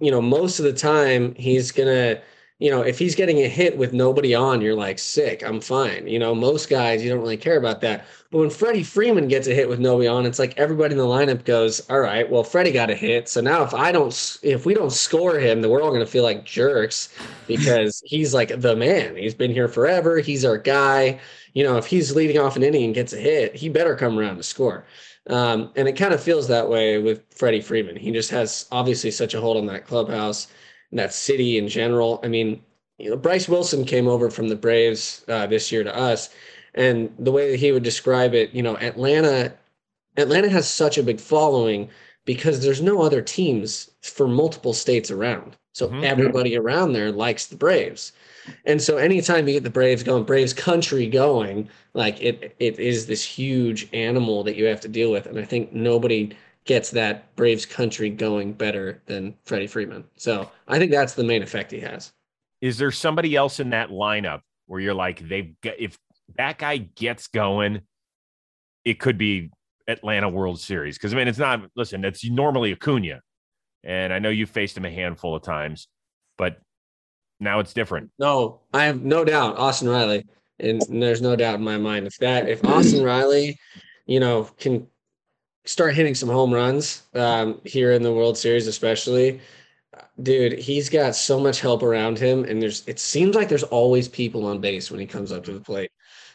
you 0.00 0.10
know, 0.10 0.22
most 0.22 0.58
of 0.58 0.64
the 0.64 0.72
time 0.72 1.34
he's 1.34 1.70
gonna 1.70 2.18
you 2.58 2.70
know, 2.70 2.80
if 2.80 2.98
he's 2.98 3.14
getting 3.14 3.38
a 3.40 3.48
hit 3.48 3.76
with 3.76 3.92
nobody 3.92 4.34
on, 4.34 4.62
you're 4.62 4.74
like, 4.74 4.98
sick, 4.98 5.42
I'm 5.44 5.60
fine. 5.60 6.06
You 6.06 6.18
know, 6.18 6.34
most 6.34 6.70
guys, 6.70 7.02
you 7.04 7.10
don't 7.10 7.20
really 7.20 7.36
care 7.36 7.58
about 7.58 7.82
that. 7.82 8.06
But 8.30 8.38
when 8.38 8.48
Freddie 8.48 8.82
Freeman 8.82 9.28
gets 9.28 9.46
a 9.46 9.54
hit 9.54 9.68
with 9.68 9.78
nobody 9.78 10.08
on, 10.08 10.24
it's 10.24 10.38
like 10.38 10.56
everybody 10.56 10.92
in 10.92 10.98
the 10.98 11.04
lineup 11.04 11.44
goes, 11.44 11.80
all 11.90 12.00
right, 12.00 12.28
well, 12.30 12.42
Freddie 12.42 12.72
got 12.72 12.88
a 12.88 12.94
hit. 12.94 13.28
So 13.28 13.42
now 13.42 13.62
if 13.62 13.74
I 13.74 13.92
don't, 13.92 14.38
if 14.42 14.64
we 14.64 14.72
don't 14.72 14.90
score 14.90 15.38
him, 15.38 15.60
then 15.60 15.70
we're 15.70 15.82
all 15.82 15.90
going 15.90 16.00
to 16.00 16.10
feel 16.10 16.22
like 16.22 16.46
jerks 16.46 17.14
because 17.46 18.02
he's 18.06 18.32
like 18.32 18.58
the 18.58 18.74
man. 18.74 19.16
He's 19.16 19.34
been 19.34 19.52
here 19.52 19.68
forever. 19.68 20.18
He's 20.18 20.44
our 20.44 20.56
guy. 20.56 21.20
You 21.52 21.62
know, 21.62 21.76
if 21.76 21.84
he's 21.84 22.16
leading 22.16 22.38
off 22.38 22.56
an 22.56 22.62
inning 22.62 22.84
and 22.84 22.94
gets 22.94 23.12
a 23.12 23.18
hit, 23.18 23.54
he 23.54 23.68
better 23.68 23.94
come 23.94 24.18
around 24.18 24.38
to 24.38 24.42
score. 24.42 24.86
Um, 25.28 25.72
and 25.76 25.88
it 25.88 25.96
kind 25.96 26.14
of 26.14 26.22
feels 26.22 26.48
that 26.48 26.70
way 26.70 26.98
with 26.98 27.22
Freddie 27.34 27.60
Freeman. 27.60 27.96
He 27.96 28.12
just 28.12 28.30
has 28.30 28.66
obviously 28.72 29.10
such 29.10 29.34
a 29.34 29.40
hold 29.40 29.58
on 29.58 29.66
that 29.66 29.86
clubhouse 29.86 30.48
that 30.92 31.12
city 31.14 31.58
in 31.58 31.68
general. 31.68 32.20
I 32.22 32.28
mean, 32.28 32.62
you 32.98 33.10
know, 33.10 33.16
Bryce 33.16 33.48
Wilson 33.48 33.84
came 33.84 34.08
over 34.08 34.30
from 34.30 34.48
the 34.48 34.56
Braves 34.56 35.24
uh, 35.28 35.46
this 35.46 35.70
year 35.72 35.84
to 35.84 35.94
us, 35.96 36.30
And 36.74 37.10
the 37.18 37.32
way 37.32 37.50
that 37.50 37.58
he 37.60 37.72
would 37.72 37.82
describe 37.82 38.34
it, 38.34 38.52
you 38.54 38.62
know, 38.62 38.76
Atlanta, 38.78 39.54
Atlanta 40.16 40.48
has 40.50 40.68
such 40.68 40.98
a 40.98 41.02
big 41.02 41.20
following 41.20 41.88
because 42.26 42.60
there's 42.62 42.82
no 42.82 43.02
other 43.02 43.22
teams 43.22 43.90
for 44.02 44.26
multiple 44.28 44.72
states 44.74 45.10
around. 45.10 45.56
So 45.74 45.90
Mhm. 45.90 46.02
everybody 46.02 46.56
around 46.56 46.92
there 46.92 47.12
likes 47.12 47.46
the 47.46 47.56
Braves. 47.56 48.12
And 48.64 48.80
so 48.82 48.96
anytime 48.98 49.46
you 49.48 49.54
get 49.54 49.64
the 49.64 49.70
Braves 49.70 50.02
going, 50.02 50.24
Braves 50.24 50.52
country 50.52 51.06
going, 51.08 51.68
like 51.94 52.20
it 52.20 52.54
it 52.58 52.78
is 52.78 53.06
this 53.06 53.24
huge 53.24 53.88
animal 53.92 54.42
that 54.44 54.56
you 54.56 54.66
have 54.66 54.80
to 54.82 54.88
deal 54.88 55.10
with. 55.10 55.26
And 55.26 55.38
I 55.38 55.44
think 55.44 55.72
nobody 55.72 56.32
gets 56.66 56.90
that 56.90 57.34
Braves 57.36 57.64
country 57.64 58.10
going 58.10 58.52
better 58.52 59.00
than 59.06 59.34
Freddie 59.44 59.68
Freeman. 59.68 60.04
So 60.16 60.50
I 60.68 60.78
think 60.78 60.90
that's 60.90 61.14
the 61.14 61.24
main 61.24 61.42
effect 61.42 61.70
he 61.70 61.80
has. 61.80 62.12
Is 62.60 62.76
there 62.76 62.90
somebody 62.90 63.36
else 63.36 63.60
in 63.60 63.70
that 63.70 63.90
lineup 63.90 64.40
where 64.66 64.80
you're 64.80 64.94
like, 64.94 65.26
they've 65.28 65.54
got, 65.60 65.74
if 65.78 65.96
that 66.36 66.58
guy 66.58 66.78
gets 66.78 67.28
going, 67.28 67.80
it 68.84 68.98
could 68.98 69.16
be 69.16 69.50
Atlanta 69.86 70.28
World 70.28 70.60
Series? 70.60 70.98
Because 70.98 71.14
I 71.14 71.16
mean, 71.16 71.28
it's 71.28 71.38
not, 71.38 71.62
listen, 71.76 72.04
it's 72.04 72.28
normally 72.28 72.72
Acuna. 72.72 73.20
And 73.84 74.12
I 74.12 74.18
know 74.18 74.30
you 74.30 74.46
faced 74.46 74.76
him 74.76 74.84
a 74.84 74.90
handful 74.90 75.36
of 75.36 75.42
times, 75.42 75.86
but 76.36 76.58
now 77.38 77.60
it's 77.60 77.72
different. 77.72 78.10
No, 78.18 78.62
I 78.74 78.84
have 78.84 79.02
no 79.02 79.24
doubt 79.24 79.56
Austin 79.56 79.88
Riley. 79.88 80.24
And 80.58 80.82
there's 80.88 81.22
no 81.22 81.36
doubt 81.36 81.56
in 81.56 81.64
my 81.64 81.76
mind 81.76 82.06
if 82.06 82.16
that 82.16 82.48
if 82.48 82.64
Austin 82.64 83.04
Riley, 83.04 83.58
you 84.06 84.18
know, 84.18 84.44
can 84.58 84.86
start 85.66 85.94
hitting 85.94 86.14
some 86.14 86.28
home 86.28 86.52
runs 86.52 87.02
um, 87.14 87.60
here 87.64 87.92
in 87.92 88.02
the 88.02 88.12
World 88.12 88.38
Series, 88.38 88.66
especially, 88.66 89.40
dude, 90.22 90.58
he's 90.58 90.88
got 90.88 91.14
so 91.14 91.38
much 91.38 91.60
help 91.60 91.82
around 91.82 92.18
him, 92.18 92.44
and 92.44 92.62
there's 92.62 92.86
it 92.86 92.98
seems 92.98 93.36
like 93.36 93.48
there's 93.48 93.62
always 93.64 94.08
people 94.08 94.46
on 94.46 94.60
base 94.60 94.90
when 94.90 95.00
he 95.00 95.06
comes 95.06 95.32
up 95.32 95.44
to 95.44 95.52
the 95.52 95.60
plate. 95.60 95.90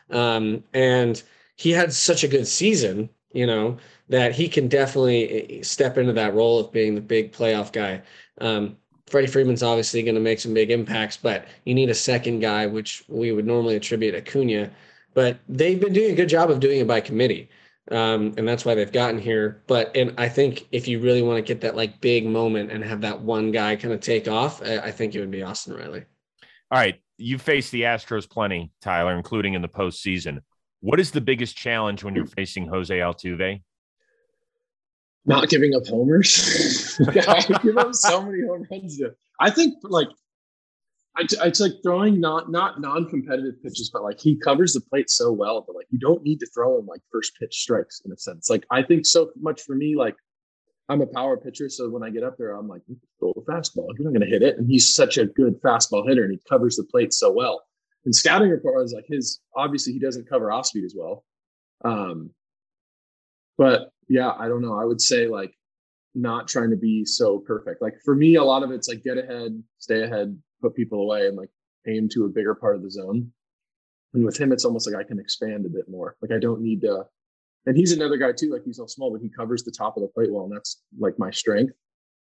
Um, 0.10 0.64
and 0.74 1.22
he 1.56 1.72
had 1.72 1.94
such 1.94 2.24
a 2.24 2.28
good 2.28 2.48
season, 2.48 3.10
you 3.34 3.48
know, 3.48 3.78
that 4.10 4.34
he 4.34 4.48
can 4.48 4.68
definitely 4.68 5.60
eh, 5.60 5.64
step 5.64 5.98
into 5.98 6.14
that 6.14 6.34
role 6.34 6.60
of 6.60 6.72
being 6.72 6.96
the 6.96 7.02
big 7.02 7.32
playoff 7.32 7.72
guy. 7.72 8.02
Um, 8.40 8.78
Freddie 9.08 9.28
Freeman's 9.28 9.64
obviously 9.64 10.04
going 10.04 10.16
to 10.16 10.22
make 10.22 10.40
some 10.40 10.54
big 10.54 10.72
impacts, 10.72 11.18
but 11.18 11.46
you 11.66 11.74
need 11.74 11.90
a 11.90 11.96
second 11.96 12.40
guy, 12.40 12.66
which 12.66 13.04
we 13.08 13.32
would 13.32 13.46
normally 13.46 13.76
attribute 13.76 14.16
Acuna. 14.16 14.72
But 15.14 15.40
they've 15.50 15.80
been 15.80 15.94
doing 15.94 16.12
a 16.12 16.16
good 16.16 16.30
job 16.30 16.50
of 16.50 16.62
doing 16.62 16.80
it 16.80 16.88
by 16.88 17.02
committee, 17.02 17.50
um, 17.92 18.34
and 18.38 18.48
that's 18.48 18.66
why 18.66 18.76
they've 18.76 18.92
gotten 18.92 19.20
here. 19.20 19.62
But 19.68 19.96
and 19.96 20.14
I 20.18 20.30
think 20.30 20.68
if 20.72 20.88
you 20.88 21.00
really 21.00 21.22
want 21.22 21.38
to 21.38 21.42
get 21.42 21.62
that 21.62 21.76
like 21.76 22.02
big 22.02 22.26
moment 22.26 22.72
and 22.72 22.84
have 22.84 23.02
that 23.02 23.22
one 23.22 23.52
guy 23.52 23.76
kind 23.76 23.94
of 23.94 24.00
take 24.00 24.28
off, 24.28 24.62
I, 24.64 24.78
I 24.78 24.92
think 24.92 25.16
it 25.16 25.20
would 25.20 25.32
be 25.32 25.44
Austin 25.44 25.76
Riley. 25.76 26.06
All 26.72 26.80
right. 26.80 27.00
You 27.18 27.38
faced 27.38 27.72
the 27.72 27.84
Astros 27.84 28.28
plenty, 28.28 28.72
Tyler, 28.82 29.16
including 29.16 29.54
in 29.54 29.62
the 29.62 29.68
postseason. 29.68 30.40
What 30.80 31.00
is 31.00 31.12
the 31.12 31.22
biggest 31.22 31.56
challenge 31.56 32.04
when 32.04 32.16
you're 32.16 32.26
facing 32.26 32.66
Jose 32.68 32.98
Altuve? 32.98 33.62
not 35.26 35.50
giving 35.50 35.76
up 35.76 35.86
homers. 35.88 37.00
I 37.28 37.42
give 37.64 37.78
up 37.78 37.94
so 37.94 38.22
many 38.24 38.42
home 38.46 38.66
runs. 38.70 39.02
I 39.40 39.50
think 39.50 39.76
like 39.84 40.08
It's 41.18 41.60
like 41.60 41.74
throwing 41.84 42.22
not 42.22 42.50
not 42.50 42.80
non-competitive 42.80 43.62
pitches, 43.62 43.90
but 43.92 44.04
like 44.04 44.20
he 44.20 44.38
covers 44.38 44.74
the 44.74 44.82
plate 44.82 45.10
so 45.10 45.32
well 45.32 45.62
that 45.68 45.74
like 45.74 45.88
you 45.90 46.00
don't 46.00 46.24
need 46.24 46.40
to 46.40 46.48
throw 46.54 46.80
him 46.80 46.86
like 46.86 47.02
first 47.12 47.34
pitch 47.38 47.54
strikes 47.54 48.02
in 48.06 48.12
a 48.12 48.18
sense. 48.18 48.50
Like 48.50 48.66
I 48.72 48.82
think 48.82 49.06
so 49.06 49.30
much 49.40 49.62
for 49.62 49.76
me, 49.76 49.96
like 49.96 50.16
I'm 50.88 51.02
a 51.02 51.08
power 51.08 51.38
pitcher, 51.38 51.70
so 51.70 51.90
when 51.90 52.04
I 52.04 52.10
get 52.10 52.24
up 52.24 52.38
there, 52.38 52.56
I'm 52.56 52.68
like 52.68 52.82
throw 53.20 53.34
the 53.36 53.42
fastball. 53.42 53.88
You're 53.98 54.10
not 54.10 54.18
going 54.18 54.22
to 54.22 54.26
hit 54.28 54.42
it, 54.42 54.58
and 54.58 54.70
he's 54.70 54.94
such 54.96 55.18
a 55.18 55.26
good 55.26 55.62
fastball 55.62 56.08
hitter, 56.08 56.24
and 56.24 56.32
he 56.32 56.40
covers 56.50 56.78
the 56.78 56.86
plate 56.86 57.14
so 57.14 57.32
well. 57.32 57.62
And 58.06 58.16
scouting 58.16 58.50
report 58.50 58.82
was 58.82 58.94
like 58.94 59.06
his 59.08 59.42
obviously 59.56 59.94
he 59.94 60.00
doesn't 60.00 60.30
cover 60.30 60.52
off 60.52 60.66
speed 60.66 60.86
as 60.86 60.96
well. 60.98 61.26
Um, 61.84 62.32
but 63.58 63.92
yeah, 64.08 64.32
I 64.38 64.48
don't 64.48 64.62
know. 64.62 64.80
I 64.80 64.86
would 64.86 65.02
say 65.02 65.28
like 65.28 65.54
not 66.16 66.48
trying 66.48 66.72
to 66.72 66.78
be 66.78 67.06
so 67.06 67.40
perfect. 67.40 67.82
Like 67.82 67.96
for 68.04 68.16
me, 68.16 68.36
a 68.36 68.44
lot 68.44 68.64
of 68.64 68.72
it's 68.72 68.88
like 68.88 69.04
get 69.04 69.18
ahead, 69.18 69.62
stay 69.78 70.04
ahead, 70.04 70.38
put 70.62 70.76
people 70.76 71.02
away, 71.02 71.28
and 71.28 71.38
like 71.38 71.50
aim 71.88 72.10
to 72.10 72.26
a 72.26 72.30
bigger 72.30 72.56
part 72.56 72.76
of 72.76 72.84
the 72.84 72.92
zone. 72.92 73.32
And 74.14 74.26
with 74.26 74.40
him, 74.40 74.52
it's 74.52 74.66
almost 74.66 74.90
like 74.90 75.00
I 75.00 75.08
can 75.08 75.20
expand 75.20 75.66
a 75.66 75.70
bit 75.70 75.86
more. 75.90 76.16
Like 76.22 76.32
I 76.32 76.40
don't 76.40 76.62
need 76.62 76.82
to. 76.82 77.06
And 77.66 77.78
he's 77.78 77.92
another 77.92 78.18
guy 78.18 78.32
too. 78.32 78.52
Like 78.52 78.64
he's 78.66 78.78
so 78.78 78.88
small, 78.88 79.12
but 79.12 79.22
he 79.22 79.30
covers 79.30 79.64
the 79.64 79.72
top 79.72 79.96
of 79.98 80.02
the 80.02 80.10
plate 80.10 80.32
well, 80.32 80.46
and 80.46 80.56
that's 80.56 80.82
like 81.00 81.18
my 81.18 81.32
strength. 81.32 81.74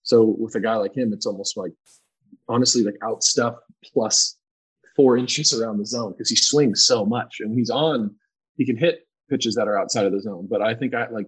So 0.03 0.37
with 0.39 0.55
a 0.55 0.61
guy 0.61 0.77
like 0.77 0.97
him, 0.97 1.13
it's 1.13 1.27
almost 1.27 1.57
like 1.57 1.73
honestly 2.49 2.83
like 2.83 2.97
out 3.03 3.23
stuff 3.23 3.57
plus 3.85 4.37
four 4.97 5.17
inches 5.17 5.53
around 5.53 5.79
the 5.79 5.87
zone 5.87 6.13
because 6.13 6.29
he 6.29 6.37
swings 6.37 6.85
so 6.85 7.05
much. 7.05 7.37
And 7.41 7.51
when 7.51 7.59
he's 7.59 7.71
on, 7.71 8.15
he 8.57 8.67
can 8.67 8.77
hit 8.77 9.07
pitches 9.29 9.55
that 9.55 9.69
are 9.69 9.79
outside 9.79 10.07
of 10.07 10.13
the 10.13 10.21
zone. 10.21 10.49
But 10.51 10.63
I 10.63 10.75
think 10.75 10.95
I 10.95 11.09
like 11.11 11.27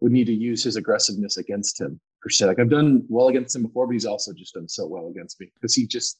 would 0.00 0.12
need 0.12 0.26
to 0.26 0.34
use 0.34 0.62
his 0.62 0.76
aggressiveness 0.76 1.36
against 1.36 1.80
him 1.80 2.00
per 2.22 2.30
se. 2.30 2.46
Like 2.46 2.58
I've 2.58 2.70
done 2.70 3.04
well 3.08 3.28
against 3.28 3.54
him 3.54 3.62
before, 3.62 3.86
but 3.86 3.92
he's 3.92 4.06
also 4.06 4.32
just 4.32 4.54
done 4.54 4.68
so 4.68 4.86
well 4.86 5.08
against 5.08 5.40
me 5.40 5.50
because 5.54 5.74
he 5.74 5.86
just, 5.86 6.18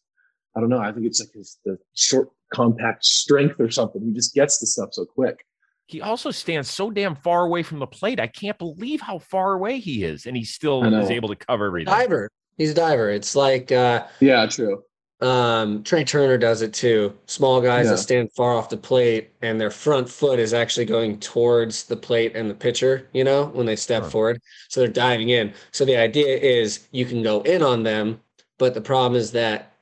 I 0.57 0.61
don't 0.61 0.69
know. 0.69 0.79
I 0.79 0.93
think 0.93 1.07
it's 1.07 1.21
like 1.21 1.33
his 1.35 1.59
the 1.65 1.79
short, 1.95 2.31
compact 2.53 3.05
strength 3.05 3.61
or 3.61 3.71
something. 3.71 4.03
He 4.03 4.13
just 4.13 4.35
gets 4.35 4.59
the 4.59 4.67
stuff 4.67 4.91
so 4.93 5.05
quick. 5.05 5.45
He 5.89 6.01
also 6.01 6.31
stands 6.31 6.71
so 6.71 6.91
damn 6.91 7.15
far 7.15 7.45
away 7.45 7.63
from 7.63 7.79
the 7.79 7.87
plate. 7.87 8.19
I 8.19 8.27
can't 8.27 8.59
believe 8.59 9.01
how 9.01 9.19
far 9.19 9.53
away 9.53 9.79
he 9.79 10.03
is, 10.03 10.27
and 10.27 10.37
he 10.37 10.45
still 10.45 10.83
is 10.83 11.11
able 11.11 11.29
to 11.29 11.37
cover 11.37 11.67
everything. 11.67 11.93
Diver. 11.93 12.29
He's 12.59 12.71
a 12.73 12.75
diver. 12.75 13.11
It's 13.11 13.37
like 13.37 13.71
uh, 13.71 14.07
Yeah, 14.21 14.47
true. 14.47 14.83
Um, 15.21 15.83
Trea 15.83 16.05
Turner 16.05 16.37
does 16.37 16.61
it 16.61 16.75
too. 16.75 17.17
Small 17.27 17.61
guys 17.63 17.87
Yeah. 17.87 17.93
that 17.93 17.99
stand 17.99 18.33
far 18.33 18.55
off 18.55 18.69
the 18.69 18.77
plate 18.77 19.31
and 19.41 19.59
their 19.61 19.71
front 19.71 20.09
foot 20.11 20.39
is 20.39 20.53
actually 20.53 20.85
going 20.85 21.19
towards 21.21 21.85
the 21.85 21.97
plate 21.97 22.37
and 22.37 22.51
the 22.51 22.55
pitcher, 22.55 23.09
you 23.15 23.25
know, 23.25 23.47
when 23.47 23.65
they 23.67 23.77
step 23.77 24.03
Sure. 24.05 24.11
forward. 24.11 24.41
So 24.69 24.81
they're 24.81 24.89
diving 24.91 25.31
in. 25.31 25.55
So 25.73 25.85
the 25.87 25.97
idea 25.97 26.37
is 26.37 26.87
you 26.91 27.07
can 27.07 27.23
go 27.23 27.41
in 27.43 27.63
on 27.63 27.83
them, 27.83 28.21
but 28.59 28.75
the 28.75 28.83
problem 28.83 29.17
is 29.19 29.33
that 29.33 29.73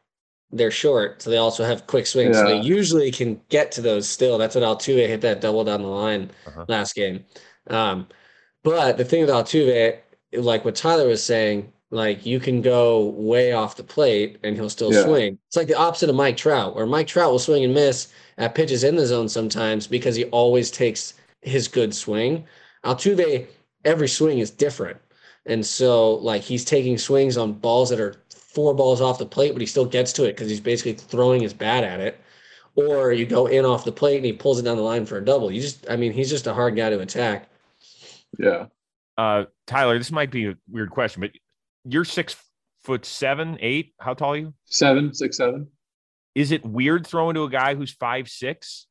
they're 0.52 0.70
short. 0.70 1.20
So 1.20 1.30
they 1.30 1.36
also 1.38 1.64
have 1.64 1.88
quick 1.88 2.06
swings. 2.06 2.38
So 2.38 2.46
they 2.46 2.54
usually 2.54 3.10
can 3.10 3.40
get 3.48 3.72
to 3.72 3.80
those 3.80 4.08
still. 4.08 4.38
That's 4.38 4.54
what 4.54 4.62
Altuve 4.62 5.08
hit 5.08 5.20
that 5.22 5.40
double 5.40 5.64
down 5.64 5.82
the 5.82 5.88
line 5.88 6.30
Uh-huh. 6.46 6.64
last 6.68 6.94
game. 6.94 7.24
Um, 7.66 8.06
but 8.62 8.96
the 8.98 9.04
thing 9.04 9.22
with 9.22 9.30
Altuve, 9.30 9.98
like 10.32 10.64
what 10.64 10.76
Tyler 10.76 11.08
was 11.08 11.24
saying, 11.24 11.72
like 11.94 12.26
you 12.26 12.40
can 12.40 12.60
go 12.60 13.04
way 13.10 13.52
off 13.52 13.76
the 13.76 13.84
plate 13.84 14.38
and 14.42 14.56
he'll 14.56 14.68
still 14.68 14.92
Yeah. 14.92 15.04
swing. 15.04 15.38
It's 15.46 15.56
like 15.56 15.68
the 15.68 15.78
opposite 15.78 16.10
of 16.10 16.16
Mike 16.16 16.36
Trout, 16.36 16.74
where 16.74 16.86
Mike 16.86 17.06
Trout 17.06 17.30
will 17.30 17.38
swing 17.38 17.64
and 17.64 17.72
miss 17.72 18.08
at 18.36 18.54
pitches 18.54 18.82
in 18.82 18.96
the 18.96 19.06
zone 19.06 19.28
sometimes 19.28 19.86
because 19.86 20.16
he 20.16 20.24
always 20.26 20.70
takes 20.70 21.14
his 21.42 21.68
good 21.68 21.94
swing. 21.94 22.44
Altuve, 22.84 23.46
every 23.84 24.08
swing 24.08 24.38
is 24.40 24.50
different. 24.50 24.98
And 25.46 25.64
so 25.64 26.14
like 26.16 26.42
he's 26.42 26.64
taking 26.64 26.98
swings 26.98 27.36
on 27.36 27.52
balls 27.52 27.90
that 27.90 28.00
are 28.00 28.16
four 28.30 28.74
balls 28.74 29.00
off 29.00 29.18
the 29.18 29.26
plate, 29.26 29.52
but 29.52 29.60
he 29.60 29.66
still 29.66 29.84
gets 29.86 30.12
to 30.14 30.24
it 30.24 30.32
because 30.32 30.50
he's 30.50 30.60
basically 30.60 30.94
throwing 30.94 31.42
his 31.42 31.54
bat 31.54 31.84
at 31.84 32.00
it. 32.00 32.20
Or 32.76 33.12
you 33.12 33.24
go 33.24 33.46
in 33.46 33.64
off 33.64 33.84
the 33.84 33.92
plate 33.92 34.16
and 34.16 34.26
he 34.26 34.32
pulls 34.32 34.58
it 34.58 34.62
down 34.64 34.76
the 34.76 34.82
line 34.82 35.06
for 35.06 35.18
a 35.18 35.24
double. 35.24 35.52
You 35.52 35.60
just 35.60 35.88
I 35.88 35.94
mean, 35.94 36.12
he's 36.12 36.30
just 36.30 36.48
a 36.48 36.54
hard 36.54 36.74
guy 36.74 36.90
to 36.90 36.98
attack. 36.98 37.48
Yeah. 38.36 38.66
Uh, 39.16 39.44
Tyler, 39.68 39.96
this 39.96 40.10
might 40.10 40.32
be 40.32 40.46
a 40.48 40.56
weird 40.68 40.90
question, 40.90 41.20
but 41.20 41.30
you're 41.84 42.04
six 42.04 42.36
foot 42.82 43.04
seven, 43.04 43.58
eight. 43.60 43.94
How 43.98 44.14
tall 44.14 44.32
are 44.32 44.36
you? 44.36 44.54
Seven, 44.64 45.14
six, 45.14 45.36
seven. 45.36 45.68
Is 46.34 46.50
it 46.50 46.64
weird 46.64 47.06
throwing 47.06 47.34
to 47.34 47.44
a 47.44 47.50
guy 47.50 47.74
who's 47.74 47.92
five 47.92 48.28
six? 48.28 48.86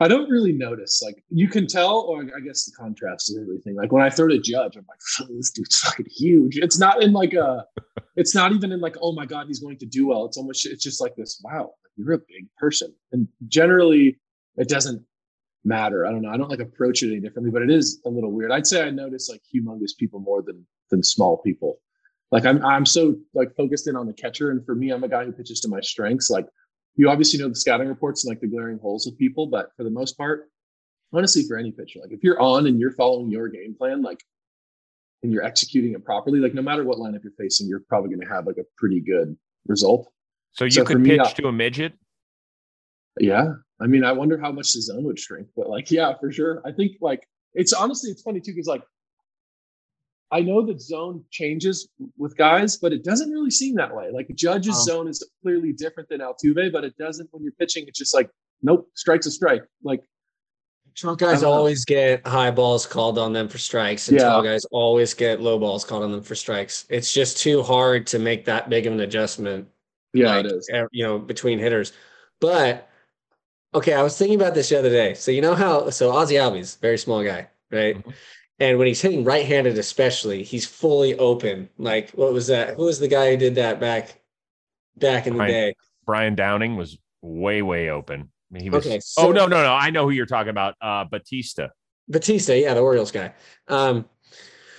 I 0.00 0.06
don't 0.06 0.30
really 0.30 0.52
notice. 0.52 1.02
Like 1.02 1.24
you 1.28 1.48
can 1.48 1.66
tell, 1.66 2.00
or 2.00 2.22
I 2.22 2.40
guess 2.40 2.64
the 2.64 2.72
contrast 2.78 3.30
is 3.30 3.38
everything. 3.40 3.74
Like 3.74 3.90
when 3.90 4.02
I 4.02 4.10
throw 4.10 4.28
to 4.28 4.38
Judge, 4.38 4.76
I'm 4.76 4.86
like, 4.88 5.00
"Oh, 5.20 5.34
this 5.36 5.50
dude's 5.50 5.78
fucking 5.80 6.06
huge. 6.08 6.56
It's 6.58 6.78
not 6.78 7.02
in 7.02 7.12
like 7.12 7.34
a, 7.34 7.64
it's 8.16 8.34
not 8.34 8.52
even 8.52 8.72
in 8.72 8.80
like, 8.80 8.96
oh 9.02 9.12
my 9.12 9.26
god, 9.26 9.48
he's 9.48 9.58
going 9.58 9.78
to 9.78 9.86
do 9.86 10.06
well. 10.06 10.24
It's 10.26 10.36
almost, 10.36 10.66
it's 10.66 10.84
just 10.84 11.00
like 11.00 11.16
this. 11.16 11.40
Wow, 11.44 11.72
you're 11.96 12.12
a 12.12 12.18
big 12.18 12.46
person, 12.56 12.94
and 13.12 13.26
generally, 13.48 14.18
it 14.56 14.68
doesn't 14.68 15.04
matter. 15.64 16.06
I 16.06 16.12
don't 16.12 16.22
know. 16.22 16.30
I 16.30 16.36
don't 16.36 16.48
like 16.48 16.60
approach 16.60 17.02
it 17.02 17.10
any 17.10 17.20
differently, 17.20 17.50
but 17.50 17.62
it 17.62 17.70
is 17.70 18.00
a 18.06 18.08
little 18.08 18.30
weird. 18.30 18.52
I'd 18.52 18.66
say 18.66 18.86
I 18.86 18.90
notice 18.90 19.28
like 19.28 19.42
humongous 19.52 19.96
people 19.98 20.20
more 20.20 20.42
than 20.42 20.64
than 20.90 21.02
small 21.02 21.38
people. 21.38 21.78
Like 22.30 22.44
I'm, 22.44 22.64
I'm 22.64 22.84
so 22.86 23.16
like 23.34 23.54
focused 23.56 23.88
in 23.88 23.96
on 23.96 24.06
the 24.06 24.12
catcher, 24.12 24.50
and 24.50 24.64
for 24.64 24.74
me, 24.74 24.90
I'm 24.90 25.04
a 25.04 25.08
guy 25.08 25.24
who 25.24 25.32
pitches 25.32 25.60
to 25.60 25.68
my 25.68 25.80
strengths. 25.80 26.28
Like 26.30 26.46
you 26.96 27.08
obviously 27.08 27.38
know 27.38 27.48
the 27.48 27.54
scouting 27.54 27.88
reports 27.88 28.24
and 28.24 28.30
like 28.30 28.40
the 28.40 28.48
glaring 28.48 28.78
holes 28.78 29.06
of 29.06 29.16
people, 29.16 29.46
but 29.46 29.70
for 29.76 29.84
the 29.84 29.90
most 29.90 30.16
part, 30.18 30.50
honestly, 31.12 31.42
for 31.48 31.56
any 31.56 31.72
pitcher, 31.72 32.00
like 32.00 32.12
if 32.12 32.22
you're 32.22 32.40
on 32.40 32.66
and 32.66 32.78
you're 32.78 32.92
following 32.92 33.30
your 33.30 33.48
game 33.48 33.74
plan, 33.78 34.02
like 34.02 34.22
and 35.22 35.32
you're 35.32 35.42
executing 35.44 35.92
it 35.94 36.04
properly, 36.04 36.38
like 36.38 36.54
no 36.54 36.62
matter 36.62 36.84
what 36.84 36.98
lineup 36.98 37.22
you're 37.24 37.32
facing, 37.38 37.66
you're 37.66 37.82
probably 37.88 38.08
going 38.10 38.20
to 38.20 38.32
have 38.32 38.46
like 38.46 38.58
a 38.58 38.64
pretty 38.76 39.00
good 39.00 39.36
result. 39.66 40.08
So 40.52 40.64
you 40.64 40.70
So 40.70 40.84
could 40.84 41.00
me, 41.00 41.10
pitch 41.10 41.20
I- 41.20 41.32
to 41.32 41.48
a 41.48 41.52
midget. 41.52 41.94
Yeah. 43.20 43.54
I 43.80 43.86
mean, 43.86 44.04
I 44.04 44.12
wonder 44.12 44.38
how 44.38 44.52
much 44.52 44.72
the 44.74 44.80
zone 44.82 45.04
would 45.04 45.18
shrink, 45.18 45.48
but 45.56 45.68
like, 45.68 45.90
yeah, 45.90 46.12
for 46.20 46.30
sure. 46.30 46.62
I 46.64 46.72
think 46.72 46.92
like 47.00 47.26
it's 47.54 47.72
honestly, 47.72 48.10
it's 48.10 48.22
funny 48.22 48.40
too, 48.40 48.52
because 48.52 48.66
like 48.68 48.82
I 50.30 50.40
know 50.40 50.64
that 50.66 50.80
zone 50.80 51.24
changes 51.30 51.88
with 52.18 52.36
guys, 52.36 52.76
but 52.76 52.92
it 52.92 53.02
doesn't 53.02 53.30
really 53.30 53.50
seem 53.50 53.74
that 53.76 53.94
way. 53.94 54.10
Like 54.12 54.28
Judge's 54.34 54.76
Oh. 54.80 54.84
zone 54.84 55.08
is 55.08 55.26
clearly 55.42 55.72
different 55.72 56.08
than 56.08 56.20
Altuve, 56.20 56.70
but 56.70 56.84
it 56.84 56.96
doesn't 56.98 57.28
when 57.32 57.42
you're 57.42 57.52
pitching. 57.52 57.84
It's 57.88 57.98
just 57.98 58.14
like 58.14 58.30
nope, 58.62 58.90
strike's 58.94 59.26
a 59.26 59.30
strike. 59.30 59.64
Like 59.82 60.02
Short 60.94 61.18
guys 61.20 61.44
always 61.44 61.84
get 61.84 62.26
high 62.26 62.50
balls 62.50 62.84
called 62.84 63.18
on 63.18 63.32
them 63.32 63.48
for 63.48 63.56
strikes, 63.58 64.08
and 64.08 64.18
Yeah. 64.18 64.24
tall 64.30 64.42
guys 64.42 64.64
always 64.72 65.14
get 65.14 65.40
low 65.40 65.58
balls 65.58 65.84
called 65.84 66.02
on 66.02 66.10
them 66.10 66.22
for 66.22 66.34
strikes. 66.34 66.86
It's 66.90 67.12
just 67.14 67.38
too 67.38 67.62
hard 67.62 68.06
to 68.08 68.18
make 68.18 68.44
that 68.46 68.68
big 68.68 68.86
of 68.86 68.92
an 68.92 69.00
adjustment 69.00 69.68
yeah, 70.12 70.34
like, 70.36 70.46
it 70.46 70.52
is. 70.52 70.68
you 70.90 71.04
know, 71.04 71.18
between 71.18 71.58
hitters. 71.60 71.92
But 72.40 72.88
okay, 73.74 73.92
I 73.94 74.02
was 74.02 74.18
thinking 74.18 74.40
about 74.40 74.54
this 74.54 74.70
the 74.70 74.78
other 74.78 74.90
day. 74.90 75.14
So 75.14 75.30
you 75.30 75.40
know 75.40 75.54
how 75.54 75.88
so 75.90 76.10
Ozzie 76.10 76.34
Albies, 76.34 76.78
very 76.80 76.98
small 76.98 77.22
guy, 77.22 77.48
right? 77.70 77.96
Mhm. 77.96 78.14
And 78.60 78.76
when 78.78 78.88
he's 78.88 79.00
hitting 79.00 79.22
right-handed, 79.22 79.78
especially, 79.78 80.42
he's 80.42 80.66
fully 80.66 81.16
open. 81.16 81.68
Like 81.78 82.10
what 82.10 82.32
was 82.32 82.48
that? 82.48 82.76
Who 82.76 82.84
was 82.84 82.98
the 82.98 83.08
guy 83.08 83.30
who 83.30 83.36
did 83.36 83.54
that 83.56 83.80
back 83.80 84.20
back 84.96 85.26
in 85.26 85.34
the 85.34 85.38
Brian- 85.38 85.52
day? 85.52 85.74
Brian 86.06 86.34
Downing 86.34 86.76
was 86.76 86.98
way, 87.22 87.62
way 87.62 87.90
open. 87.90 88.30
I 88.50 88.54
mean, 88.54 88.62
he 88.62 88.70
was. 88.70 88.86
Okay, 88.86 89.00
oh 89.18 89.30
no, 89.30 89.46
no, 89.46 89.62
no! 89.62 89.72
I 89.72 89.90
know 89.90 90.04
who 90.04 90.10
you're 90.10 90.26
talking 90.26 90.50
about. 90.50 90.74
Uh, 90.80 91.04
Batista. 91.04 91.68
Batista, 92.08 92.54
yeah, 92.54 92.72
the 92.72 92.80
Orioles 92.80 93.12
guy. 93.12 93.34
Um, 93.68 94.06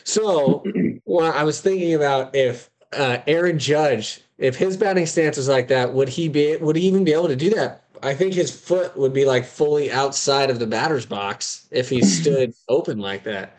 so 0.04 0.64
well, 1.06 1.32
I 1.32 1.44
was 1.44 1.62
thinking 1.62 1.94
about 1.94 2.36
if 2.36 2.70
uh, 2.94 3.20
Aaron 3.28 3.60
Judge, 3.60 4.22
if 4.38 4.56
his 4.56 4.76
batting 4.76 5.06
stance 5.06 5.38
was 5.38 5.48
like 5.48 5.68
that, 5.68 5.94
would 5.94 6.10
he 6.10 6.28
be? 6.28 6.58
Would 6.58 6.76
he 6.76 6.84
even 6.88 7.04
be 7.04 7.14
able 7.14 7.28
to 7.28 7.36
do 7.36 7.52
that? 7.52 7.84
I 8.02 8.14
think 8.16 8.34
his 8.34 8.58
foot 8.58 8.98
would 8.98 9.14
be 9.14 9.26
like 9.26 9.46
fully 9.46 9.92
outside 9.92 10.50
of 10.50 10.58
the 10.58 10.68
batter's 10.68 11.06
box 11.06 11.68
if 11.70 11.90
he 11.90 12.02
stood 12.04 12.54
open 12.68 12.98
like 12.98 13.24
that. 13.26 13.56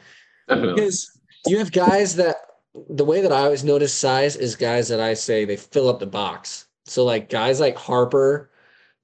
Definitely. 0.51 0.75
Because 0.75 1.19
you 1.47 1.59
have 1.59 1.73
guys 1.73 2.17
that 2.17 2.37
the 2.91 3.05
way 3.05 3.21
that 3.21 3.33
I 3.33 3.41
always 3.41 3.65
notice 3.65 3.95
size 3.95 4.37
is 4.37 4.55
guys 4.57 4.89
that 4.89 5.01
I 5.01 5.15
say 5.15 5.45
they 5.45 5.57
fill 5.57 5.89
up 5.89 5.99
the 5.99 6.07
box. 6.07 6.67
So 6.85 7.05
like 7.05 7.31
guys 7.31 7.61
like 7.61 7.77
Harper, 7.77 8.51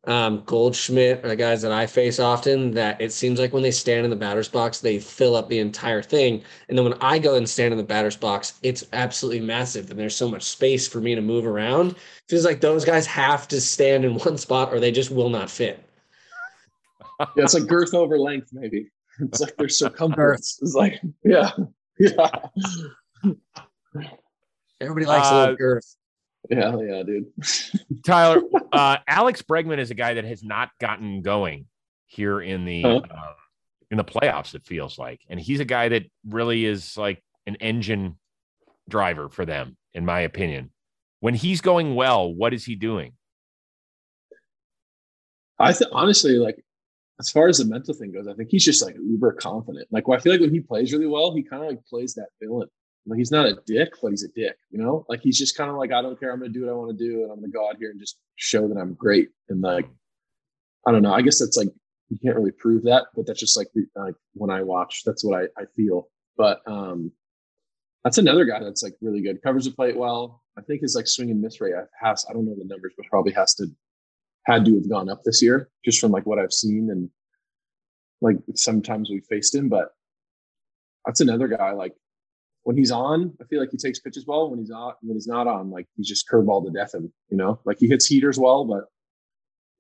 um, 0.06 0.42
Goldschmidt 0.44 1.24
are 1.24 1.28
the 1.28 1.36
guys 1.36 1.62
that 1.62 1.72
I 1.72 1.86
face 1.86 2.20
often 2.20 2.70
that 2.72 3.00
it 3.00 3.12
seems 3.12 3.40
like 3.40 3.52
when 3.52 3.62
they 3.62 3.72
stand 3.72 4.04
in 4.04 4.10
the 4.10 4.16
batter's 4.16 4.48
box, 4.48 4.80
they 4.80 5.00
fill 5.00 5.34
up 5.34 5.48
the 5.48 5.58
entire 5.58 6.02
thing. 6.02 6.42
And 6.68 6.78
then 6.78 6.84
when 6.84 6.98
I 7.00 7.18
go 7.18 7.34
and 7.34 7.48
stand 7.48 7.72
in 7.72 7.78
the 7.78 7.84
batter's 7.84 8.16
box, 8.16 8.60
it's 8.62 8.84
absolutely 8.92 9.40
massive. 9.40 9.90
And 9.90 9.98
there's 9.98 10.14
so 10.14 10.28
much 10.28 10.44
space 10.44 10.86
for 10.86 11.00
me 11.00 11.14
to 11.16 11.20
move 11.20 11.46
around. 11.46 11.96
Feels 12.28 12.44
like 12.44 12.60
those 12.60 12.84
guys 12.84 13.06
have 13.06 13.48
to 13.48 13.60
stand 13.60 14.04
in 14.04 14.14
one 14.18 14.38
spot 14.38 14.72
or 14.72 14.78
they 14.78 14.92
just 14.92 15.10
will 15.10 15.30
not 15.30 15.50
fit. 15.50 15.82
Yeah, 17.18 17.26
it's 17.44 17.54
like 17.54 17.66
girth 17.66 17.94
over 17.94 18.18
length, 18.18 18.50
maybe. 18.52 18.90
It's 19.20 19.40
like 19.40 19.56
their 19.56 19.68
circumference. 19.68 20.58
It's 20.62 20.74
like, 20.74 21.00
yeah, 21.24 21.50
yeah, 21.98 22.30
Everybody 24.80 25.06
likes 25.06 25.28
a 25.28 25.30
Uh, 25.34 25.40
little 25.40 25.56
girth. 25.56 25.96
yeah, 26.50 26.76
yeah, 26.80 27.02
dude. 27.02 27.26
Tyler, 28.04 28.42
uh, 28.72 28.98
Alex 29.08 29.42
Bregman 29.42 29.78
is 29.78 29.90
a 29.90 29.94
guy 29.94 30.14
that 30.14 30.24
has 30.24 30.42
not 30.42 30.70
gotten 30.80 31.22
going 31.22 31.66
here 32.06 32.40
in 32.40 32.64
the 32.64 32.82
Huh? 32.82 33.00
uh, 33.10 33.32
in 33.90 33.96
the 33.96 34.04
playoffs. 34.04 34.54
It 34.54 34.66
feels 34.66 34.98
like, 34.98 35.20
and 35.28 35.40
he's 35.40 35.60
a 35.60 35.64
guy 35.64 35.88
that 35.88 36.02
really 36.28 36.64
is 36.66 36.96
like 36.96 37.22
an 37.46 37.56
engine 37.56 38.18
driver 38.88 39.28
for 39.28 39.46
them, 39.46 39.76
in 39.94 40.04
my 40.04 40.20
opinion. 40.20 40.70
When 41.20 41.34
he's 41.34 41.60
going 41.62 41.94
well, 41.94 42.32
what 42.32 42.52
is 42.52 42.64
he 42.64 42.74
doing? 42.74 43.12
I 45.58 45.72
think 45.72 45.90
honestly, 45.94 46.32
like 46.38 46.62
as 47.18 47.30
far 47.30 47.48
as 47.48 47.58
the 47.58 47.64
mental 47.64 47.94
thing 47.94 48.12
goes, 48.12 48.28
I 48.28 48.34
think 48.34 48.50
he's 48.50 48.64
just 48.64 48.84
like 48.84 48.96
uber 48.96 49.32
confident. 49.32 49.88
Like 49.90 50.04
I 50.08 50.18
feel 50.18 50.32
like 50.32 50.40
when 50.40 50.50
he 50.50 50.60
plays 50.60 50.92
really 50.92 51.06
well, 51.06 51.34
he 51.34 51.42
kind 51.42 51.62
of 51.62 51.68
like 51.70 51.84
plays 51.86 52.14
that 52.14 52.28
villain. 52.40 52.68
Like 53.06 53.18
he's 53.18 53.30
not 53.30 53.46
a 53.46 53.58
dick, 53.66 53.92
but 54.02 54.10
he's 54.10 54.24
a 54.24 54.28
dick, 54.28 54.56
you 54.70 54.78
know? 54.78 55.06
Like 55.08 55.20
he's 55.22 55.38
just 55.38 55.56
kind 55.56 55.70
of 55.70 55.76
like, 55.76 55.92
I 55.92 56.02
don't 56.02 56.18
care, 56.18 56.32
I'm 56.32 56.40
gonna 56.40 56.52
do 56.52 56.62
what 56.66 56.70
I 56.70 56.74
want 56.74 56.98
to 56.98 57.04
do, 57.04 57.22
and 57.22 57.30
I'm 57.30 57.40
gonna 57.40 57.52
go 57.52 57.68
out 57.68 57.76
here 57.78 57.90
and 57.90 58.00
just 58.00 58.18
show 58.34 58.68
that 58.68 58.76
I'm 58.76 58.94
great. 58.94 59.30
And 59.48 59.60
like, 59.62 59.88
I 60.86 60.92
don't 60.92 61.02
know. 61.02 61.14
I 61.14 61.22
guess 61.22 61.38
that's 61.38 61.56
like 61.56 61.68
you 62.08 62.18
can't 62.22 62.36
really 62.36 62.52
prove 62.52 62.84
that, 62.84 63.06
but 63.14 63.26
that's 63.26 63.40
just 63.40 63.56
like 63.56 63.68
the, 63.74 63.86
like 63.96 64.14
when 64.34 64.50
I 64.50 64.62
watch, 64.62 65.02
that's 65.04 65.24
what 65.24 65.40
I, 65.40 65.60
I 65.60 65.66
feel. 65.74 66.08
But 66.36 66.60
um 66.66 67.12
that's 68.04 68.18
another 68.18 68.44
guy 68.44 68.62
that's 68.62 68.82
like 68.82 68.94
really 69.00 69.20
good. 69.20 69.42
Covers 69.42 69.64
the 69.64 69.72
plate 69.72 69.96
well. 69.96 70.42
I 70.56 70.62
think 70.62 70.82
his 70.82 70.94
like 70.94 71.08
swing 71.08 71.30
and 71.30 71.40
miss 71.40 71.60
rate 71.60 71.74
has 72.00 72.24
I 72.28 72.32
don't 72.32 72.44
know 72.44 72.54
the 72.56 72.64
numbers, 72.64 72.92
but 72.96 73.06
probably 73.06 73.32
has 73.32 73.54
to 73.54 73.66
had 74.46 74.64
to 74.64 74.74
have 74.74 74.88
gone 74.88 75.08
up 75.08 75.22
this 75.24 75.42
year 75.42 75.68
just 75.84 76.00
from 76.00 76.12
like 76.12 76.24
what 76.24 76.38
I've 76.38 76.52
seen 76.52 76.88
and 76.90 77.10
like 78.20 78.36
sometimes 78.54 79.10
we 79.10 79.20
faced 79.28 79.54
him, 79.54 79.68
but 79.68 79.88
that's 81.04 81.20
another 81.20 81.48
guy 81.48 81.72
like 81.72 81.92
when 82.62 82.76
he's 82.76 82.90
on, 82.90 83.32
I 83.40 83.44
feel 83.44 83.60
like 83.60 83.70
he 83.70 83.76
takes 83.76 84.00
pitches 84.00 84.24
well. 84.26 84.50
When 84.50 84.58
he's 84.58 84.70
not, 84.70 84.96
when 85.02 85.14
he's 85.16 85.28
not 85.28 85.46
on, 85.46 85.70
like 85.70 85.86
he's 85.96 86.08
just 86.08 86.28
curveball 86.28 86.64
to 86.64 86.72
death 86.72 86.94
him, 86.94 87.12
you 87.28 87.36
know, 87.36 87.60
like 87.64 87.78
he 87.78 87.86
hits 87.86 88.06
heaters 88.06 88.38
well, 88.38 88.64
but 88.64 88.84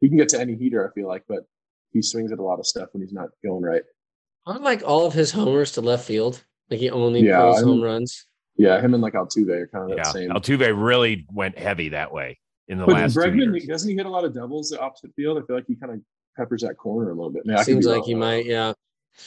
he 0.00 0.08
can 0.08 0.16
get 0.18 0.28
to 0.30 0.40
any 0.40 0.54
heater, 0.54 0.88
I 0.88 0.92
feel 0.94 1.08
like, 1.08 1.24
but 1.28 1.40
he 1.92 2.02
swings 2.02 2.30
at 2.30 2.38
a 2.38 2.42
lot 2.42 2.58
of 2.60 2.66
stuff 2.66 2.88
when 2.92 3.02
he's 3.02 3.12
not 3.12 3.28
going 3.44 3.62
right. 3.62 3.82
Aren't 4.46 4.62
like 4.62 4.82
all 4.84 5.06
of 5.06 5.14
his 5.14 5.32
homers 5.32 5.72
to 5.72 5.80
left 5.80 6.04
field? 6.04 6.44
Like 6.70 6.78
he 6.78 6.90
only 6.90 7.26
Yeah, 7.26 7.38
pulls 7.40 7.62
home 7.62 7.82
runs. 7.82 8.26
Yeah, 8.56 8.80
him 8.80 8.94
and 8.94 9.02
like 9.02 9.14
Altuve 9.14 9.48
are 9.50 9.66
kind 9.66 9.90
of 9.90 9.96
that 9.96 10.06
Yeah, 10.06 10.12
same. 10.12 10.30
Altuve 10.30 10.72
really 10.76 11.26
went 11.32 11.58
heavy 11.58 11.88
that 11.90 12.12
way 12.12 12.38
in 12.68 12.78
the 12.78 12.86
but 12.86 12.94
last 12.94 13.14
two 13.14 13.20
Bregman 13.20 13.52
years. 13.52 13.66
doesn't 13.66 13.88
he 13.90 13.96
hit 13.96 14.06
a 14.06 14.10
lot 14.10 14.24
of 14.24 14.34
doubles 14.34 14.72
at 14.72 14.80
opposite 14.80 15.12
field? 15.14 15.38
I 15.42 15.46
feel 15.46 15.56
like 15.56 15.66
he 15.66 15.76
kind 15.76 15.92
of 15.92 16.00
peppers 16.36 16.62
that 16.62 16.76
corner 16.76 17.10
a 17.10 17.14
little 17.14 17.30
bit. 17.30 17.46
Man, 17.46 17.56
I 17.56 17.60
could 17.60 17.66
Seems 17.66 17.86
be 17.86 17.92
like 17.92 18.00
wrong. 18.00 18.08
he 18.08 18.14
might. 18.14 18.46
Yeah, 18.46 18.72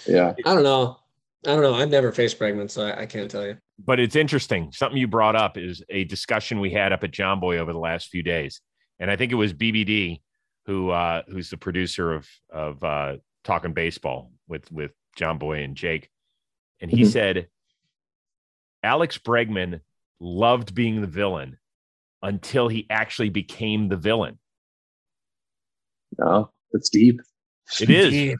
Yeah, 0.05 0.33
I 0.45 0.53
don't 0.53 0.63
know. 0.63 0.97
I 1.45 1.51
don't 1.53 1.61
know. 1.61 1.73
I've 1.75 1.89
never 1.89 2.11
faced 2.11 2.37
Bregman, 2.37 2.69
so 2.69 2.85
I, 2.85 3.01
I 3.01 3.05
can't 3.05 3.31
tell 3.31 3.45
you. 3.45 3.57
but 3.85 3.99
it's 3.99 4.17
interesting. 4.17 4.71
Something 4.73 4.97
you 4.99 5.07
brought 5.07 5.37
up 5.37 5.57
is 5.57 5.81
a 5.89 6.03
discussion 6.03 6.59
we 6.59 6.69
had 6.71 6.91
up 6.91 7.03
at 7.05 7.11
Jomboy 7.11 7.57
over 7.59 7.71
the 7.71 7.79
last 7.79 8.09
few 8.09 8.21
days, 8.23 8.59
and 8.99 9.09
I 9.09 9.15
think 9.15 9.31
it 9.31 9.35
was 9.35 9.53
BBD 9.53 10.21
who 10.65 10.89
uh, 10.89 11.21
who's 11.29 11.49
the 11.49 11.57
producer 11.57 12.13
of 12.13 12.27
of 12.51 12.83
uh, 12.83 13.17
Talking 13.45 13.71
Baseball 13.73 14.31
with 14.49 14.69
with 14.71 14.91
Jomboy 15.17 15.63
and 15.63 15.75
Jake, 15.77 16.09
and 16.81 16.91
he 16.91 17.03
Mhm. 17.03 17.07
said 17.11 17.47
Alex 18.83 19.17
Bregman 19.17 19.79
loved 20.19 20.75
being 20.75 20.99
the 21.01 21.07
villain 21.07 21.57
until 22.21 22.67
he 22.67 22.85
actually 22.89 23.29
became 23.29 23.87
the 23.89 23.97
villain. 23.97 24.37
no, 26.17 26.51
it's 26.73 26.89
deep. 26.89 27.21
It 27.79 27.89
is 27.89 28.11
He, 28.13 28.35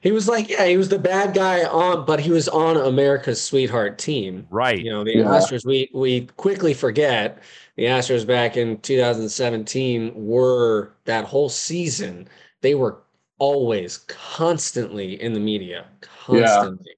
he 0.00 0.12
was 0.12 0.28
like, 0.28 0.48
yeah, 0.48 0.66
he 0.66 0.76
was 0.76 0.88
the 0.88 0.98
bad 0.98 1.34
guy 1.34 1.64
on, 1.64 2.04
but 2.06 2.20
he 2.20 2.30
was 2.30 2.48
on 2.48 2.76
America's 2.76 3.40
sweetheart 3.42 3.98
team. 3.98 4.46
right. 4.50 4.78
You 4.78 4.90
know, 4.90 5.04
the 5.04 5.16
Yeah. 5.18 5.24
Astros. 5.24 5.66
We 5.66 5.90
we 5.92 6.26
quickly 6.36 6.72
forget 6.74 7.42
the 7.76 7.84
Astros 7.84 8.26
back 8.26 8.56
in 8.56 8.78
2017 8.78 10.12
were 10.14 10.92
that 11.04 11.24
whole 11.24 11.48
season. 11.48 12.28
They 12.60 12.74
were 12.74 13.02
always 13.38 13.98
constantly 14.08 15.20
in 15.20 15.32
the 15.32 15.40
media, 15.40 15.86
Yeah. 16.28 16.46
constantly. 16.46 16.92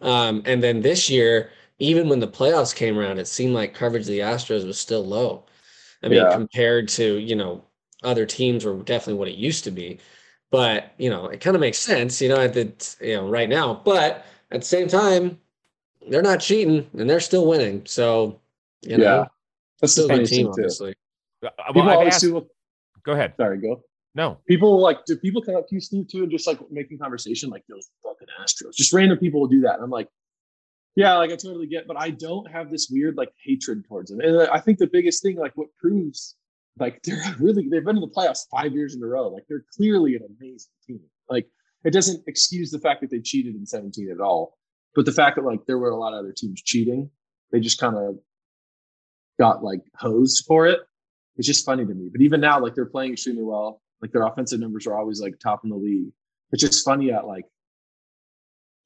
Um, 0.00 0.42
and 0.46 0.62
then 0.62 0.80
this 0.82 1.08
year, 1.08 1.50
even 1.78 2.08
when 2.08 2.20
the 2.20 2.28
playoffs 2.28 2.74
came 2.74 2.98
around, 2.98 3.18
it 3.18 3.26
seemed 3.28 3.54
like 3.54 3.74
coverage 3.74 4.02
of 4.02 4.08
the 4.08 4.20
Astros 4.20 4.66
was 4.66 4.78
still 4.78 5.04
low. 5.04 5.44
I 6.02 6.08
mean, 6.08 6.18
Yeah. 6.18 6.32
compared 6.32 6.88
to 6.90 7.18
you 7.18 7.36
know 7.36 7.62
other 8.02 8.26
teams, 8.26 8.64
were 8.64 8.74
definitely 8.82 9.14
what 9.18 9.28
it 9.28 9.36
used 9.36 9.64
to 9.64 9.70
be. 9.70 9.98
But 10.50 10.92
you 10.98 11.08
know, 11.10 11.26
it 11.26 11.40
kind 11.40 11.56
of 11.56 11.60
makes 11.60 11.78
sense, 11.78 12.20
you 12.20 12.28
know, 12.28 12.36
at 12.40 12.52
the 12.54 12.72
you 13.00 13.14
know 13.16 13.28
right 13.28 13.48
now. 13.48 13.80
But 13.84 14.24
at 14.50 14.60
the 14.60 14.66
same 14.66 14.88
time, 14.88 15.38
they're 16.08 16.22
not 16.22 16.40
cheating 16.40 16.88
and 16.98 17.08
they're 17.08 17.20
still 17.20 17.46
winning. 17.46 17.82
So 17.86 18.40
you 18.82 18.98
know, 18.98 19.04
Yeah. 19.04 19.24
That's 19.80 19.92
still 19.92 20.08
the 20.08 20.14
a 20.14 20.16
good 20.18 20.28
funny 20.28 20.36
team, 20.36 20.46
thing 20.46 20.52
obviously. 20.52 20.94
Uh, 21.44 21.48
People 21.68 21.82
Well, 21.82 21.90
I've 21.90 21.96
always 21.98 22.14
asked, 22.14 22.22
do. 22.22 22.46
go 23.04 23.12
ahead. 23.12 23.34
Sorry, 23.36 23.58
go. 23.58 23.82
No, 24.14 24.38
People 24.46 24.78
like 24.80 25.04
do 25.06 25.16
people 25.16 25.40
come 25.42 25.56
up 25.56 25.66
to 25.68 25.74
you, 25.74 25.80
Steve, 25.80 26.06
too, 26.06 26.22
and 26.24 26.30
just 26.30 26.46
like 26.46 26.58
making 26.70 26.98
conversation 26.98 27.48
like 27.48 27.64
those 27.68 27.88
fucking 28.02 28.28
Astros. 28.40 28.74
Just 28.74 28.92
random 28.92 29.16
people 29.18 29.40
will 29.40 29.48
do 29.48 29.62
that. 29.62 29.76
And 29.76 29.82
I'm 29.84 29.90
like, 29.90 30.08
yeah, 30.94 31.16
like 31.16 31.30
I 31.30 31.36
totally 31.36 31.66
get, 31.66 31.86
but 31.86 31.96
I 31.96 32.10
don't 32.10 32.50
have 32.50 32.70
this 32.70 32.88
weird 32.90 33.16
like 33.16 33.32
hatred 33.42 33.84
towards 33.86 34.10
them. 34.10 34.20
And 34.20 34.36
uh, 34.36 34.48
I 34.52 34.60
think 34.60 34.78
the 34.78 34.86
biggest 34.86 35.22
thing, 35.22 35.36
like 35.36 35.56
what 35.56 35.68
proves 35.78 36.36
like 36.78 37.02
they're 37.04 37.22
really 37.38 37.68
they've 37.68 37.84
been 37.84 37.96
in 37.96 38.02
the 38.02 38.08
playoffs 38.08 38.46
five 38.50 38.72
years 38.72 38.94
in 38.94 39.02
a 39.02 39.06
row. 39.06 39.28
Like 39.28 39.44
they're 39.48 39.64
clearly 39.76 40.16
an 40.16 40.22
amazing 40.38 40.72
team. 40.86 41.00
Like 41.28 41.46
it 41.84 41.92
doesn't 41.92 42.22
excuse 42.26 42.70
the 42.70 42.78
fact 42.78 43.00
that 43.00 43.10
they 43.10 43.20
cheated 43.20 43.54
in 43.54 43.66
17 43.66 44.10
at 44.10 44.20
all. 44.20 44.58
But 44.94 45.06
the 45.06 45.12
fact 45.12 45.36
that 45.36 45.44
like 45.44 45.64
there 45.66 45.78
were 45.78 45.90
a 45.90 45.96
lot 45.96 46.12
of 46.12 46.20
other 46.20 46.34
teams 46.36 46.62
cheating, 46.62 47.10
they 47.50 47.60
just 47.60 47.80
kind 47.80 47.96
of 47.96 48.18
got 49.38 49.64
like 49.64 49.80
hosed 49.96 50.44
for 50.46 50.66
it. 50.66 50.80
It's 51.36 51.46
just 51.46 51.64
funny 51.64 51.86
to 51.86 51.94
me. 51.94 52.10
But 52.12 52.20
even 52.20 52.40
now, 52.40 52.60
like 52.60 52.74
they're 52.74 52.84
playing 52.84 53.12
extremely 53.12 53.42
well. 53.42 53.80
Like 54.02 54.12
their 54.12 54.26
offensive 54.26 54.60
numbers 54.60 54.86
are 54.86 54.98
always 54.98 55.20
like 55.20 55.38
top 55.38 55.62
in 55.64 55.70
the 55.70 55.76
league. 55.76 56.12
It's 56.50 56.60
just 56.60 56.84
funny 56.84 57.10
at 57.12 57.26
like 57.26 57.46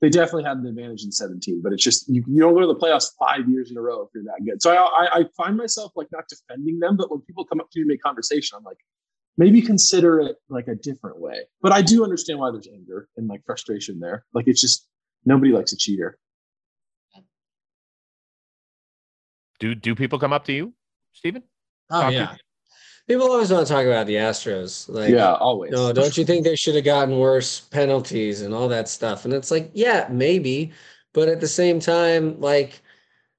they 0.01 0.11
definitely 0.11 0.45
had 0.45 0.59
an 0.59 0.67
advantage 0.67 1.05
in 1.05 1.13
17, 1.13 1.63
but 1.63 1.73
it's 1.73 1.83
just 1.83 2.09
you, 2.09 2.23
you 2.29 2.41
don't 2.41 2.55
go 2.55 2.61
to 2.61 2.67
the 2.67 2.77
playoffs 2.77 3.11
five 3.19 3.49
years 3.49 3.71
in 3.71 3.77
a 3.79 3.81
row 3.81 4.03
if 4.03 4.09
you're 4.15 4.25
that 4.25 4.45
good. 4.45 4.61
So 4.61 4.75
I, 4.75 4.85
I, 4.85 5.19
I 5.21 5.25
find 5.37 5.57
myself 5.57 5.93
like 5.97 6.09
not 6.13 6.25
defending 6.29 6.79
them, 6.79 6.97
but 6.97 7.11
when 7.11 7.21
people 7.23 7.45
come 7.45 7.61
up 7.61 7.71
to 7.71 7.79
me 7.79 7.83
and 7.83 7.89
make 7.89 8.03
conversation, 8.03 8.57
I'm 8.59 8.65
like, 8.65 8.79
maybe 9.39 9.63
consider 9.63 10.21
it 10.21 10.37
like 10.49 10.69
a 10.69 10.75
different 10.75 11.19
way. 11.19 11.41
But 11.63 11.73
I 11.73 11.83
do 11.83 12.05
understand 12.05 12.39
why 12.39 12.51
there's 12.51 12.69
anger 12.69 13.09
and 13.17 13.27
like 13.27 13.43
frustration 13.47 13.99
there. 13.99 14.27
Like 14.35 14.49
it's 14.49 14.61
just 14.61 14.87
nobody 15.25 15.53
likes 15.53 15.73
a 15.73 15.77
cheater. 15.77 16.19
do 19.59 19.75
do 19.75 19.95
people 19.95 20.19
come 20.19 20.33
up 20.33 20.45
to 20.45 20.53
you, 20.53 20.75
Steven? 21.13 21.43
Oh 21.91 22.01
Talk 22.03 22.11
to- 22.11 22.15
yeah. 22.15 22.37
People 23.09 23.31
always 23.31 23.53
want 23.53 23.67
to 23.67 23.73
talk 23.73 23.87
about 23.87 24.07
the 24.07 24.17
Astros. 24.17 24.89
Like, 24.89 25.11
yeah, 25.11 25.35
always. 25.35 25.71
no, 25.71 25.93
don't 25.93 26.17
you 26.17 26.25
think 26.25 26.45
they 26.45 26.57
should 26.57 26.75
have 26.75 26.85
gotten 26.85 27.19
worse 27.19 27.61
penalties 27.61 28.43
and 28.43 28.53
all 28.53 28.69
that 28.69 28.89
stuff? 28.89 29.25
And 29.25 29.33
it's 29.33 29.51
like, 29.51 29.71
yeah, 29.75 30.09
maybe, 30.11 30.73
but 31.13 31.29
at 31.29 31.41
the 31.41 31.47
same 31.47 31.79
time, 31.79 32.41
like, 32.41 32.81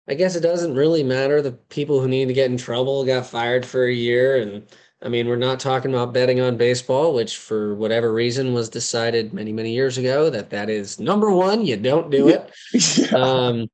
I 0.07 0.13
guess 0.13 0.37
it 0.37 0.41
doesn't 0.41 0.73
really 0.73 1.03
matter. 1.03 1.41
The 1.41 1.51
people 1.51 1.99
who 1.99 2.07
need 2.07 2.29
to 2.29 2.33
get 2.33 2.49
in 2.49 2.55
trouble 2.55 3.05
got 3.05 3.25
fired 3.25 3.65
for 3.65 3.85
a 3.85 3.93
year, 3.93 4.41
and 4.41 4.65
I 5.01 5.09
mean, 5.09 5.27
we're 5.27 5.35
not 5.35 5.59
talking 5.59 5.93
about 5.93 6.13
betting 6.13 6.39
on 6.39 6.55
baseball, 6.55 7.13
which 7.13 7.37
for 7.37 7.75
whatever 7.75 8.13
reason 8.13 8.53
was 8.53 8.69
decided 8.69 9.33
many, 9.33 9.51
many 9.51 9.73
years 9.73 9.97
ago 9.97 10.29
that 10.29 10.49
that 10.51 10.69
is 10.69 10.97
number 10.97 11.29
one. 11.29 11.65
You 11.65 11.75
don't 11.75 12.09
do 12.09 12.29
it. 12.29 12.49
yeah. 12.97 13.17
Um, 13.17 13.69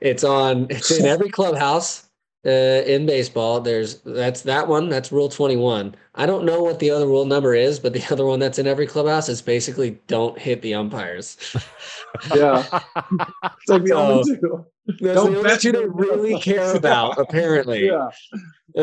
it's 0.00 0.24
on. 0.24 0.68
It's 0.70 0.90
in 0.90 1.04
every 1.04 1.28
clubhouse 1.28 2.05
uh, 2.46 2.82
in 2.86 3.06
baseball. 3.06 3.60
There's 3.60 3.96
that's 4.02 4.42
that 4.42 4.68
one. 4.68 4.88
That's 4.88 5.10
rule 5.12 5.28
twenty 5.28 5.56
one. 5.56 5.94
I 6.14 6.24
don't 6.26 6.44
know 6.44 6.62
what 6.62 6.78
the 6.78 6.90
other 6.90 7.06
rule 7.06 7.24
number 7.26 7.54
is, 7.54 7.78
but 7.78 7.92
the 7.92 8.04
other 8.10 8.24
one 8.24 8.38
that's 8.38 8.58
in 8.58 8.66
every 8.66 8.86
clubhouse 8.86 9.28
is 9.28 9.42
basically 9.42 9.98
don't 10.06 10.38
hit 10.38 10.62
the 10.62 10.74
umpires. 10.74 11.36
yeah. 12.34 12.62
It's 12.62 13.68
like 13.68 13.82
the 13.82 13.88
So- 13.88 13.96
only 14.12 14.36
two. 14.38 14.66
That's 15.00 15.16
Don't 15.16 15.32
the 15.32 15.38
only 15.40 15.58
two 15.58 15.72
they 15.72 15.84
really 15.84 16.38
care 16.40 16.76
about, 16.76 17.18
apparently. 17.24 17.86
Yeah. 17.86 18.08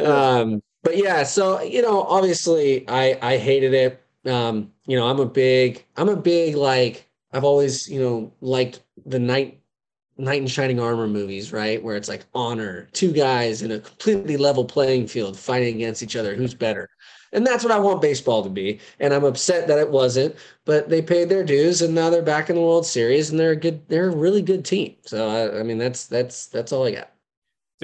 Um, 0.04 0.62
but 0.84 0.98
yeah, 0.98 1.24
so 1.24 1.62
you 1.62 1.82
know, 1.82 2.04
obviously, 2.04 2.84
I 2.90 3.18
I 3.22 3.38
hated 3.38 3.74
it. 3.74 4.04
Um, 4.30 4.72
you 4.86 4.98
know, 4.98 5.08
I'm 5.08 5.22
a 5.22 5.26
big, 5.26 5.86
I'm 5.96 6.10
a 6.10 6.18
big 6.18 6.56
like 6.56 7.08
I've 7.32 7.46
always 7.46 7.90
you 7.90 8.02
know 8.02 8.34
liked 8.42 8.82
the 9.06 9.18
night 9.20 9.62
knight 10.18 10.42
in 10.42 10.48
shining 10.48 10.80
armor 10.80 11.08
movies, 11.08 11.52
right? 11.54 11.82
Where 11.84 11.96
it's 11.96 12.10
like 12.10 12.26
honor, 12.34 12.90
two 12.94 13.12
guys 13.12 13.62
in 13.62 13.72
a 13.72 13.80
completely 13.80 14.38
level 14.38 14.66
playing 14.66 15.08
field 15.08 15.38
fighting 15.38 15.76
against 15.76 16.04
each 16.04 16.16
other, 16.16 16.36
who's 16.36 16.54
better. 16.54 16.90
And 17.32 17.46
that's 17.48 17.64
what 17.64 17.74
I 17.74 17.80
want 17.80 18.02
baseball 18.02 18.44
to 18.44 18.50
be. 18.50 18.80
And 19.00 19.14
I'm 19.14 19.24
upset 19.24 19.68
that 19.68 19.80
it 19.80 19.90
wasn't, 19.90 20.36
but 20.66 20.90
they 20.90 21.02
paid 21.02 21.30
their 21.30 21.44
dues 21.44 21.82
and 21.82 21.96
now 21.96 22.10
they're 22.10 22.22
back 22.22 22.50
in 22.50 22.56
the 22.56 22.62
World 22.62 22.86
Series 22.86 23.32
and 23.32 23.40
they're 23.40 23.52
a 23.52 23.56
good, 23.56 23.88
they're 23.90 24.10
a 24.10 24.16
really 24.16 24.42
good 24.44 24.64
team. 24.66 24.96
So 25.06 25.30
I, 25.30 25.60
I 25.60 25.64
mean, 25.64 25.80
that's 25.80 26.06
that's 26.06 26.48
that's 26.48 26.72
all 26.72 26.86
I 26.86 26.92
got. 26.92 27.13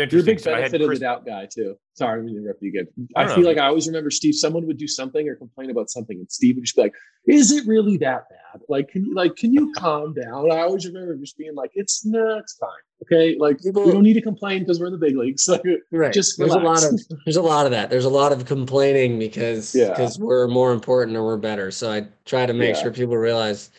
It's 0.02 0.14
You're 0.14 0.22
a 0.22 0.26
big 0.26 0.40
So 0.40 0.52
I 0.54 0.62
had 0.62 0.72
benefit 0.72 0.82
of 0.86 0.90
the 0.92 1.00
doubt 1.00 1.26
guy 1.26 1.48
too. 1.52 1.76
Sorry, 1.94 2.20
I'm 2.20 2.28
gonna 2.28 2.40
interrupt 2.40 2.62
you 2.62 2.70
again. 2.70 2.88
I 3.16 3.24
I, 3.24 3.28
feel 3.28 3.40
know. 3.40 3.48
like 3.50 3.58
I 3.58 3.68
always 3.68 3.88
remember 3.88 4.10
Steve. 4.10 4.36
Someone 4.36 4.66
would 4.68 4.78
do 4.78 4.88
something 4.88 5.28
or 5.28 5.36
complain 5.36 5.70
about 5.70 5.90
something, 5.90 6.18
and 6.18 6.32
Steve 6.32 6.56
would 6.56 6.64
just 6.66 6.76
be 6.76 6.84
like, 6.84 6.94
"Is 7.28 7.52
it 7.52 7.68
really 7.68 7.98
that 7.98 8.24
bad? 8.30 8.62
Like, 8.70 8.90
can 8.90 9.06
you 9.06 9.14
like 9.14 9.36
can 9.36 9.52
you 9.54 9.72
calm 9.78 10.14
down?" 10.14 10.52
I 10.52 10.60
always 10.62 10.86
remember 10.86 11.16
just 11.16 11.38
being 11.38 11.56
like, 11.56 11.72
"It's 11.74 12.06
no, 12.06 12.38
it's 12.38 12.56
fine. 12.56 12.70
Okay, 13.04 13.38
like 13.40 13.62
People- 13.62 13.86
we 13.86 13.92
don't 13.92 14.04
need 14.04 14.14
to 14.14 14.22
complain 14.22 14.60
because 14.60 14.80
we're 14.80 14.88
in 14.88 14.94
the 14.94 14.98
big 15.00 15.18
leagues. 15.18 15.48
Like, 15.50 15.62
Right. 15.92 16.14
Just 16.14 16.38
there's 16.38 16.54
a 16.54 16.60
lot 16.60 16.84
of 16.84 17.00
there's 17.26 17.38
a 17.38 17.42
lot 17.42 17.66
of 17.66 17.72
that. 17.72 17.90
There's 17.90 18.06
a 18.06 18.10
lot 18.10 18.32
of 18.32 18.46
complaining 18.46 19.20
because 19.20 19.74
Yeah. 19.76 19.90
because 19.90 20.20
we're 20.20 20.48
more 20.48 20.72
important 20.74 21.16
or 21.18 21.24
we're 21.26 21.38
better. 21.38 21.72
So 21.72 21.92
I 21.92 22.08
try 22.26 22.46
to 22.46 22.54
make 22.54 22.76
Yeah. 22.76 22.82
sure 22.84 22.92
people 22.92 23.18
realize, 23.18 23.72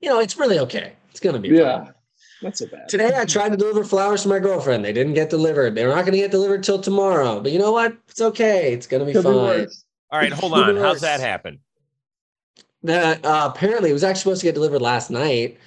you 0.00 0.08
know, 0.08 0.20
it's 0.20 0.38
really 0.38 0.58
okay. 0.60 0.92
It's 1.10 1.20
gonna 1.20 1.38
be 1.38 1.48
yeah, 1.48 1.84
fine. 1.84 1.94
Not 2.42 2.56
so 2.56 2.66
bad." 2.66 2.88
Today 2.88 3.12
I 3.16 3.24
tried 3.24 3.50
to 3.50 3.56
deliver 3.56 3.84
flowers 3.84 4.22
to 4.22 4.28
my 4.28 4.38
girlfriend. 4.38 4.84
They 4.84 4.92
didn't 4.92 5.14
get 5.14 5.30
delivered. 5.30 5.74
They're 5.74 5.94
not 5.94 6.04
gonna 6.04 6.16
get 6.16 6.30
delivered 6.30 6.62
till 6.62 6.80
tomorrow. 6.80 7.40
But 7.40 7.52
you 7.52 7.58
know 7.58 7.72
what? 7.72 7.96
It's 8.08 8.20
okay. 8.20 8.72
It's 8.72 8.86
gonna 8.86 9.04
be 9.04 9.12
Could 9.12 9.24
be 9.24 9.30
fine. 9.30 9.34
worse. 9.34 9.84
all 10.10 10.18
right, 10.18 10.32
hold 10.32 10.54
on. 10.54 10.76
How's 10.76 11.00
that 11.00 11.20
happen? 11.20 11.60
That 12.82 13.24
uh, 13.24 13.50
apparently 13.52 13.90
it 13.90 13.94
was 13.94 14.04
actually 14.04 14.20
supposed 14.20 14.40
to 14.42 14.46
get 14.46 14.54
delivered 14.54 14.82
last 14.82 15.10
night, 15.10 15.58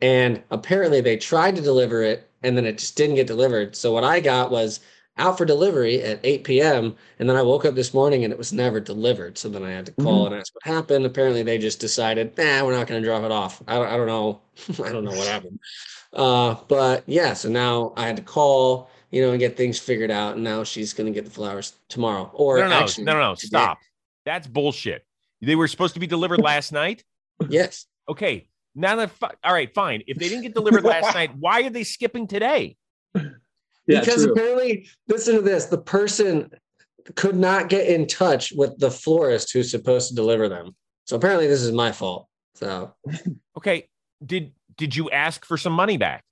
and 0.00 0.42
apparently 0.50 1.00
they 1.00 1.16
tried 1.16 1.56
to 1.56 1.62
deliver 1.62 2.02
it 2.02 2.28
and 2.44 2.56
then 2.56 2.66
it 2.66 2.78
just 2.78 2.96
didn't 2.96 3.16
get 3.16 3.26
delivered. 3.26 3.74
So 3.74 3.92
what 3.92 4.04
I 4.04 4.20
got 4.20 4.50
was 4.50 4.80
out 5.16 5.38
for 5.38 5.44
delivery 5.44 6.02
at 6.02 6.20
8 6.22 6.44
p.m. 6.44 6.94
and 7.18 7.28
then 7.28 7.36
I 7.36 7.42
woke 7.42 7.64
up 7.64 7.74
this 7.74 7.94
morning 7.94 8.24
and 8.24 8.32
it 8.32 8.38
was 8.38 8.52
never 8.52 8.80
delivered. 8.80 9.38
So 9.38 9.48
then 9.48 9.62
I 9.64 9.70
had 9.70 9.86
to 9.86 9.92
call 9.92 10.26
and 10.26 10.34
ask 10.34 10.54
what 10.54 10.64
happened. 10.64 11.06
Apparently 11.06 11.42
they 11.42 11.56
just 11.56 11.80
decided, 11.80 12.36
nah, 12.36 12.64
we're 12.64 12.76
not 12.76 12.86
going 12.86 13.02
to 13.02 13.08
drop 13.08 13.22
it 13.22 13.32
off. 13.32 13.62
I 13.66 13.76
don't, 13.76 13.86
I 13.86 13.96
don't 13.96 14.06
know. 14.06 14.40
I 14.84 14.92
don't 14.92 15.04
know 15.04 15.12
what 15.12 15.26
happened. 15.26 15.58
Uh, 16.14 16.56
but 16.68 17.02
yeah, 17.06 17.32
so 17.34 17.48
now 17.48 17.92
I 17.96 18.06
had 18.06 18.16
to 18.16 18.22
call, 18.22 18.90
you 19.10 19.22
know, 19.22 19.30
and 19.30 19.38
get 19.38 19.56
things 19.56 19.78
figured 19.78 20.10
out. 20.10 20.34
And 20.36 20.44
now 20.44 20.64
she's 20.64 20.92
going 20.92 21.06
to 21.06 21.12
get 21.12 21.24
the 21.24 21.30
flowers 21.30 21.74
tomorrow. 21.88 22.30
Or 22.34 22.58
No, 22.58 22.64
no, 22.64 22.70
no, 22.70 22.76
actually, 22.76 23.04
no, 23.04 23.12
no, 23.14 23.20
no. 23.30 23.34
today. 23.34 23.46
Stop. 23.48 23.78
That's 24.24 24.46
bullshit. 24.46 25.04
They 25.42 25.56
were 25.56 25.68
supposed 25.68 25.94
to 25.94 26.00
be 26.00 26.06
delivered 26.06 26.40
last 26.40 26.72
night. 26.72 27.04
Yes. 27.48 27.86
Okay. 28.08 28.48
Now 28.74 28.96
that 28.96 29.10
fi- 29.10 29.34
all 29.42 29.52
right, 29.52 29.72
fine. 29.74 30.02
If 30.06 30.18
they 30.18 30.28
didn't 30.28 30.42
get 30.42 30.54
delivered 30.54 30.84
last 30.84 31.14
night, 31.16 31.36
why 31.36 31.62
are 31.62 31.70
they 31.70 31.84
skipping 31.84 32.26
today? 32.26 32.76
Yeah, 33.14 34.00
because 34.00 34.24
true. 34.24 34.32
apparently, 34.32 34.88
listen 35.08 35.34
to 35.36 35.42
this: 35.42 35.66
the 35.66 35.78
person 35.78 36.50
could 37.16 37.36
not 37.36 37.68
get 37.68 37.86
in 37.86 38.06
touch 38.06 38.52
with 38.52 38.78
the 38.78 38.90
florist 38.90 39.52
who's 39.52 39.70
supposed 39.70 40.08
to 40.08 40.14
deliver 40.14 40.48
them. 40.48 40.74
So 41.04 41.16
apparently, 41.16 41.46
this 41.46 41.60
is 41.62 41.72
my 41.72 41.92
fault. 41.92 42.28
So 42.54 42.94
Okay. 43.56 43.88
Did 44.24 44.52
did 44.76 44.94
you 44.96 45.10
ask 45.10 45.44
for 45.44 45.56
some 45.56 45.72
money 45.72 45.96
back? 45.96 46.24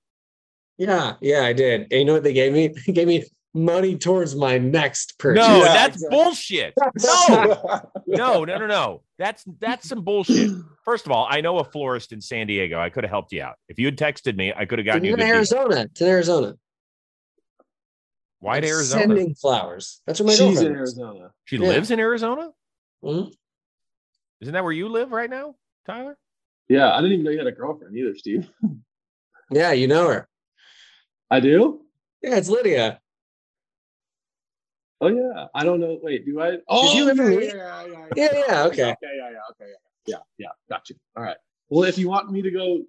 yeah, 0.78 1.14
yeah, 1.20 1.42
I 1.44 1.52
did. 1.52 1.82
And 1.82 1.92
you 1.92 2.04
know 2.04 2.14
what 2.14 2.22
they 2.24 2.32
gave 2.32 2.52
me? 2.52 2.68
They 2.86 2.92
gave 2.92 3.06
me 3.06 3.24
money 3.54 3.96
towards 3.96 4.34
my 4.34 4.56
next 4.58 5.18
purchase. 5.18 5.46
No, 5.46 5.58
Yeah, 5.58 5.72
that's 5.72 5.96
exactly. 5.96 6.16
bullshit. 6.18 6.74
No, 7.02 7.80
no, 8.06 8.44
no, 8.44 8.58
no, 8.58 8.66
no. 8.66 9.02
That's 9.18 9.44
that's 9.60 9.88
some 9.88 10.02
bullshit. 10.02 10.50
First 10.84 11.06
of 11.06 11.12
all, 11.12 11.26
I 11.30 11.40
know 11.42 11.58
a 11.58 11.64
florist 11.64 12.12
in 12.12 12.20
San 12.20 12.46
Diego. 12.46 12.80
I 12.80 12.88
could 12.90 13.04
have 13.04 13.10
helped 13.10 13.32
you 13.32 13.42
out. 13.42 13.56
If 13.68 13.78
you 13.78 13.86
had 13.86 13.96
texted 13.98 14.36
me, 14.36 14.52
I 14.56 14.64
could 14.64 14.78
have 14.78 14.86
gotten 14.86 15.04
you 15.04 15.14
To 15.14 15.22
in 15.22 15.26
deal. 15.26 15.36
Arizona. 15.36 15.82
It's 15.82 16.00
in 16.00 16.08
Arizona. 16.08 16.54
Why 18.40 18.58
to 18.60 18.66
Arizona? 18.66 19.02
Sending 19.02 19.34
flowers. 19.34 20.00
That's 20.06 20.18
where 20.20 20.26
my 20.28 20.32
She's 20.32 20.40
girlfriend 20.40 20.66
in 20.66 20.78
lives. 20.80 20.98
Arizona. 20.98 21.30
She 21.44 21.56
Yeah. 21.58 21.68
lives 21.68 21.90
in 21.92 22.00
Arizona? 22.00 22.50
Mhm. 23.04 23.32
Isn't 24.40 24.54
that 24.54 24.64
where 24.64 24.72
you 24.72 24.88
live 24.88 25.12
right 25.12 25.30
now, 25.30 25.54
Tyler? 25.86 26.16
Yeah, 26.72 26.90
I 26.90 27.02
didn't 27.02 27.12
even 27.12 27.24
know 27.26 27.30
you 27.32 27.36
had 27.36 27.46
a 27.46 27.52
girlfriend 27.52 27.94
either, 27.96 28.16
Steve. 28.16 28.48
Yeah, 29.50 29.72
you 29.72 29.86
know 29.86 30.08
her. 30.08 30.26
I 31.30 31.40
do. 31.40 31.82
Yeah, 32.22 32.36
it's 32.36 32.48
Lydia. 32.48 33.00
Oh 35.02 35.08
yeah, 35.08 35.48
I 35.54 35.62
don't 35.62 35.78
know. 35.78 35.98
Wait, 36.02 36.24
do 36.24 36.40
I? 36.40 36.56
Oh, 36.68 36.96
you 36.96 37.10
ever 37.10 37.30
yeah, 37.30 37.38
meet- 37.38 37.54
yeah, 37.54 37.84
yeah, 37.84 38.06
Yeah, 38.16 38.28
yeah, 38.48 38.64
okay. 38.64 38.92
Okay, 38.92 38.96
yeah, 39.02 39.30
yeah, 39.30 39.38
okay, 39.50 39.68
yeah, 39.68 40.06
yeah, 40.06 40.16
yeah. 40.38 40.48
Got 40.70 40.88
you. 40.88 40.96
All 41.14 41.22
right. 41.22 41.36
Well, 41.68 41.84
if 41.84 41.98
you 41.98 42.08
want 42.08 42.30
me 42.30 42.40
to 42.40 42.50
go 42.50 42.82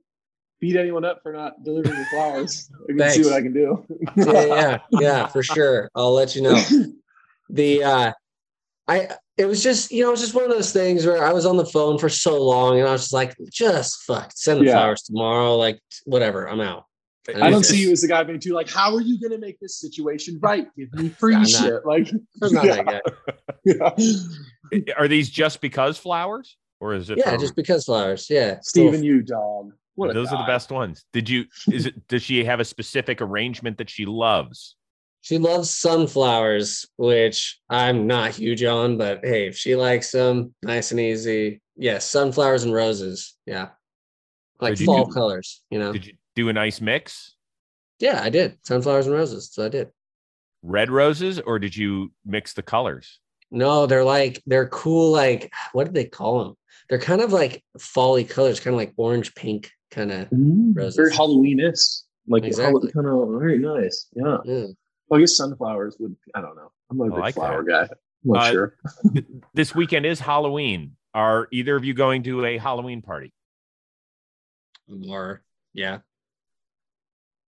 beat 0.61 0.77
anyone 0.77 1.03
up 1.03 1.21
for 1.21 1.33
not 1.33 1.61
delivering 1.65 1.99
the 1.99 2.05
flowers, 2.05 2.71
I 2.89 2.93
can 2.93 3.09
see 3.09 3.23
what 3.25 3.33
I 3.33 3.41
can 3.41 3.51
do. 3.51 3.85
yeah, 4.15 4.45
yeah, 4.45 4.77
yeah, 4.91 5.27
for 5.33 5.43
sure. 5.43 5.89
I'll 5.95 6.13
let 6.13 6.33
you 6.33 6.43
know. 6.43 6.57
The 7.49 7.83
uh 7.83 8.13
I 8.87 9.07
it 9.37 9.45
was 9.45 9.63
just, 9.63 9.91
you 9.91 10.01
know, 10.03 10.09
it 10.09 10.11
was 10.11 10.21
just 10.21 10.35
one 10.35 10.43
of 10.43 10.49
those 10.51 10.71
things 10.73 11.05
where 11.05 11.23
I 11.25 11.31
was 11.33 11.45
on 11.45 11.57
the 11.57 11.65
phone 11.65 11.97
for 11.97 12.09
so 12.09 12.41
long 12.43 12.79
and 12.79 12.87
I 12.87 12.91
was 12.91 13.01
just 13.03 13.13
like, 13.13 13.35
just 13.51 14.03
fuck, 14.03 14.31
send 14.35 14.61
the 14.61 14.65
Yeah. 14.65 14.73
flowers 14.73 15.01
tomorrow. 15.03 15.55
Like 15.55 15.79
whatever, 16.05 16.47
I'm 16.49 16.59
out. 16.61 16.85
I 17.29 17.49
don't 17.49 17.61
It's 17.61 17.69
see 17.69 17.81
you 17.81 17.91
as 17.91 18.01
the 18.01 18.09
guy 18.09 18.21
being 18.23 18.39
too 18.39 18.53
like, 18.53 18.69
how 18.69 18.93
are 18.93 19.01
you 19.01 19.17
going 19.19 19.31
to 19.31 19.37
make 19.37 19.57
this 19.61 19.79
situation 19.79 20.37
right? 20.41 20.67
Give 20.77 20.93
me 20.93 21.07
free 21.19 21.35
I'm 21.35 21.41
not. 21.43 21.49
shit. 21.49 21.85
Like, 21.85 22.09
I'm 22.41 22.53
not 22.53 22.65
yeah, 22.65 22.83
that 22.83 22.85
guy. 22.85 23.01
yeah. 23.65 24.79
Eh, 24.87 24.91
are 24.97 25.07
these 25.07 25.29
just 25.29 25.61
because 25.61 25.97
flowers? 25.97 26.57
Or 26.81 26.93
is 26.93 27.09
it 27.09 27.17
Yeah, 27.17 27.31
from- 27.31 27.39
just 27.39 27.55
because 27.55 27.85
flowers. 27.85 28.27
Yeah. 28.29 28.57
Steven, 28.61 29.01
you 29.03 29.21
dog. 29.21 29.71
What 29.95 30.09
a 30.09 30.13
those 30.13 30.33
are 30.33 30.37
the 30.37 30.47
best 30.51 30.69
ones. 30.71 31.05
Did 31.13 31.29
you 31.29 31.45
is 31.71 31.85
it 31.85 32.07
does 32.09 32.23
she 32.23 32.43
have 32.43 32.59
a 32.59 32.65
specific 32.65 33.21
arrangement 33.21 33.77
that 33.77 33.89
she 33.89 34.05
loves? 34.05 34.75
She 35.23 35.37
loves 35.37 35.69
sunflowers, 35.69 36.85
which 36.97 37.57
I'm 37.69 38.07
not 38.07 38.31
huge 38.31 38.61
on, 38.61 38.97
but 38.97 39.21
hey, 39.23 39.47
if 39.47 39.55
she 39.55 39.73
likes 39.77 40.11
them, 40.11 40.53
nice 40.61 40.91
and 40.91 40.99
easy. 40.99 41.61
Yes, 41.77 42.05
sunflowers 42.05 42.65
and 42.65 42.73
roses. 42.73 43.33
Yeah. 43.45 43.69
Like 44.59 44.73
Did 44.73 44.81
you 44.81 44.85
fall 44.87 45.05
do- 45.05 45.13
colors, 45.13 45.61
you 45.69 45.79
know. 45.79 45.93
Did 45.93 46.07
you 46.07 46.13
do 46.35 46.49
a 46.49 46.53
nice 46.53 46.81
mix? 46.81 47.35
Yeah, 47.99 48.19
I 48.21 48.29
did. 48.29 48.57
Sunflowers 48.65 49.05
and 49.07 49.15
roses. 49.15 49.49
So 49.53 49.63
I 49.65 49.69
did. 49.69 49.87
Red 50.61 50.91
roses 50.91 51.39
or 51.39 51.57
did 51.57 51.73
you 51.73 52.11
mix 52.25 52.51
the 52.51 52.61
colors? 52.61 53.19
No, 53.49 53.85
they're 53.85 54.03
like 54.03 54.43
they're 54.45 54.67
cool. 54.67 55.13
Like 55.13 55.53
what 55.71 55.85
did 55.85 55.93
they 55.93 56.03
call 56.05 56.43
them? 56.43 56.55
They're 56.89 56.99
kind 56.99 57.21
of 57.21 57.31
like 57.31 57.63
folly 57.79 58.25
colors, 58.25 58.59
kind 58.59 58.73
of 58.73 58.77
like 58.77 58.91
orange 58.97 59.33
pink, 59.35 59.71
kind 59.89 60.11
of. 60.11 60.29
Mm, 60.31 60.75
Roses. 60.75 60.97
Very 60.97 61.11
Halloweenish. 61.11 62.01
Like 62.27 62.43
Exactly. 62.43 62.91
kind 62.91 63.07
of 63.07 63.39
very 63.39 63.57
nice. 63.57 64.07
Yeah. 64.13 64.37
Yeah. 64.43 64.65
Well, 65.07 65.19
I 65.19 65.21
guess 65.21 65.35
sunflowers 65.37 65.97
would. 65.99 66.15
I 66.33 66.41
don't 66.41 66.55
know. 66.55 66.71
I'm 66.89 66.97
not 66.97 67.05
a 67.09 67.11
I 67.13 67.15
big 67.15 67.19
like 67.19 67.35
flower 67.35 67.63
that. 67.63 67.89
guy. 67.89 67.95
I'm 68.25 68.31
not 68.31 68.43
Uh, 68.43 68.51
sure. 68.51 68.75
This 69.53 69.75
weekend 69.75 70.05
is 70.05 70.19
Halloween. 70.19 70.95
Are 71.13 71.47
either 71.51 71.75
of 71.75 71.85
you 71.85 71.93
going 71.93 72.23
to 72.23 72.45
a 72.45 72.57
Halloween 72.57 73.01
party? 73.01 73.31
Or 75.09 75.43
yeah. 75.73 75.99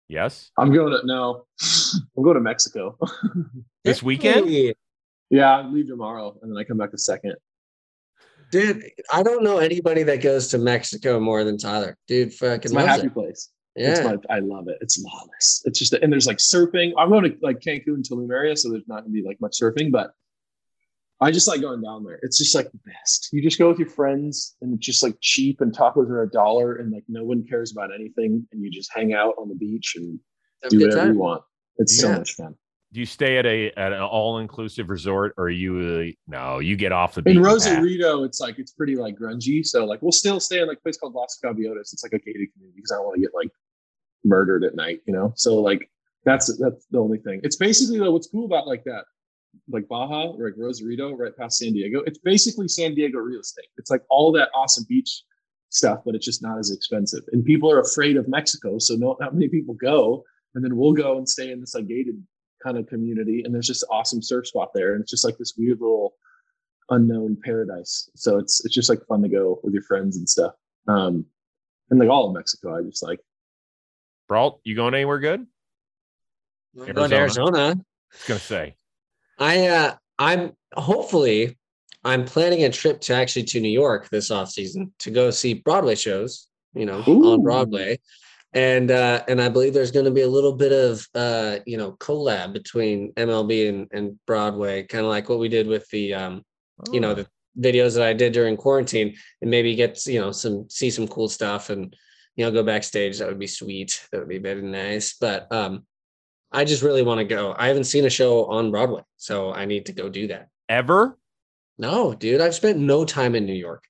Yes. 0.08 0.50
I'm 0.58 0.72
going 0.72 0.92
to 0.92 1.06
no. 1.06 1.46
I'm 2.16 2.22
going 2.22 2.34
to 2.34 2.40
Mexico. 2.40 2.98
This 3.84 4.00
weekend? 4.00 4.48
Yeah, 5.28 5.58
I 5.58 5.66
leave 5.66 5.88
tomorrow, 5.88 6.38
and 6.40 6.52
then 6.52 6.56
I 6.56 6.62
come 6.62 6.76
back 6.76 6.92
the 6.92 6.98
second. 6.98 7.34
dude, 8.52 8.84
I 9.12 9.24
don't 9.24 9.42
know 9.42 9.58
anybody 9.58 10.04
that 10.04 10.22
goes 10.22 10.46
to 10.48 10.58
Mexico 10.58 11.18
more 11.18 11.42
than 11.42 11.58
Tyler. 11.58 11.96
Dude, 12.06 12.32
fucking 12.32 12.60
It's 12.62 12.72
my 12.72 12.82
happy 12.82 13.08
it. 13.08 13.14
place. 13.14 13.48
Yeah. 13.76 13.90
It's 13.90 14.00
my, 14.04 14.16
I 14.28 14.40
love 14.40 14.68
it. 14.68 14.78
It's 14.80 15.02
lawless. 15.02 15.62
It's 15.64 15.78
just, 15.78 15.94
and 15.94 16.12
there's 16.12 16.26
like 16.26 16.38
surfing. 16.38 16.92
I'm 16.98 17.08
going 17.08 17.24
to 17.24 17.36
like 17.40 17.60
Cancun, 17.60 18.02
Tulum 18.08 18.30
area, 18.30 18.56
so 18.56 18.70
there's 18.70 18.86
not 18.86 19.00
going 19.00 19.14
to 19.14 19.22
be 19.22 19.26
like 19.26 19.40
much 19.40 19.58
surfing, 19.60 19.90
but 19.90 20.12
I 21.20 21.30
just 21.30 21.46
like 21.48 21.60
going 21.60 21.80
down 21.82 22.04
there. 22.04 22.18
It's 22.22 22.36
just 22.36 22.54
like 22.54 22.70
the 22.72 22.80
best. 22.84 23.28
You 23.32 23.42
just 23.42 23.58
go 23.58 23.68
with 23.68 23.78
your 23.78 23.88
friends 23.88 24.56
and 24.60 24.74
it's 24.74 24.84
just 24.84 25.02
like 25.02 25.16
cheap 25.20 25.60
and 25.60 25.72
tacos 25.74 26.10
are 26.10 26.22
a 26.22 26.28
dollar 26.30 26.74
and 26.76 26.92
like 26.92 27.04
no 27.08 27.24
one 27.24 27.44
cares 27.48 27.72
about 27.72 27.94
anything 27.94 28.46
and 28.52 28.62
you 28.62 28.70
just 28.70 28.90
hang 28.92 29.14
out 29.14 29.34
on 29.38 29.48
the 29.48 29.54
beach 29.54 29.94
and 29.96 30.18
Have 30.64 30.70
do 30.72 30.78
good 30.78 30.88
whatever 30.88 31.06
time. 31.06 31.12
you 31.14 31.18
want. 31.20 31.42
It's 31.78 31.96
so 31.98 32.12
much 32.12 32.32
fun. 32.32 32.54
Do 32.92 33.00
you 33.00 33.06
stay 33.06 33.38
at 33.38 33.46
a 33.46 33.70
at 33.78 33.94
an 33.94 34.02
all 34.02 34.36
inclusive 34.38 34.90
resort, 34.90 35.32
or 35.38 35.44
are 35.44 35.48
you? 35.48 35.78
uh, 35.78 36.12
No, 36.30 36.58
you 36.58 36.76
get 36.76 36.92
off 36.92 37.14
the 37.14 37.22
beach. 37.22 37.36
In 37.36 37.42
Rosarito, 37.42 38.24
it's 38.24 38.38
like 38.38 38.58
it's 38.58 38.72
pretty 38.72 38.96
like 38.96 39.16
grungy. 39.16 39.64
So 39.64 39.86
like 39.86 40.02
we'll 40.02 40.12
still 40.12 40.40
stay 40.40 40.60
in 40.60 40.68
like 40.68 40.76
a 40.76 40.80
place 40.82 40.98
called 40.98 41.14
Las 41.14 41.38
Gaviotas. 41.42 41.94
It's 41.94 42.02
like 42.02 42.12
a 42.12 42.18
gated 42.18 42.52
community 42.52 42.74
because 42.76 42.92
I 42.92 42.96
don't 42.96 43.06
want 43.06 43.14
to 43.16 43.22
get 43.22 43.30
like 43.34 43.48
murdered 44.24 44.64
at 44.64 44.74
night, 44.74 45.00
you 45.06 45.12
know. 45.12 45.32
So 45.36 45.56
like 45.60 45.90
that's 46.24 46.56
that's 46.58 46.86
the 46.90 46.98
only 46.98 47.18
thing. 47.18 47.40
It's 47.42 47.56
basically 47.56 47.98
though 47.98 48.12
what's 48.12 48.28
cool 48.28 48.44
about 48.44 48.66
like 48.66 48.84
that, 48.84 49.04
like 49.68 49.88
Baja 49.88 50.32
or 50.32 50.46
like 50.46 50.54
Rosarito, 50.56 51.12
right 51.12 51.36
past 51.36 51.58
San 51.58 51.72
Diego. 51.72 52.02
It's 52.06 52.18
basically 52.18 52.68
San 52.68 52.94
Diego 52.94 53.18
real 53.18 53.40
estate. 53.40 53.68
It's 53.76 53.90
like 53.90 54.02
all 54.08 54.32
that 54.32 54.50
awesome 54.54 54.84
beach 54.88 55.22
stuff, 55.70 56.00
but 56.04 56.14
it's 56.14 56.26
just 56.26 56.42
not 56.42 56.58
as 56.58 56.70
expensive. 56.70 57.22
And 57.32 57.44
people 57.44 57.70
are 57.70 57.80
afraid 57.80 58.16
of 58.16 58.28
Mexico, 58.28 58.78
so 58.78 58.94
no, 58.94 59.16
not 59.20 59.34
many 59.34 59.48
people 59.48 59.74
go. 59.74 60.24
And 60.54 60.62
then 60.62 60.76
we'll 60.76 60.92
go 60.92 61.16
and 61.16 61.28
stay 61.28 61.50
in 61.50 61.60
this 61.60 61.74
like 61.74 61.88
gated 61.88 62.22
kind 62.62 62.78
of 62.78 62.86
community, 62.86 63.42
and 63.44 63.54
there's 63.54 63.66
just 63.66 63.84
awesome 63.90 64.22
surf 64.22 64.46
spot 64.46 64.70
there, 64.74 64.92
and 64.92 65.02
it's 65.02 65.10
just 65.10 65.24
like 65.24 65.38
this 65.38 65.54
weird 65.56 65.80
little 65.80 66.14
unknown 66.90 67.36
paradise. 67.42 68.10
So 68.14 68.38
it's 68.38 68.64
it's 68.64 68.74
just 68.74 68.90
like 68.90 69.04
fun 69.06 69.22
to 69.22 69.28
go 69.28 69.60
with 69.62 69.74
your 69.74 69.82
friends 69.82 70.16
and 70.16 70.28
stuff. 70.28 70.54
Um, 70.86 71.24
and 71.90 71.98
like 71.98 72.08
all 72.08 72.28
of 72.28 72.34
Mexico, 72.34 72.78
I 72.78 72.82
just 72.82 73.02
like. 73.02 73.18
Brault, 74.32 74.62
you 74.64 74.74
going 74.74 74.94
anywhere 74.94 75.18
good? 75.18 75.46
I'm 76.80 76.92
going 76.94 77.10
to 77.10 77.16
Arizona. 77.16 77.58
I 77.58 77.68
was 77.68 78.24
gonna 78.26 78.40
say. 78.40 78.76
I 79.38 79.66
uh 79.66 79.94
I'm 80.18 80.52
hopefully 80.72 81.58
I'm 82.02 82.24
planning 82.24 82.64
a 82.64 82.70
trip 82.70 83.02
to 83.02 83.14
actually 83.14 83.42
to 83.42 83.60
New 83.60 83.68
York 83.68 84.08
this 84.08 84.30
off 84.30 84.48
season 84.48 84.90
to 85.00 85.10
go 85.10 85.30
see 85.30 85.52
Broadway 85.52 85.96
shows, 85.96 86.48
you 86.72 86.86
know, 86.86 87.04
Ooh. 87.06 87.34
on 87.34 87.42
Broadway. 87.42 87.98
And 88.54 88.90
uh 88.90 89.22
and 89.28 89.38
I 89.38 89.50
believe 89.50 89.74
there's 89.74 89.90
going 89.92 90.06
to 90.06 90.10
be 90.10 90.22
a 90.22 90.28
little 90.28 90.54
bit 90.54 90.72
of 90.72 91.06
uh 91.14 91.58
you 91.66 91.76
know 91.76 91.92
collab 92.00 92.54
between 92.54 93.12
MLB 93.12 93.68
and, 93.68 93.86
and 93.92 94.18
Broadway, 94.26 94.84
kind 94.84 95.04
of 95.04 95.10
like 95.10 95.28
what 95.28 95.40
we 95.40 95.50
did 95.50 95.66
with 95.66 95.86
the 95.90 96.14
um 96.14 96.42
you 96.90 97.00
know 97.00 97.10
Oh. 97.10 97.14
the 97.16 97.26
videos 97.60 97.96
that 97.96 98.08
I 98.08 98.14
did 98.14 98.32
during 98.32 98.56
quarantine 98.56 99.14
and 99.42 99.50
maybe 99.50 99.74
get 99.74 100.06
you 100.06 100.22
know 100.22 100.32
some 100.32 100.70
see 100.70 100.88
some 100.88 101.06
cool 101.06 101.28
stuff 101.28 101.68
and 101.68 101.94
you 102.36 102.44
know 102.44 102.50
go 102.50 102.62
backstage 102.62 103.18
that 103.18 103.28
would 103.28 103.38
be 103.38 103.46
sweet 103.46 104.06
that 104.10 104.18
would 104.18 104.28
be 104.28 104.38
very 104.38 104.62
nice 104.62 105.14
but 105.20 105.50
um 105.52 105.84
I 106.50 106.64
just 106.64 106.82
really 106.82 107.02
want 107.02 107.18
to 107.18 107.24
go 107.24 107.54
I 107.58 107.68
haven't 107.68 107.84
seen 107.84 108.04
a 108.04 108.10
show 108.10 108.46
on 108.46 108.70
Broadway 108.70 109.02
so 109.16 109.52
I 109.52 109.64
need 109.64 109.86
to 109.86 109.92
go 109.92 110.08
do 110.08 110.28
that 110.28 110.48
ever. 110.68 111.18
no 111.78 112.14
dude 112.14 112.40
I've 112.40 112.54
spent 112.54 112.78
no 112.78 113.04
time 113.04 113.34
in 113.34 113.46
New 113.46 113.54
York 113.54 113.84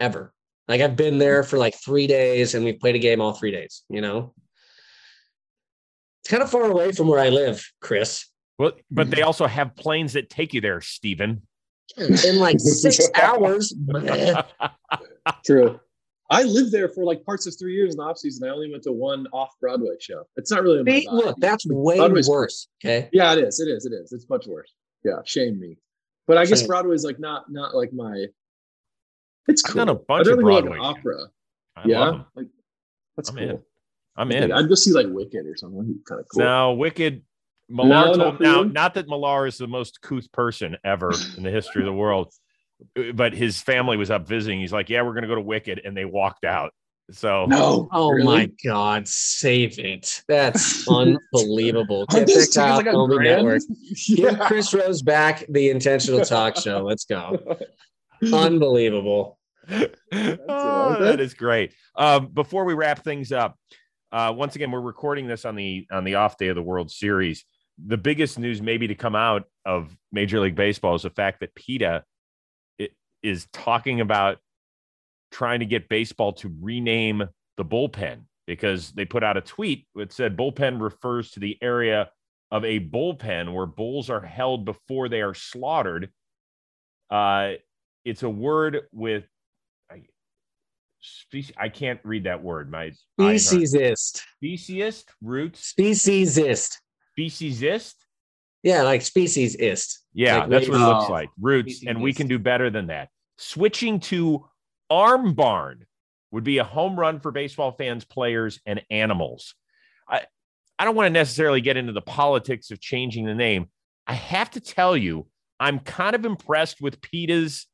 ever 0.00 0.32
like 0.68 0.80
I've 0.80 0.96
been 0.96 1.18
there 1.18 1.42
for 1.42 1.58
like 1.58 1.74
three 1.74 2.06
days 2.06 2.54
and 2.54 2.64
we've 2.64 2.80
played 2.80 2.96
a 2.96 2.98
game 3.00 3.20
all 3.20 3.32
three 3.32 3.50
days 3.52 3.82
you 3.88 4.00
know 4.00 4.34
it's 6.22 6.30
kind 6.30 6.42
of 6.42 6.50
far 6.50 6.64
away 6.64 6.92
from 6.92 7.06
where 7.08 7.20
I 7.20 7.28
live 7.28 7.64
Chris 7.80 8.26
Well, 8.58 8.72
but 8.90 9.10
they 9.10 9.22
also 9.22 9.46
have 9.46 9.76
planes 9.76 10.14
that 10.14 10.28
take 10.30 10.54
you 10.54 10.60
there, 10.60 10.80
Steven. 10.80 11.42
in 11.96 12.38
like 12.40 12.58
six 12.58 12.98
hours. 13.14 13.72
True. 15.46 15.78
I 16.30 16.42
lived 16.42 16.72
there 16.72 16.88
for 16.88 17.04
like 17.04 17.24
parts 17.24 17.46
of 17.46 17.54
three 17.58 17.74
years 17.74 17.92
in 17.94 17.98
the 17.98 18.02
off 18.04 18.18
season. 18.18 18.48
I 18.48 18.52
only 18.52 18.70
went 18.70 18.82
to 18.84 18.92
one 18.92 19.26
off 19.32 19.50
Broadway 19.60 19.94
show. 20.00 20.24
It's 20.36 20.50
not 20.50 20.62
really. 20.62 20.80
in 20.80 20.84
my 20.84 21.00
See, 21.00 21.08
look 21.10 21.36
that's 21.38 21.64
way 21.66 21.96
Broadway's- 21.98 22.28
worse 22.28 22.68
okay 22.84 23.08
Yeah, 23.12 23.32
it 23.34 23.38
is. 23.38 23.60
It 23.60 23.68
is. 23.68 23.86
It 23.86 23.92
is. 23.92 24.12
It's 24.12 24.28
much 24.28 24.46
worse. 24.46 24.72
Yeah, 25.04 25.18
shame 25.24 25.60
me. 25.60 25.78
But 26.26 26.38
I 26.38 26.44
guess 26.46 26.60
Shame. 26.60 26.66
Broadway's 26.68 27.04
like 27.04 27.20
not 27.20 27.50
not 27.52 27.74
like 27.76 27.92
my. 27.92 28.26
It's 29.48 29.64
I've 29.64 29.74
done 29.76 29.88
a 29.88 29.94
bunch 29.94 30.26
I'd 30.26 30.32
of 30.32 30.38
rather 30.38 30.42
go 30.42 30.48
like 30.48 30.64
an 30.64 30.68
Broadway 30.70 30.86
opera. 30.86 31.16
I 31.76 31.82
yeah, 31.86 32.22
like 32.34 32.46
that's 33.16 33.30
I'm 33.30 33.36
cool. 33.36 33.48
in. 33.50 33.58
I'm 34.16 34.32
in. 34.32 34.50
I'd 34.52 34.68
go 34.68 34.74
see 34.74 34.92
like 34.92 35.06
Wicked 35.08 35.46
or 35.46 35.56
something. 35.56 36.00
Kind 36.08 36.20
of 36.20 36.26
cool. 36.28 36.42
Now, 36.42 36.72
Wicked. 36.72 37.22
Millar 37.68 37.88
No, 37.88 38.04
told, 38.06 38.18
not 38.18 38.40
now, 38.40 38.62
not 38.62 38.94
that 38.94 39.08
Millar 39.08 39.46
is 39.46 39.58
the 39.58 39.66
most 39.66 40.00
couth 40.00 40.30
person 40.32 40.76
ever 40.84 41.12
in 41.36 41.42
the 41.42 41.50
history 41.50 41.82
of 41.82 41.86
the 41.86 41.92
world, 41.92 42.32
but 43.14 43.32
his 43.32 43.60
family 43.60 43.96
was 43.96 44.10
up 44.10 44.26
visiting. 44.26 44.60
He's 44.60 44.72
like, 44.72 44.88
"Yeah, 44.90 45.02
we're 45.02 45.12
going 45.12 45.22
to 45.22 45.28
go 45.28 45.34
to 45.34 45.40
Wicked," 45.40 45.80
and 45.84 45.96
they 45.96 46.04
walked 46.04 46.44
out. 46.44 46.72
So 47.12 47.46
No. 47.46 47.88
Oh 47.92 48.10
really? 48.10 48.24
my 48.24 48.50
God, 48.64 49.06
save 49.06 49.78
it. 49.78 50.22
That's 50.28 50.88
unbelievable. 50.90 52.04
Get 52.06 52.26
those 52.26 52.34
that 52.34 52.40
tickets 52.40 52.56
off 52.56 52.76
like 52.78 52.86
a 52.86 52.90
Comedy 52.92 53.16
grand? 53.18 53.42
Network. 53.44 53.62
Give 54.08 54.18
yeah. 54.38 54.46
Chris 54.48 54.74
Rose 54.74 55.02
back 55.02 55.44
the 55.48 55.70
intentional 55.70 56.24
talk 56.24 56.56
show. 56.56 56.80
Let's 56.82 57.04
go. 57.04 57.58
Unbelievable. 58.32 59.38
Oh, 60.48 60.96
that 61.00 61.18
is 61.20 61.34
great. 61.34 61.72
Um, 61.96 62.28
before 62.28 62.64
we 62.64 62.74
wrap 62.74 63.02
things 63.02 63.32
up, 63.32 63.56
uh, 64.12 64.32
once 64.34 64.54
again, 64.54 64.70
we're 64.70 64.80
recording 64.80 65.26
this 65.26 65.44
on 65.44 65.56
the 65.56 65.84
on 65.90 66.04
the 66.04 66.14
off 66.14 66.38
day 66.38 66.46
of 66.48 66.54
the 66.56 66.62
World 66.62 66.90
Series. 66.90 67.44
The 67.84 67.96
biggest 67.96 68.38
news, 68.38 68.62
maybe 68.62 68.86
to 68.86 68.94
come 68.94 69.16
out 69.16 69.44
of 69.64 69.94
Major 70.12 70.38
League 70.38 70.54
Baseball, 70.54 70.94
is 70.94 71.02
the 71.02 71.10
fact 71.10 71.40
that 71.40 71.54
PETA 71.56 72.04
i- 72.04 72.04
is 73.22 73.46
talking 73.52 74.00
about 74.00 74.38
trying 75.32 75.60
to 75.60 75.66
get 75.66 75.88
baseball 75.88 76.32
to 76.32 76.54
rename 76.60 77.24
the 77.56 77.64
bullpen 77.64 78.20
because 78.46 78.92
they 78.92 79.04
put 79.04 79.24
out 79.24 79.36
a 79.36 79.40
tweet 79.40 79.86
that 79.94 80.12
said 80.12 80.36
bullpen 80.36 80.80
refers 80.80 81.30
to 81.32 81.40
the 81.40 81.58
area 81.60 82.10
of 82.52 82.64
a 82.64 82.78
bullpen 82.78 83.52
where 83.52 83.66
bulls 83.66 84.08
are 84.08 84.20
held 84.20 84.64
before 84.64 85.08
they 85.08 85.20
are 85.20 85.34
slaughtered. 85.34 86.10
Uh, 87.10 87.52
it's 88.04 88.22
a 88.22 88.30
word 88.30 88.82
with 88.92 89.24
I, 89.90 90.02
speci- 91.02 91.52
I 91.58 91.68
can't 91.68 92.00
read 92.04 92.24
that 92.24 92.42
word. 92.42 92.70
My 92.70 92.92
Speciesist. 93.18 94.22
speciesist 94.42 95.04
roots 95.20 95.74
Speciesist. 95.76 96.76
speciesist. 97.18 97.94
Yeah, 98.62 98.82
like 98.82 99.02
speciesist. 99.02 99.98
Yeah, 100.12 100.38
Like 100.40 100.50
that's 100.50 100.68
what 100.68 100.80
it 100.80 100.84
looks 100.84 101.04
Oh, 101.08 101.12
like. 101.12 101.30
Roots, 101.40 101.84
and 101.86 102.02
we 102.02 102.12
speciesist. 102.12 102.16
can 102.16 102.28
do 102.28 102.38
better 102.38 102.70
than 102.70 102.86
that. 102.88 103.10
Switching 103.38 104.00
to 104.00 104.46
arm 104.90 105.34
barn 105.34 105.86
would 106.32 106.44
be 106.44 106.58
a 106.58 106.64
home 106.64 106.98
run 106.98 107.20
for 107.20 107.30
baseball 107.30 107.72
fans, 107.72 108.04
players, 108.04 108.60
and 108.66 108.82
animals. 108.90 109.54
I 110.08 110.22
I 110.78 110.84
don't 110.84 110.94
want 110.96 111.06
to 111.06 111.10
necessarily 111.10 111.60
get 111.60 111.76
into 111.76 111.92
the 111.92 112.02
politics 112.02 112.70
of 112.70 112.80
changing 112.80 113.24
the 113.26 113.34
name. 113.34 113.68
I 114.06 114.14
have 114.14 114.50
to 114.52 114.60
tell 114.60 114.96
you, 114.96 115.26
I'm 115.60 115.78
kind 115.78 116.14
of 116.14 116.24
impressed 116.24 116.80
with 116.80 117.00
PETA's 117.00 117.66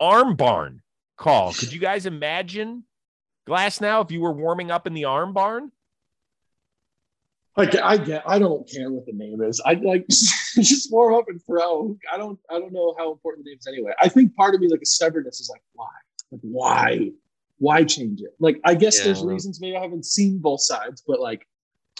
arm 0.00 0.36
barn 0.36 0.82
call. 1.16 1.52
Could 1.54 1.72
you 1.72 1.80
guys 1.80 2.06
imagine 2.06 2.84
Glasnow 3.48 4.04
if 4.04 4.10
you 4.10 4.20
were 4.20 4.32
warming 4.32 4.70
up 4.70 4.86
in 4.86 4.94
the 4.94 5.04
arm 5.06 5.32
barn? 5.32 5.70
I 7.56 7.66
get, 7.66 7.84
I 7.84 7.96
get, 7.96 8.22
I 8.26 8.38
don't 8.40 8.68
care 8.68 8.90
what 8.90 9.06
the 9.06 9.12
name 9.12 9.40
is. 9.42 9.60
I 9.64 9.74
like 9.74 10.06
just 10.08 10.90
warm 10.92 11.14
up 11.14 11.26
and 11.28 11.40
throw. 11.44 11.96
I 12.12 12.16
don't, 12.16 12.38
I 12.50 12.58
don't 12.58 12.72
know 12.72 12.94
how 12.98 13.12
important 13.12 13.44
the 13.44 13.50
name 13.50 13.58
is 13.60 13.66
anyway. 13.68 13.92
I 14.02 14.08
think 14.08 14.34
part 14.34 14.54
of 14.54 14.60
me, 14.60 14.68
like 14.68 14.82
a 14.82 14.86
stubbornness, 14.86 15.40
is 15.40 15.48
like, 15.48 15.62
why, 15.74 15.86
like, 16.32 16.40
why, 16.42 17.10
why 17.58 17.84
change 17.84 18.20
it? 18.22 18.34
Like, 18.40 18.60
I 18.64 18.74
guess 18.74 19.02
there's 19.04 19.20
Yeah. 19.22 19.28
reasons. 19.28 19.60
Maybe 19.60 19.76
I 19.76 19.80
haven't 19.82 20.04
seen 20.04 20.38
both 20.38 20.62
sides, 20.62 21.02
but 21.06 21.20
like, 21.20 21.46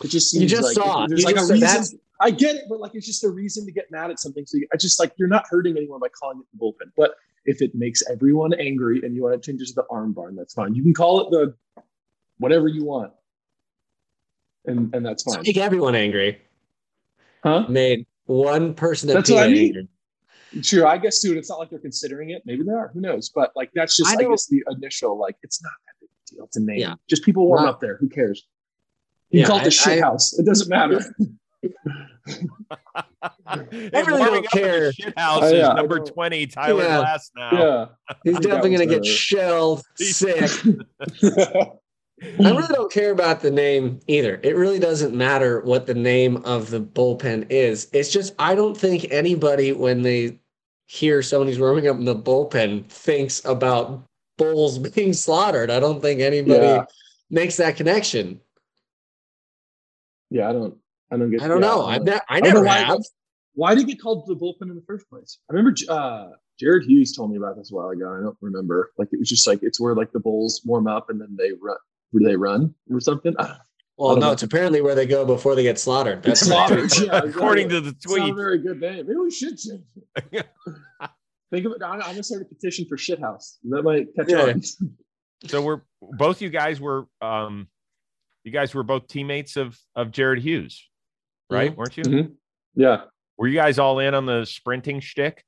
it 0.03 0.09
just 0.09 0.31
seems 0.31 0.43
You 0.43 0.49
just 0.49 0.63
like 0.65 0.75
saw 0.75 1.07
there's 1.07 1.21
You 1.21 1.27
like 1.27 1.37
just 1.37 1.45
a 1.45 1.47
said 1.47 1.55
reason. 1.55 1.67
that's- 1.69 1.95
I 2.21 2.31
get 2.31 2.57
it, 2.57 2.65
but 2.69 2.81
like, 2.81 2.95
it's 2.95 3.07
just 3.07 3.23
a 3.25 3.29
reason 3.29 3.65
to 3.67 3.73
get 3.73 3.91
mad 3.91 4.11
at 4.11 4.19
something. 4.21 4.47
So 4.47 4.57
you, 4.59 4.67
I 4.73 4.77
just 4.77 4.99
like 5.01 5.13
you're 5.19 5.29
not 5.29 5.45
hurting 5.51 5.77
anyone 5.77 6.01
by 6.01 6.09
calling 6.09 6.39
it 6.41 6.47
the 6.53 6.59
bullpen. 6.65 6.91
But 6.97 7.15
if 7.45 7.61
it 7.61 7.75
makes 7.75 8.03
everyone 8.09 8.55
angry 8.55 9.01
and 9.05 9.15
you 9.15 9.23
want 9.23 9.41
to 9.41 9.45
change 9.51 9.61
it 9.63 9.67
to 9.67 9.75
the 9.75 9.85
arm 9.91 10.13
barn, 10.13 10.35
that's 10.37 10.55
fine. 10.55 10.75
You 10.75 10.83
can 10.83 10.95
call 10.95 11.21
it 11.27 11.31
the 11.31 11.83
whatever 12.39 12.69
you 12.69 12.85
want, 12.85 13.13
and 14.67 14.95
and 14.95 15.05
that's 15.05 15.23
fine. 15.23 15.43
Make 15.43 15.57
everyone 15.57 15.95
angry. 15.95 16.41
Huh? 17.43 17.67
Made 17.69 18.07
one 18.27 18.75
person 18.75 19.09
That's 19.09 19.31
what 19.31 19.45
I 19.45 19.49
mean. 19.49 19.67
angry. 19.77 19.89
Sure, 20.63 20.87
I 20.87 20.99
guess, 20.99 21.21
dude. 21.21 21.37
It's 21.37 21.51
not 21.51 21.59
like 21.59 21.69
they're 21.71 21.79
considering 21.81 22.31
it. 22.31 22.43
Maybe 22.47 22.63
they 22.63 22.73
are. 22.73 22.91
Who 22.95 23.01
knows? 23.01 23.29
But 23.29 23.51
like, 23.57 23.71
that's 23.75 23.97
just, 23.97 24.09
I 24.17 24.25
I, 24.25 24.29
guess, 24.29 24.47
the 24.47 24.63
initial. 24.71 25.19
Like, 25.19 25.37
it's 25.43 25.61
not 25.63 25.73
that 25.87 25.95
big 26.01 26.09
a 26.11 26.35
deal 26.37 26.49
to 26.53 26.61
name. 26.61 26.79
Yeah. 26.79 26.95
Just 27.09 27.25
people 27.25 27.47
warm 27.49 27.65
Wow. 27.65 27.71
up 27.71 27.81
there. 27.81 27.97
Who 27.97 28.09
cares? 28.09 28.47
You 29.31 29.41
Yeah, 29.41 29.47
call 29.47 29.57
it 29.59 29.63
the 29.65 29.67
I- 29.67 29.71
shit 29.71 29.99
I- 29.99 30.07
house. 30.07 30.39
It 30.39 30.47
doesn't 30.47 30.69
matter. 30.71 31.01
I 33.47 33.57
really 33.93 34.25
don't 34.25 34.49
care. 34.51 34.93
Shit 34.93 35.19
house 35.19 35.41
Oh, 35.43 35.47
is 35.47 35.53
yeah, 35.55 35.69
I 35.71 35.75
number 35.75 35.99
20, 35.99 36.47
Tyler 36.47 36.83
Yeah. 36.85 37.03
Glasnow. 37.05 37.53
yeah. 37.53 37.87
He's 38.23 38.37
I 38.37 38.41
think 38.41 38.43
that 38.43 38.43
definitely 38.43 38.71
going 38.77 38.89
to 38.89 38.99
was 38.99 39.09
get 39.09 39.13
shelled 39.13 39.83
sick. 39.97 40.51
I 42.23 42.51
really 42.51 42.69
don't 42.69 42.93
care 42.93 43.11
about 43.11 43.41
the 43.41 43.51
name 43.51 44.01
either. 44.07 44.41
It 44.43 44.57
really 44.57 44.79
doesn't 44.79 45.15
matter 45.15 45.61
what 45.63 45.87
the 45.87 45.95
name 45.95 46.37
of 46.45 46.71
the 46.71 46.81
bullpen 46.81 47.47
is. 47.51 47.89
It's 47.93 48.11
just 48.13 48.35
I 48.39 48.55
don't 48.55 48.77
think 48.77 49.07
anybody 49.11 49.73
when 49.73 50.03
they 50.03 50.39
hear 50.87 51.23
somebody's 51.23 51.59
warming 51.59 51.89
up 51.89 51.97
in 51.97 52.05
the 52.05 52.15
bullpen 52.15 52.87
thinks 52.87 53.45
about 53.45 54.05
bulls 54.39 54.79
being 54.95 55.13
slaughtered. 55.13 55.71
I 55.71 55.81
don't 55.81 56.01
think 56.01 56.21
anybody 56.21 56.61
Yeah. 56.65 56.85
makes 57.31 57.57
that 57.57 57.77
connection. 57.77 58.41
yeah, 60.31 60.49
I 60.49 60.53
don't. 60.53 60.77
I 61.11 61.17
don't 61.17 61.31
get. 61.31 61.41
It. 61.41 61.45
I 61.45 61.49
don't 61.49 61.61
yeah, 61.63 61.69
know. 61.69 61.85
I 61.87 61.99
don't 61.99 62.09
I 62.29 62.37
I 62.37 62.41
never 62.41 62.65
why- 62.65 62.79
have. 62.79 62.99
why 63.55 63.75
did 63.75 63.85
it 63.85 63.87
get 63.89 64.01
called 64.01 64.25
the 64.27 64.35
bullpen 64.37 64.71
in 64.71 64.77
the 64.77 64.85
first 64.87 65.09
place? 65.11 65.39
I 65.51 65.55
remember 65.55 65.75
uh, 65.89 66.29
Jared 66.61 66.85
Hughes 66.85 67.13
told 67.15 67.31
me 67.31 67.37
about 67.37 67.57
this 67.57 67.71
a 67.73 67.75
while 67.75 67.89
ago. 67.91 68.17
I 68.17 68.23
don't 68.23 68.37
remember. 68.41 68.93
Like 68.99 69.09
it 69.13 69.19
was 69.19 69.29
just 69.29 69.47
like 69.49 69.59
it's 69.63 69.81
where 69.81 69.95
like 69.95 70.13
the 70.13 70.21
bulls 70.21 70.63
warm 70.65 70.87
up 70.87 71.11
and 71.11 71.21
then 71.21 71.35
they 71.39 71.51
run. 71.61 71.77
Where 72.15 72.31
they 72.31 72.37
run 72.37 72.73
or 72.93 73.01
something? 73.01 73.35
Well, 73.97 74.17
no, 74.17 74.31
it's 74.31 74.45
apparently 74.45 74.81
where 74.81 74.95
they 74.95 75.07
go 75.07 75.25
before 75.25 75.55
they 75.57 75.65
get 75.65 75.79
slaughtered. 75.81 76.23
That's 76.23 76.41
slaughtered. 76.41 76.97
yeah, 76.99 77.19
According 77.25 77.69
to 77.71 77.81
the 77.81 77.91
It's 77.91 78.07
not 78.09 78.19
a 78.19 78.21
tweet. 78.23 78.35
very 78.37 78.59
good 78.59 78.81
name. 78.81 79.07
Maybe 79.07 79.17
we 79.19 79.31
should 79.33 79.59
change 79.59 79.83
it. 80.33 80.47
Think 81.51 81.67
of 81.67 81.73
it. 81.73 81.83
I'm 81.85 81.99
gonna 82.01 82.23
start 82.23 82.43
a 82.43 82.45
petition 82.45 82.87
for 82.89 82.97
shithouse. 82.97 83.57
That 83.65 83.83
might 83.83 84.15
catch 84.17 84.31
Yeah. 84.31 84.53
on. 84.53 84.63
So 85.47 85.61
we're 85.61 85.83
both 86.01 86.41
you 86.41 86.49
guys 86.49 86.81
were 86.81 87.07
um 87.21 87.69
you 88.45 88.51
guys 88.53 88.75
were 88.75 88.83
both 88.85 89.09
teammates 89.09 89.57
of 89.57 89.79
of 89.95 90.11
Jared 90.11 90.39
Hughes, 90.39 90.89
right? 91.51 91.77
Weren't 91.77 91.97
you? 91.99 92.05
Mhm. 92.05 92.33
Yeah, 92.77 93.03
Were 93.37 93.47
you 93.49 93.55
guys 93.55 93.79
all 93.79 93.99
in 93.99 94.15
on 94.15 94.25
the 94.25 94.45
sprinting 94.47 95.01
shtick? 95.01 95.45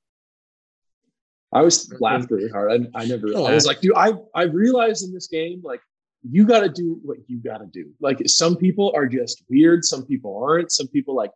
I 1.51 1.63
was 1.63 1.91
laughed 1.99 2.31
really 2.31 2.51
hard. 2.51 2.73
I, 2.95 3.01
I 3.01 3.07
never. 3.07 3.29
Oh, 3.35 3.47
I 3.47 3.55
was 3.55 3.65
like, 3.67 3.81
dude, 3.81 3.97
I 3.97 4.13
I 4.35 4.43
realized 4.43 5.03
in 5.05 5.15
this 5.15 5.29
game, 5.29 5.63
like, 5.65 5.81
you 6.31 6.47
got 6.47 6.61
to 6.61 6.69
do 6.69 6.99
what 7.03 7.19
you 7.29 7.39
got 7.39 7.59
to 7.59 7.67
do. 7.67 7.91
Like, 8.01 8.21
some 8.27 8.57
people 8.57 8.93
are 8.95 9.07
just 9.07 9.43
weird. 9.49 9.85
Some 9.85 10.05
people 10.07 10.41
aren't. 10.43 10.73
Some 10.73 10.89
people 10.89 11.15
like 11.15 11.31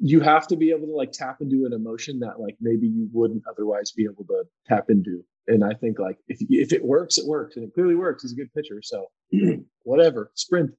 you 0.00 0.18
have 0.20 0.46
to 0.48 0.56
be 0.56 0.70
able 0.70 0.86
to 0.88 0.92
like 0.94 1.12
tap 1.12 1.40
into 1.40 1.64
an 1.64 1.72
emotion 1.72 2.18
that 2.20 2.40
like 2.40 2.56
maybe 2.60 2.86
you 2.88 3.08
wouldn't 3.12 3.42
otherwise 3.48 3.92
be 3.92 4.04
able 4.04 4.24
to 4.24 4.44
tap 4.66 4.90
into. 4.90 5.24
And 5.46 5.64
I 5.64 5.72
think 5.74 5.98
like 5.98 6.18
if 6.28 6.38
if 6.50 6.72
it 6.72 6.84
works, 6.84 7.16
it 7.18 7.26
works, 7.26 7.56
and 7.56 7.64
it 7.64 7.72
clearly 7.74 7.94
works. 7.94 8.22
He's 8.22 8.32
a 8.32 8.36
good 8.36 8.52
pitcher, 8.54 8.80
so 8.82 9.06
whatever. 9.84 10.30
Sprint. 10.34 10.70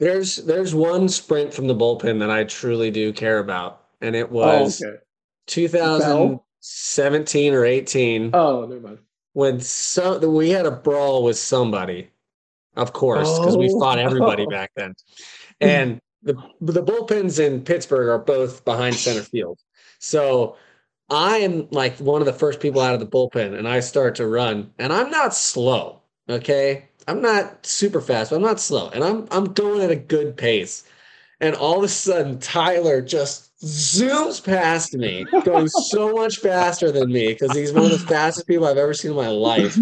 There's 0.00 0.36
there's 0.36 0.74
one 0.74 1.08
sprint 1.08 1.54
from 1.54 1.66
the 1.68 1.74
bullpen 1.74 2.18
that 2.20 2.30
I 2.30 2.44
truly 2.44 2.90
do 2.90 3.12
care 3.12 3.38
about, 3.38 3.84
and 4.00 4.16
it 4.16 4.28
Oh, 4.30 4.34
was 4.34 4.82
okay. 4.82 4.96
2017 5.46 7.54
or 7.54 7.64
18 7.64 8.30
Oh, 8.34 8.66
never 8.66 8.80
mind. 8.80 8.98
when 9.34 9.60
so 9.60 10.18
we 10.28 10.50
had 10.50 10.66
a 10.66 10.70
brawl 10.70 11.22
with 11.22 11.38
somebody, 11.38 12.08
of 12.76 12.92
course, 12.92 13.38
because 13.38 13.56
we 13.56 13.68
Oh. 13.72 13.80
fought 13.80 13.98
everybody 13.98 14.46
back 14.46 14.70
then, 14.76 14.94
and 15.60 16.00
the 16.22 16.34
the 16.60 16.82
bullpens 16.82 17.38
in 17.38 17.62
Pittsburgh 17.62 18.08
are 18.08 18.18
both 18.18 18.64
behind 18.64 18.98
center 18.98 19.22
field, 19.22 19.58
so. 19.98 20.56
I 21.10 21.36
am 21.40 21.68
like 21.70 21.98
one 21.98 22.22
of 22.22 22.26
the 22.26 22.32
first 22.32 22.60
people 22.60 22.80
out 22.80 22.94
of 22.94 22.98
the 23.00 23.06
bullpen, 23.06 23.56
and 23.58 23.68
I 23.68 23.80
start 23.80 24.14
to 24.14 24.26
run, 24.26 24.72
and 24.78 24.90
I'm 24.90 25.10
not 25.10 25.34
slow. 25.34 26.00
Okay, 26.30 26.86
I'm 27.06 27.20
not 27.20 27.66
super 27.66 28.00
fast, 28.00 28.30
but 28.30 28.36
I'm 28.36 28.42
not 28.42 28.58
slow, 28.58 28.88
and 28.88 29.04
I'm 29.04 29.28
I'm 29.30 29.52
going 29.52 29.82
at 29.82 29.90
a 29.90 29.96
good 29.96 30.34
pace. 30.34 30.82
And 31.40 31.54
all 31.54 31.76
of 31.76 31.84
a 31.84 31.88
sudden, 31.88 32.38
Tyler 32.38 33.02
just 33.02 33.54
zooms 33.62 34.42
past 34.42 34.94
me, 34.94 35.26
going 35.44 35.68
so 35.68 36.14
much 36.14 36.38
faster 36.38 36.90
than 36.90 37.12
me 37.12 37.34
because 37.34 37.54
he's 37.54 37.74
one 37.74 37.84
of 37.84 37.90
the 37.90 38.06
fastest 38.06 38.46
people 38.46 38.64
I've 38.66 38.78
ever 38.78 38.94
seen 38.94 39.10
in 39.10 39.16
my 39.18 39.28
life. 39.28 39.76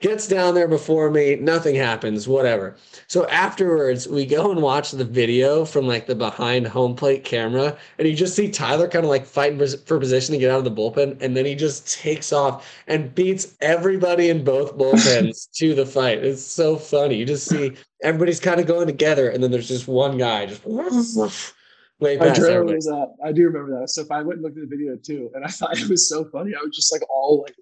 Gets 0.00 0.28
down 0.28 0.54
there 0.54 0.66
before 0.66 1.10
me, 1.10 1.36
nothing 1.36 1.74
happens, 1.74 2.26
whatever. 2.26 2.74
So 3.06 3.26
afterwards, 3.28 4.08
we 4.08 4.24
go 4.24 4.50
and 4.50 4.62
watch 4.62 4.92
the 4.92 5.04
video 5.04 5.66
from 5.66 5.86
like 5.86 6.06
the 6.06 6.14
behind 6.14 6.66
home 6.66 6.96
plate 6.96 7.22
camera, 7.22 7.76
and 7.98 8.08
you 8.08 8.16
just 8.16 8.34
see 8.34 8.50
Tyler 8.50 8.88
kind 8.88 9.04
of 9.04 9.10
like 9.10 9.26
fighting 9.26 9.58
for 9.58 9.98
position 9.98 10.32
to 10.32 10.38
get 10.38 10.50
out 10.50 10.58
of 10.58 10.64
the 10.64 10.70
bullpen, 10.70 11.20
and 11.20 11.36
then 11.36 11.44
he 11.44 11.54
just 11.54 12.00
takes 12.00 12.32
off 12.32 12.66
and 12.86 13.14
beats 13.14 13.56
everybody 13.60 14.30
in 14.30 14.42
both 14.42 14.78
bullpens 14.78 15.50
to 15.56 15.74
the 15.74 15.84
fight. 15.84 16.24
It's 16.24 16.42
so 16.42 16.76
funny. 16.76 17.16
You 17.16 17.26
just 17.26 17.46
see 17.46 17.76
everybody's 18.02 18.40
kind 18.40 18.58
of 18.58 18.66
going 18.66 18.86
together, 18.86 19.28
and 19.28 19.42
then 19.42 19.50
there's 19.50 19.68
just 19.68 19.86
one 19.86 20.16
guy 20.16 20.46
just 20.46 20.64
way 22.00 22.16
I 22.16 22.18
past 22.18 22.40
do 22.40 22.46
everybody. 22.46 22.78
remember 22.78 22.78
that. 22.80 23.28
I 23.28 23.32
do 23.32 23.44
remember 23.44 23.80
that. 23.80 23.90
So 23.90 24.00
if 24.00 24.10
I 24.10 24.22
went 24.22 24.38
and 24.38 24.42
looked 24.44 24.56
at 24.56 24.68
the 24.68 24.76
video 24.76 24.96
too, 24.96 25.30
and 25.34 25.44
I 25.44 25.48
thought 25.48 25.78
it 25.78 25.90
was 25.90 26.08
so 26.08 26.24
funny, 26.24 26.52
I 26.58 26.62
was 26.62 26.74
just 26.74 26.90
like 26.90 27.02
all 27.10 27.42
like 27.42 27.54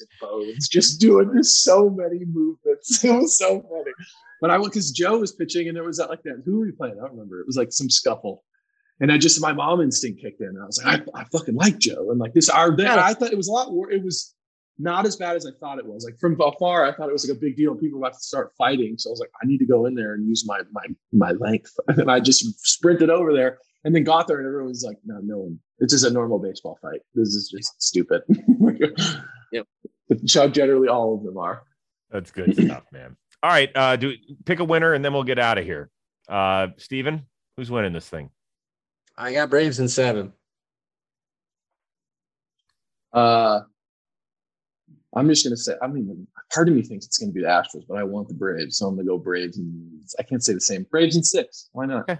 and 0.00 0.08
bones, 0.20 0.68
just 0.68 1.00
doing 1.00 1.32
this 1.32 1.62
so 1.62 1.90
many 1.90 2.24
movements. 2.24 3.04
It 3.04 3.12
was 3.12 3.38
so 3.38 3.60
funny. 3.62 3.92
But 4.40 4.50
I 4.50 4.58
went 4.58 4.72
because 4.72 4.90
Joe 4.90 5.18
was 5.18 5.32
pitching, 5.32 5.68
and 5.68 5.76
there 5.76 5.84
was 5.84 5.98
that 5.98 6.10
like 6.10 6.22
that. 6.24 6.42
Who 6.44 6.58
were 6.58 6.66
we 6.66 6.72
playing? 6.72 6.96
I 6.98 7.02
don't 7.02 7.12
remember. 7.12 7.40
It 7.40 7.46
was 7.46 7.56
like 7.56 7.72
some 7.72 7.88
scuffle. 7.88 8.44
And 9.00 9.10
I 9.10 9.18
just 9.18 9.40
my 9.40 9.52
mom 9.52 9.80
instinct 9.80 10.20
kicked 10.20 10.40
in. 10.40 10.48
And 10.48 10.62
I 10.62 10.66
was 10.66 10.82
like, 10.82 11.02
I, 11.14 11.20
I 11.20 11.24
fucking 11.24 11.54
like 11.54 11.78
Joe. 11.78 12.10
And 12.10 12.20
like 12.20 12.32
this, 12.32 12.48
our 12.48 12.74
Yeah. 12.78 13.02
I 13.04 13.14
thought 13.14 13.32
it 13.32 13.36
was 13.36 13.48
a 13.48 13.52
lot. 13.52 13.72
More, 13.72 13.90
it 13.90 14.04
was 14.04 14.34
not 14.78 15.06
as 15.06 15.16
bad 15.16 15.36
as 15.36 15.46
I 15.46 15.50
thought 15.60 15.78
it 15.78 15.86
was. 15.86 16.04
Like 16.04 16.18
from 16.18 16.40
afar, 16.40 16.84
I 16.84 16.92
thought 16.92 17.08
it 17.08 17.12
was 17.12 17.28
like 17.28 17.36
a 17.36 17.40
big 17.40 17.56
deal. 17.56 17.74
People 17.74 17.98
were 17.98 18.06
about 18.06 18.14
to 18.14 18.24
start 18.24 18.52
fighting, 18.56 18.96
so 18.98 19.10
I 19.10 19.12
was 19.12 19.20
like, 19.20 19.30
I 19.42 19.46
need 19.46 19.58
to 19.58 19.66
go 19.66 19.86
in 19.86 19.94
there 19.94 20.14
and 20.14 20.26
use 20.28 20.44
my 20.46 20.60
my 20.72 20.84
my 21.12 21.32
length. 21.32 21.72
And 21.88 22.10
I 22.10 22.20
just 22.20 22.44
sprinted 22.66 23.10
over 23.10 23.32
there 23.32 23.58
and 23.84 23.94
then 23.94 24.04
got 24.04 24.26
there, 24.26 24.38
and 24.38 24.46
everyone 24.46 24.68
was 24.68 24.82
like, 24.82 24.98
No, 25.04 25.20
no 25.22 25.38
one. 25.38 25.58
It's 25.78 25.92
just 25.92 26.04
a 26.04 26.10
normal 26.10 26.38
baseball 26.38 26.78
fight. 26.80 27.00
This 27.14 27.28
is 27.28 27.48
just 27.50 27.82
stupid. 27.82 28.22
Yep. 29.52 29.68
But 30.08 30.28
so 30.28 30.48
generally, 30.48 30.88
all 30.88 31.14
of 31.14 31.22
them 31.22 31.38
are. 31.38 31.62
That's 32.10 32.32
good 32.32 32.54
stuff, 32.56 32.82
man. 32.90 33.16
All 33.40 33.50
right, 33.50 33.70
uh 33.76 33.94
do 33.94 34.14
pick 34.44 34.58
a 34.58 34.64
winner 34.64 34.94
and 34.94 35.04
then 35.04 35.12
we'll 35.12 35.22
get 35.22 35.38
out 35.38 35.58
of 35.58 35.64
here. 35.64 35.90
Uh 36.28 36.68
Steven, 36.76 37.26
who's 37.56 37.70
winning 37.70 37.92
this 37.92 38.08
thing? 38.08 38.30
I 39.16 39.32
got 39.32 39.50
Braves 39.50 39.78
in 39.78 39.88
seven. 39.88 40.32
Uh, 43.12 43.60
I'm 45.14 45.28
just 45.28 45.44
gonna 45.44 45.56
say. 45.56 45.74
I 45.80 45.86
mean, 45.86 46.26
part 46.52 46.68
of 46.68 46.74
me 46.74 46.82
thinks 46.82 47.06
it's 47.06 47.18
gonna 47.18 47.32
be 47.32 47.42
the 47.42 47.46
Astros, 47.46 47.84
but 47.88 47.96
I 47.96 48.02
want 48.02 48.26
the 48.28 48.34
Braves, 48.34 48.76
so 48.78 48.86
I'm 48.88 48.96
gonna 48.96 49.06
go 49.06 49.18
Braves. 49.18 49.56
And 49.56 50.00
I 50.18 50.24
can't 50.24 50.42
say 50.42 50.52
the 50.52 50.60
same. 50.60 50.84
Braves 50.90 51.14
and 51.14 51.24
six. 51.24 51.68
Why 51.72 51.86
not? 51.86 52.10
Okay. 52.10 52.18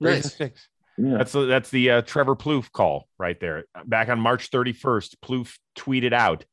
Braves 0.00 0.16
in 0.16 0.22
Nice. 0.22 0.36
Six. 0.36 0.68
Yeah. 0.98 1.18
That's 1.18 1.32
the, 1.32 1.46
that's 1.46 1.70
the 1.70 1.90
uh, 1.90 2.02
Trevor 2.02 2.34
Plouffe 2.34 2.72
call 2.72 3.08
right 3.18 3.38
there. 3.38 3.64
Back 3.84 4.08
on 4.08 4.20
March 4.20 4.50
31st, 4.50 5.16
Plouffe 5.24 5.56
tweeted 5.76 6.12
out, 6.12 6.44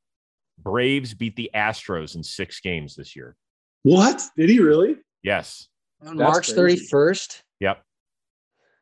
"Braves 0.60 1.14
beat 1.14 1.36
the 1.36 1.50
Astros 1.54 2.16
in 2.16 2.24
six 2.24 2.60
games 2.60 2.96
this 2.96 3.16
year." 3.16 3.36
What? 3.84 4.22
Did 4.38 4.50
he 4.50 4.60
really? 4.60 4.98
Yes. 5.24 5.68
On 6.06 6.18
That's 6.18 6.32
March 6.32 6.54
crazy. 6.54 6.88
31st? 6.88 7.42
Yep. 7.60 7.84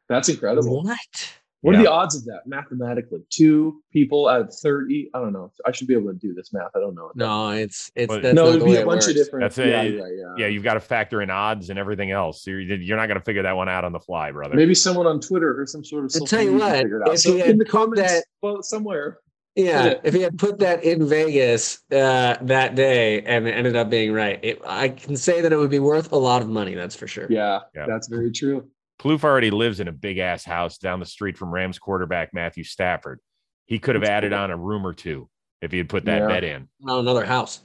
That's 0.09 0.29
incredible. 0.29 0.83
What? 0.83 1.33
What 1.63 1.75
Yeah. 1.75 1.79
are 1.79 1.83
the 1.83 1.91
odds 1.91 2.15
of 2.17 2.25
that 2.25 2.41
mathematically? 2.45 3.21
Two 3.29 3.81
people 3.93 4.27
out 4.27 4.41
of 4.41 4.53
30. 4.53 5.09
I 5.13 5.19
don't 5.19 5.31
know. 5.31 5.49
I 5.65 5.71
should 5.71 5.87
be 5.87 5.93
able 5.93 6.11
to 6.11 6.17
do 6.19 6.33
this 6.33 6.51
math. 6.51 6.71
I 6.75 6.79
don't 6.81 6.93
know. 6.93 7.09
No, 7.15 7.51
it's 7.51 7.89
it's 7.95 8.13
But- 8.13 8.21
that's 8.21 8.35
no, 8.35 8.49
it'd 8.49 8.65
be 8.65 8.75
a 8.75 8.81
it 8.81 8.85
bunch 8.85 9.07
of 9.07 9.15
different. 9.15 9.43
That's 9.45 9.57
a- 9.59 9.67
yeah, 9.69 9.81
yeah, 9.83 10.07
yeah. 10.13 10.33
Yeah, 10.39 10.47
you've 10.47 10.63
got 10.63 10.73
to 10.73 10.81
factor 10.81 11.21
in 11.21 11.29
odds 11.29 11.69
and 11.69 11.79
everything 11.79 12.11
else. 12.11 12.45
You're, 12.45 12.59
you're 12.59 12.97
not 12.97 13.07
going 13.07 13.17
to 13.17 13.23
figure 13.23 13.43
that 13.43 13.55
one 13.55 13.69
out 13.69 13.85
on 13.85 13.93
the 13.93 13.99
fly, 14.01 14.31
brother. 14.31 14.55
Maybe 14.55 14.75
someone 14.75 15.07
on 15.07 15.21
Twitter 15.21 15.57
or 15.57 15.65
some 15.65 15.85
sort 15.85 16.03
of. 16.03 16.11
I'll 16.19 16.27
tell 16.27 16.41
you 16.41 16.51
media 16.51 16.65
what, 16.67 16.81
figured 16.81 17.01
out. 17.07 17.13
if 17.13 17.19
So 17.21 17.33
he 17.33 17.41
in 17.43 17.57
the 17.57 17.65
comments, 17.65 18.11
that- 18.11 18.25
well, 18.41 18.61
somewhere. 18.61 19.19
Yeah, 19.55 19.85
Yeah. 19.85 19.93
if 20.03 20.13
he 20.15 20.21
had 20.21 20.37
put 20.39 20.59
that 20.59 20.83
in 20.83 21.07
Vegas 21.07 21.79
uh, 21.91 22.37
that 22.41 22.73
day 22.75 23.21
and 23.21 23.47
it 23.47 23.51
ended 23.51 23.75
up 23.75 23.87
being 23.89 24.11
right, 24.11 24.39
it, 24.43 24.59
I 24.65 24.89
can 24.89 25.15
say 25.15 25.41
that 25.41 25.53
it 25.53 25.57
would 25.57 25.69
be 25.69 25.77
worth 25.79 26.11
a 26.11 26.17
lot 26.17 26.41
of 26.41 26.49
money. 26.49 26.73
That's 26.73 26.95
for 26.95 27.05
sure. 27.07 27.27
Yeah, 27.29 27.59
Yeah. 27.75 27.85
that's 27.87 28.07
very 28.07 28.31
true. 28.31 28.67
Plouffe 29.03 29.23
already 29.23 29.51
lives 29.51 29.79
in 29.79 29.87
a 29.87 29.91
big 29.91 30.17
ass 30.17 30.45
house 30.45 30.77
down 30.77 30.99
the 30.99 31.05
street 31.05 31.37
from 31.37 31.53
Rams 31.53 31.77
quarterback 31.77 32.33
Matthew 32.33 32.63
Stafford. 32.63 33.19
He 33.65 33.77
could 33.79 33.95
have 33.95 34.03
That's 34.03 34.11
added 34.11 34.31
cool. 34.31 34.39
on 34.39 34.51
a 34.51 34.57
room 34.57 34.85
or 34.87 34.93
two 34.93 35.29
if 35.61 35.71
he 35.71 35.77
had 35.77 35.89
put 35.89 36.05
that 36.05 36.21
Yeah. 36.21 36.27
bet 36.27 36.43
in. 36.43 36.69
On 36.87 36.99
another 36.99 37.25
house, 37.25 37.61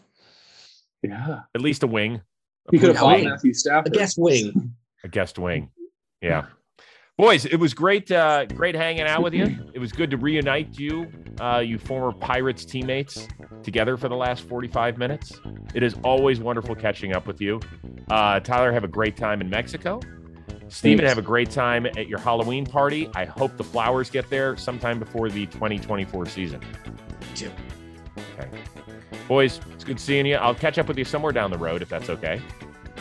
Yeah, 1.03 1.43
At 1.55 1.61
least 1.61 1.84
a 1.84 1.86
wing, 1.86 2.22
he 2.72 2.78
could 2.78 2.89
have 2.89 2.99
bought 2.99 3.14
wing. 3.18 3.28
Matthew 3.28 3.53
a 3.84 3.89
guest 3.91 4.16
wing. 4.18 4.74
a 5.05 5.09
guest 5.09 5.39
wing. 5.39 5.70
Yeah. 6.20 6.47
Boys, 7.16 7.45
it 7.47 7.57
was 7.57 7.72
great, 7.72 8.11
uh, 8.11 8.47
great 8.47 8.74
hanging 8.74 9.03
out 9.03 9.22
with 9.22 9.32
you. 9.34 9.45
It 9.74 9.78
was 9.78 9.93
good 9.93 10.11
to 10.11 10.16
reunite 10.16 10.76
you, 10.78 11.07
uh, 11.41 11.62
you 11.64 11.78
former 11.78 12.12
Pirates 12.12 12.64
teammates, 12.64 13.28
together 13.62 13.97
for 13.97 14.09
the 14.09 14.16
last 14.16 14.43
45 14.49 14.99
minutes. 14.99 15.41
It 15.74 15.82
is 15.84 15.95
always 16.03 16.41
wonderful 16.41 16.74
catching 16.74 17.14
up 17.14 17.26
with 17.28 17.41
you. 17.41 17.61
Uh, 18.11 18.41
Tyler, 18.41 18.72
have 18.72 18.84
a 18.84 18.89
great 18.89 19.16
time 19.16 19.41
in 19.41 19.49
Mexico. 19.49 20.01
Steven, 20.69 20.99
Thanks. 20.99 21.09
have 21.11 21.19
a 21.19 21.27
great 21.27 21.51
time 21.51 21.87
at 21.87 22.09
your 22.09 22.19
Halloween 22.19 22.66
party. 22.66 23.11
I 23.14 23.25
hope 23.25 23.57
the 23.57 23.64
flowers 23.64 24.11
get 24.11 24.29
there 24.31 24.57
sometime 24.57 24.99
before 24.99 25.29
the 25.31 25.47
2024 25.47 26.27
season. 26.27 26.61
too. 27.35 27.51
Okay. 28.39 28.49
Boys, 29.27 29.61
it's 29.73 29.85
good 29.85 30.01
seeing 30.01 30.27
you. 30.27 30.37
I'll 30.37 30.55
catch 30.55 30.79
up 30.79 30.89
with 30.89 30.99
you 30.99 31.05
somewhere 31.05 31.33
down 31.33 31.51
the 31.51 31.59
road 31.59 31.83
if 31.83 31.89
that's 31.89 32.11
okay. 32.11 32.41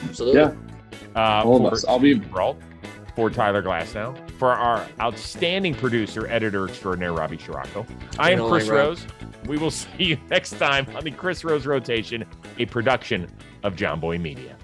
Absolutely. 0.03 0.41
Yeah. 0.41 0.53
Uh, 1.15 1.43
for 1.43 1.73
us. 1.73 1.85
I'll 1.85 1.99
be. 1.99 2.13
Brault, 2.15 2.57
for 3.15 3.29
Tyler 3.29 3.63
Glasnow. 3.63 4.29
for 4.31 4.51
our 4.51 4.87
outstanding 5.01 5.73
producer, 5.73 6.27
editor 6.27 6.67
extraordinaire, 6.67 7.13
Robbie 7.13 7.37
Scirocco. 7.37 7.85
I 8.19 8.31
am 8.31 8.47
Chris. 8.47 8.67
Rose. 8.67 9.07
We 9.45 9.57
will 9.57 9.71
see 9.71 10.03
you 10.03 10.17
next 10.29 10.51
time 10.59 10.85
on 10.95 11.03
the 11.03 11.11
Chris 11.11 11.43
Rose 11.43 11.65
Rotation, 11.65 12.25
a 12.59 12.65
production 12.65 13.27
of 13.63 13.75
Jomboy 13.75 14.21
Media. 14.21 14.55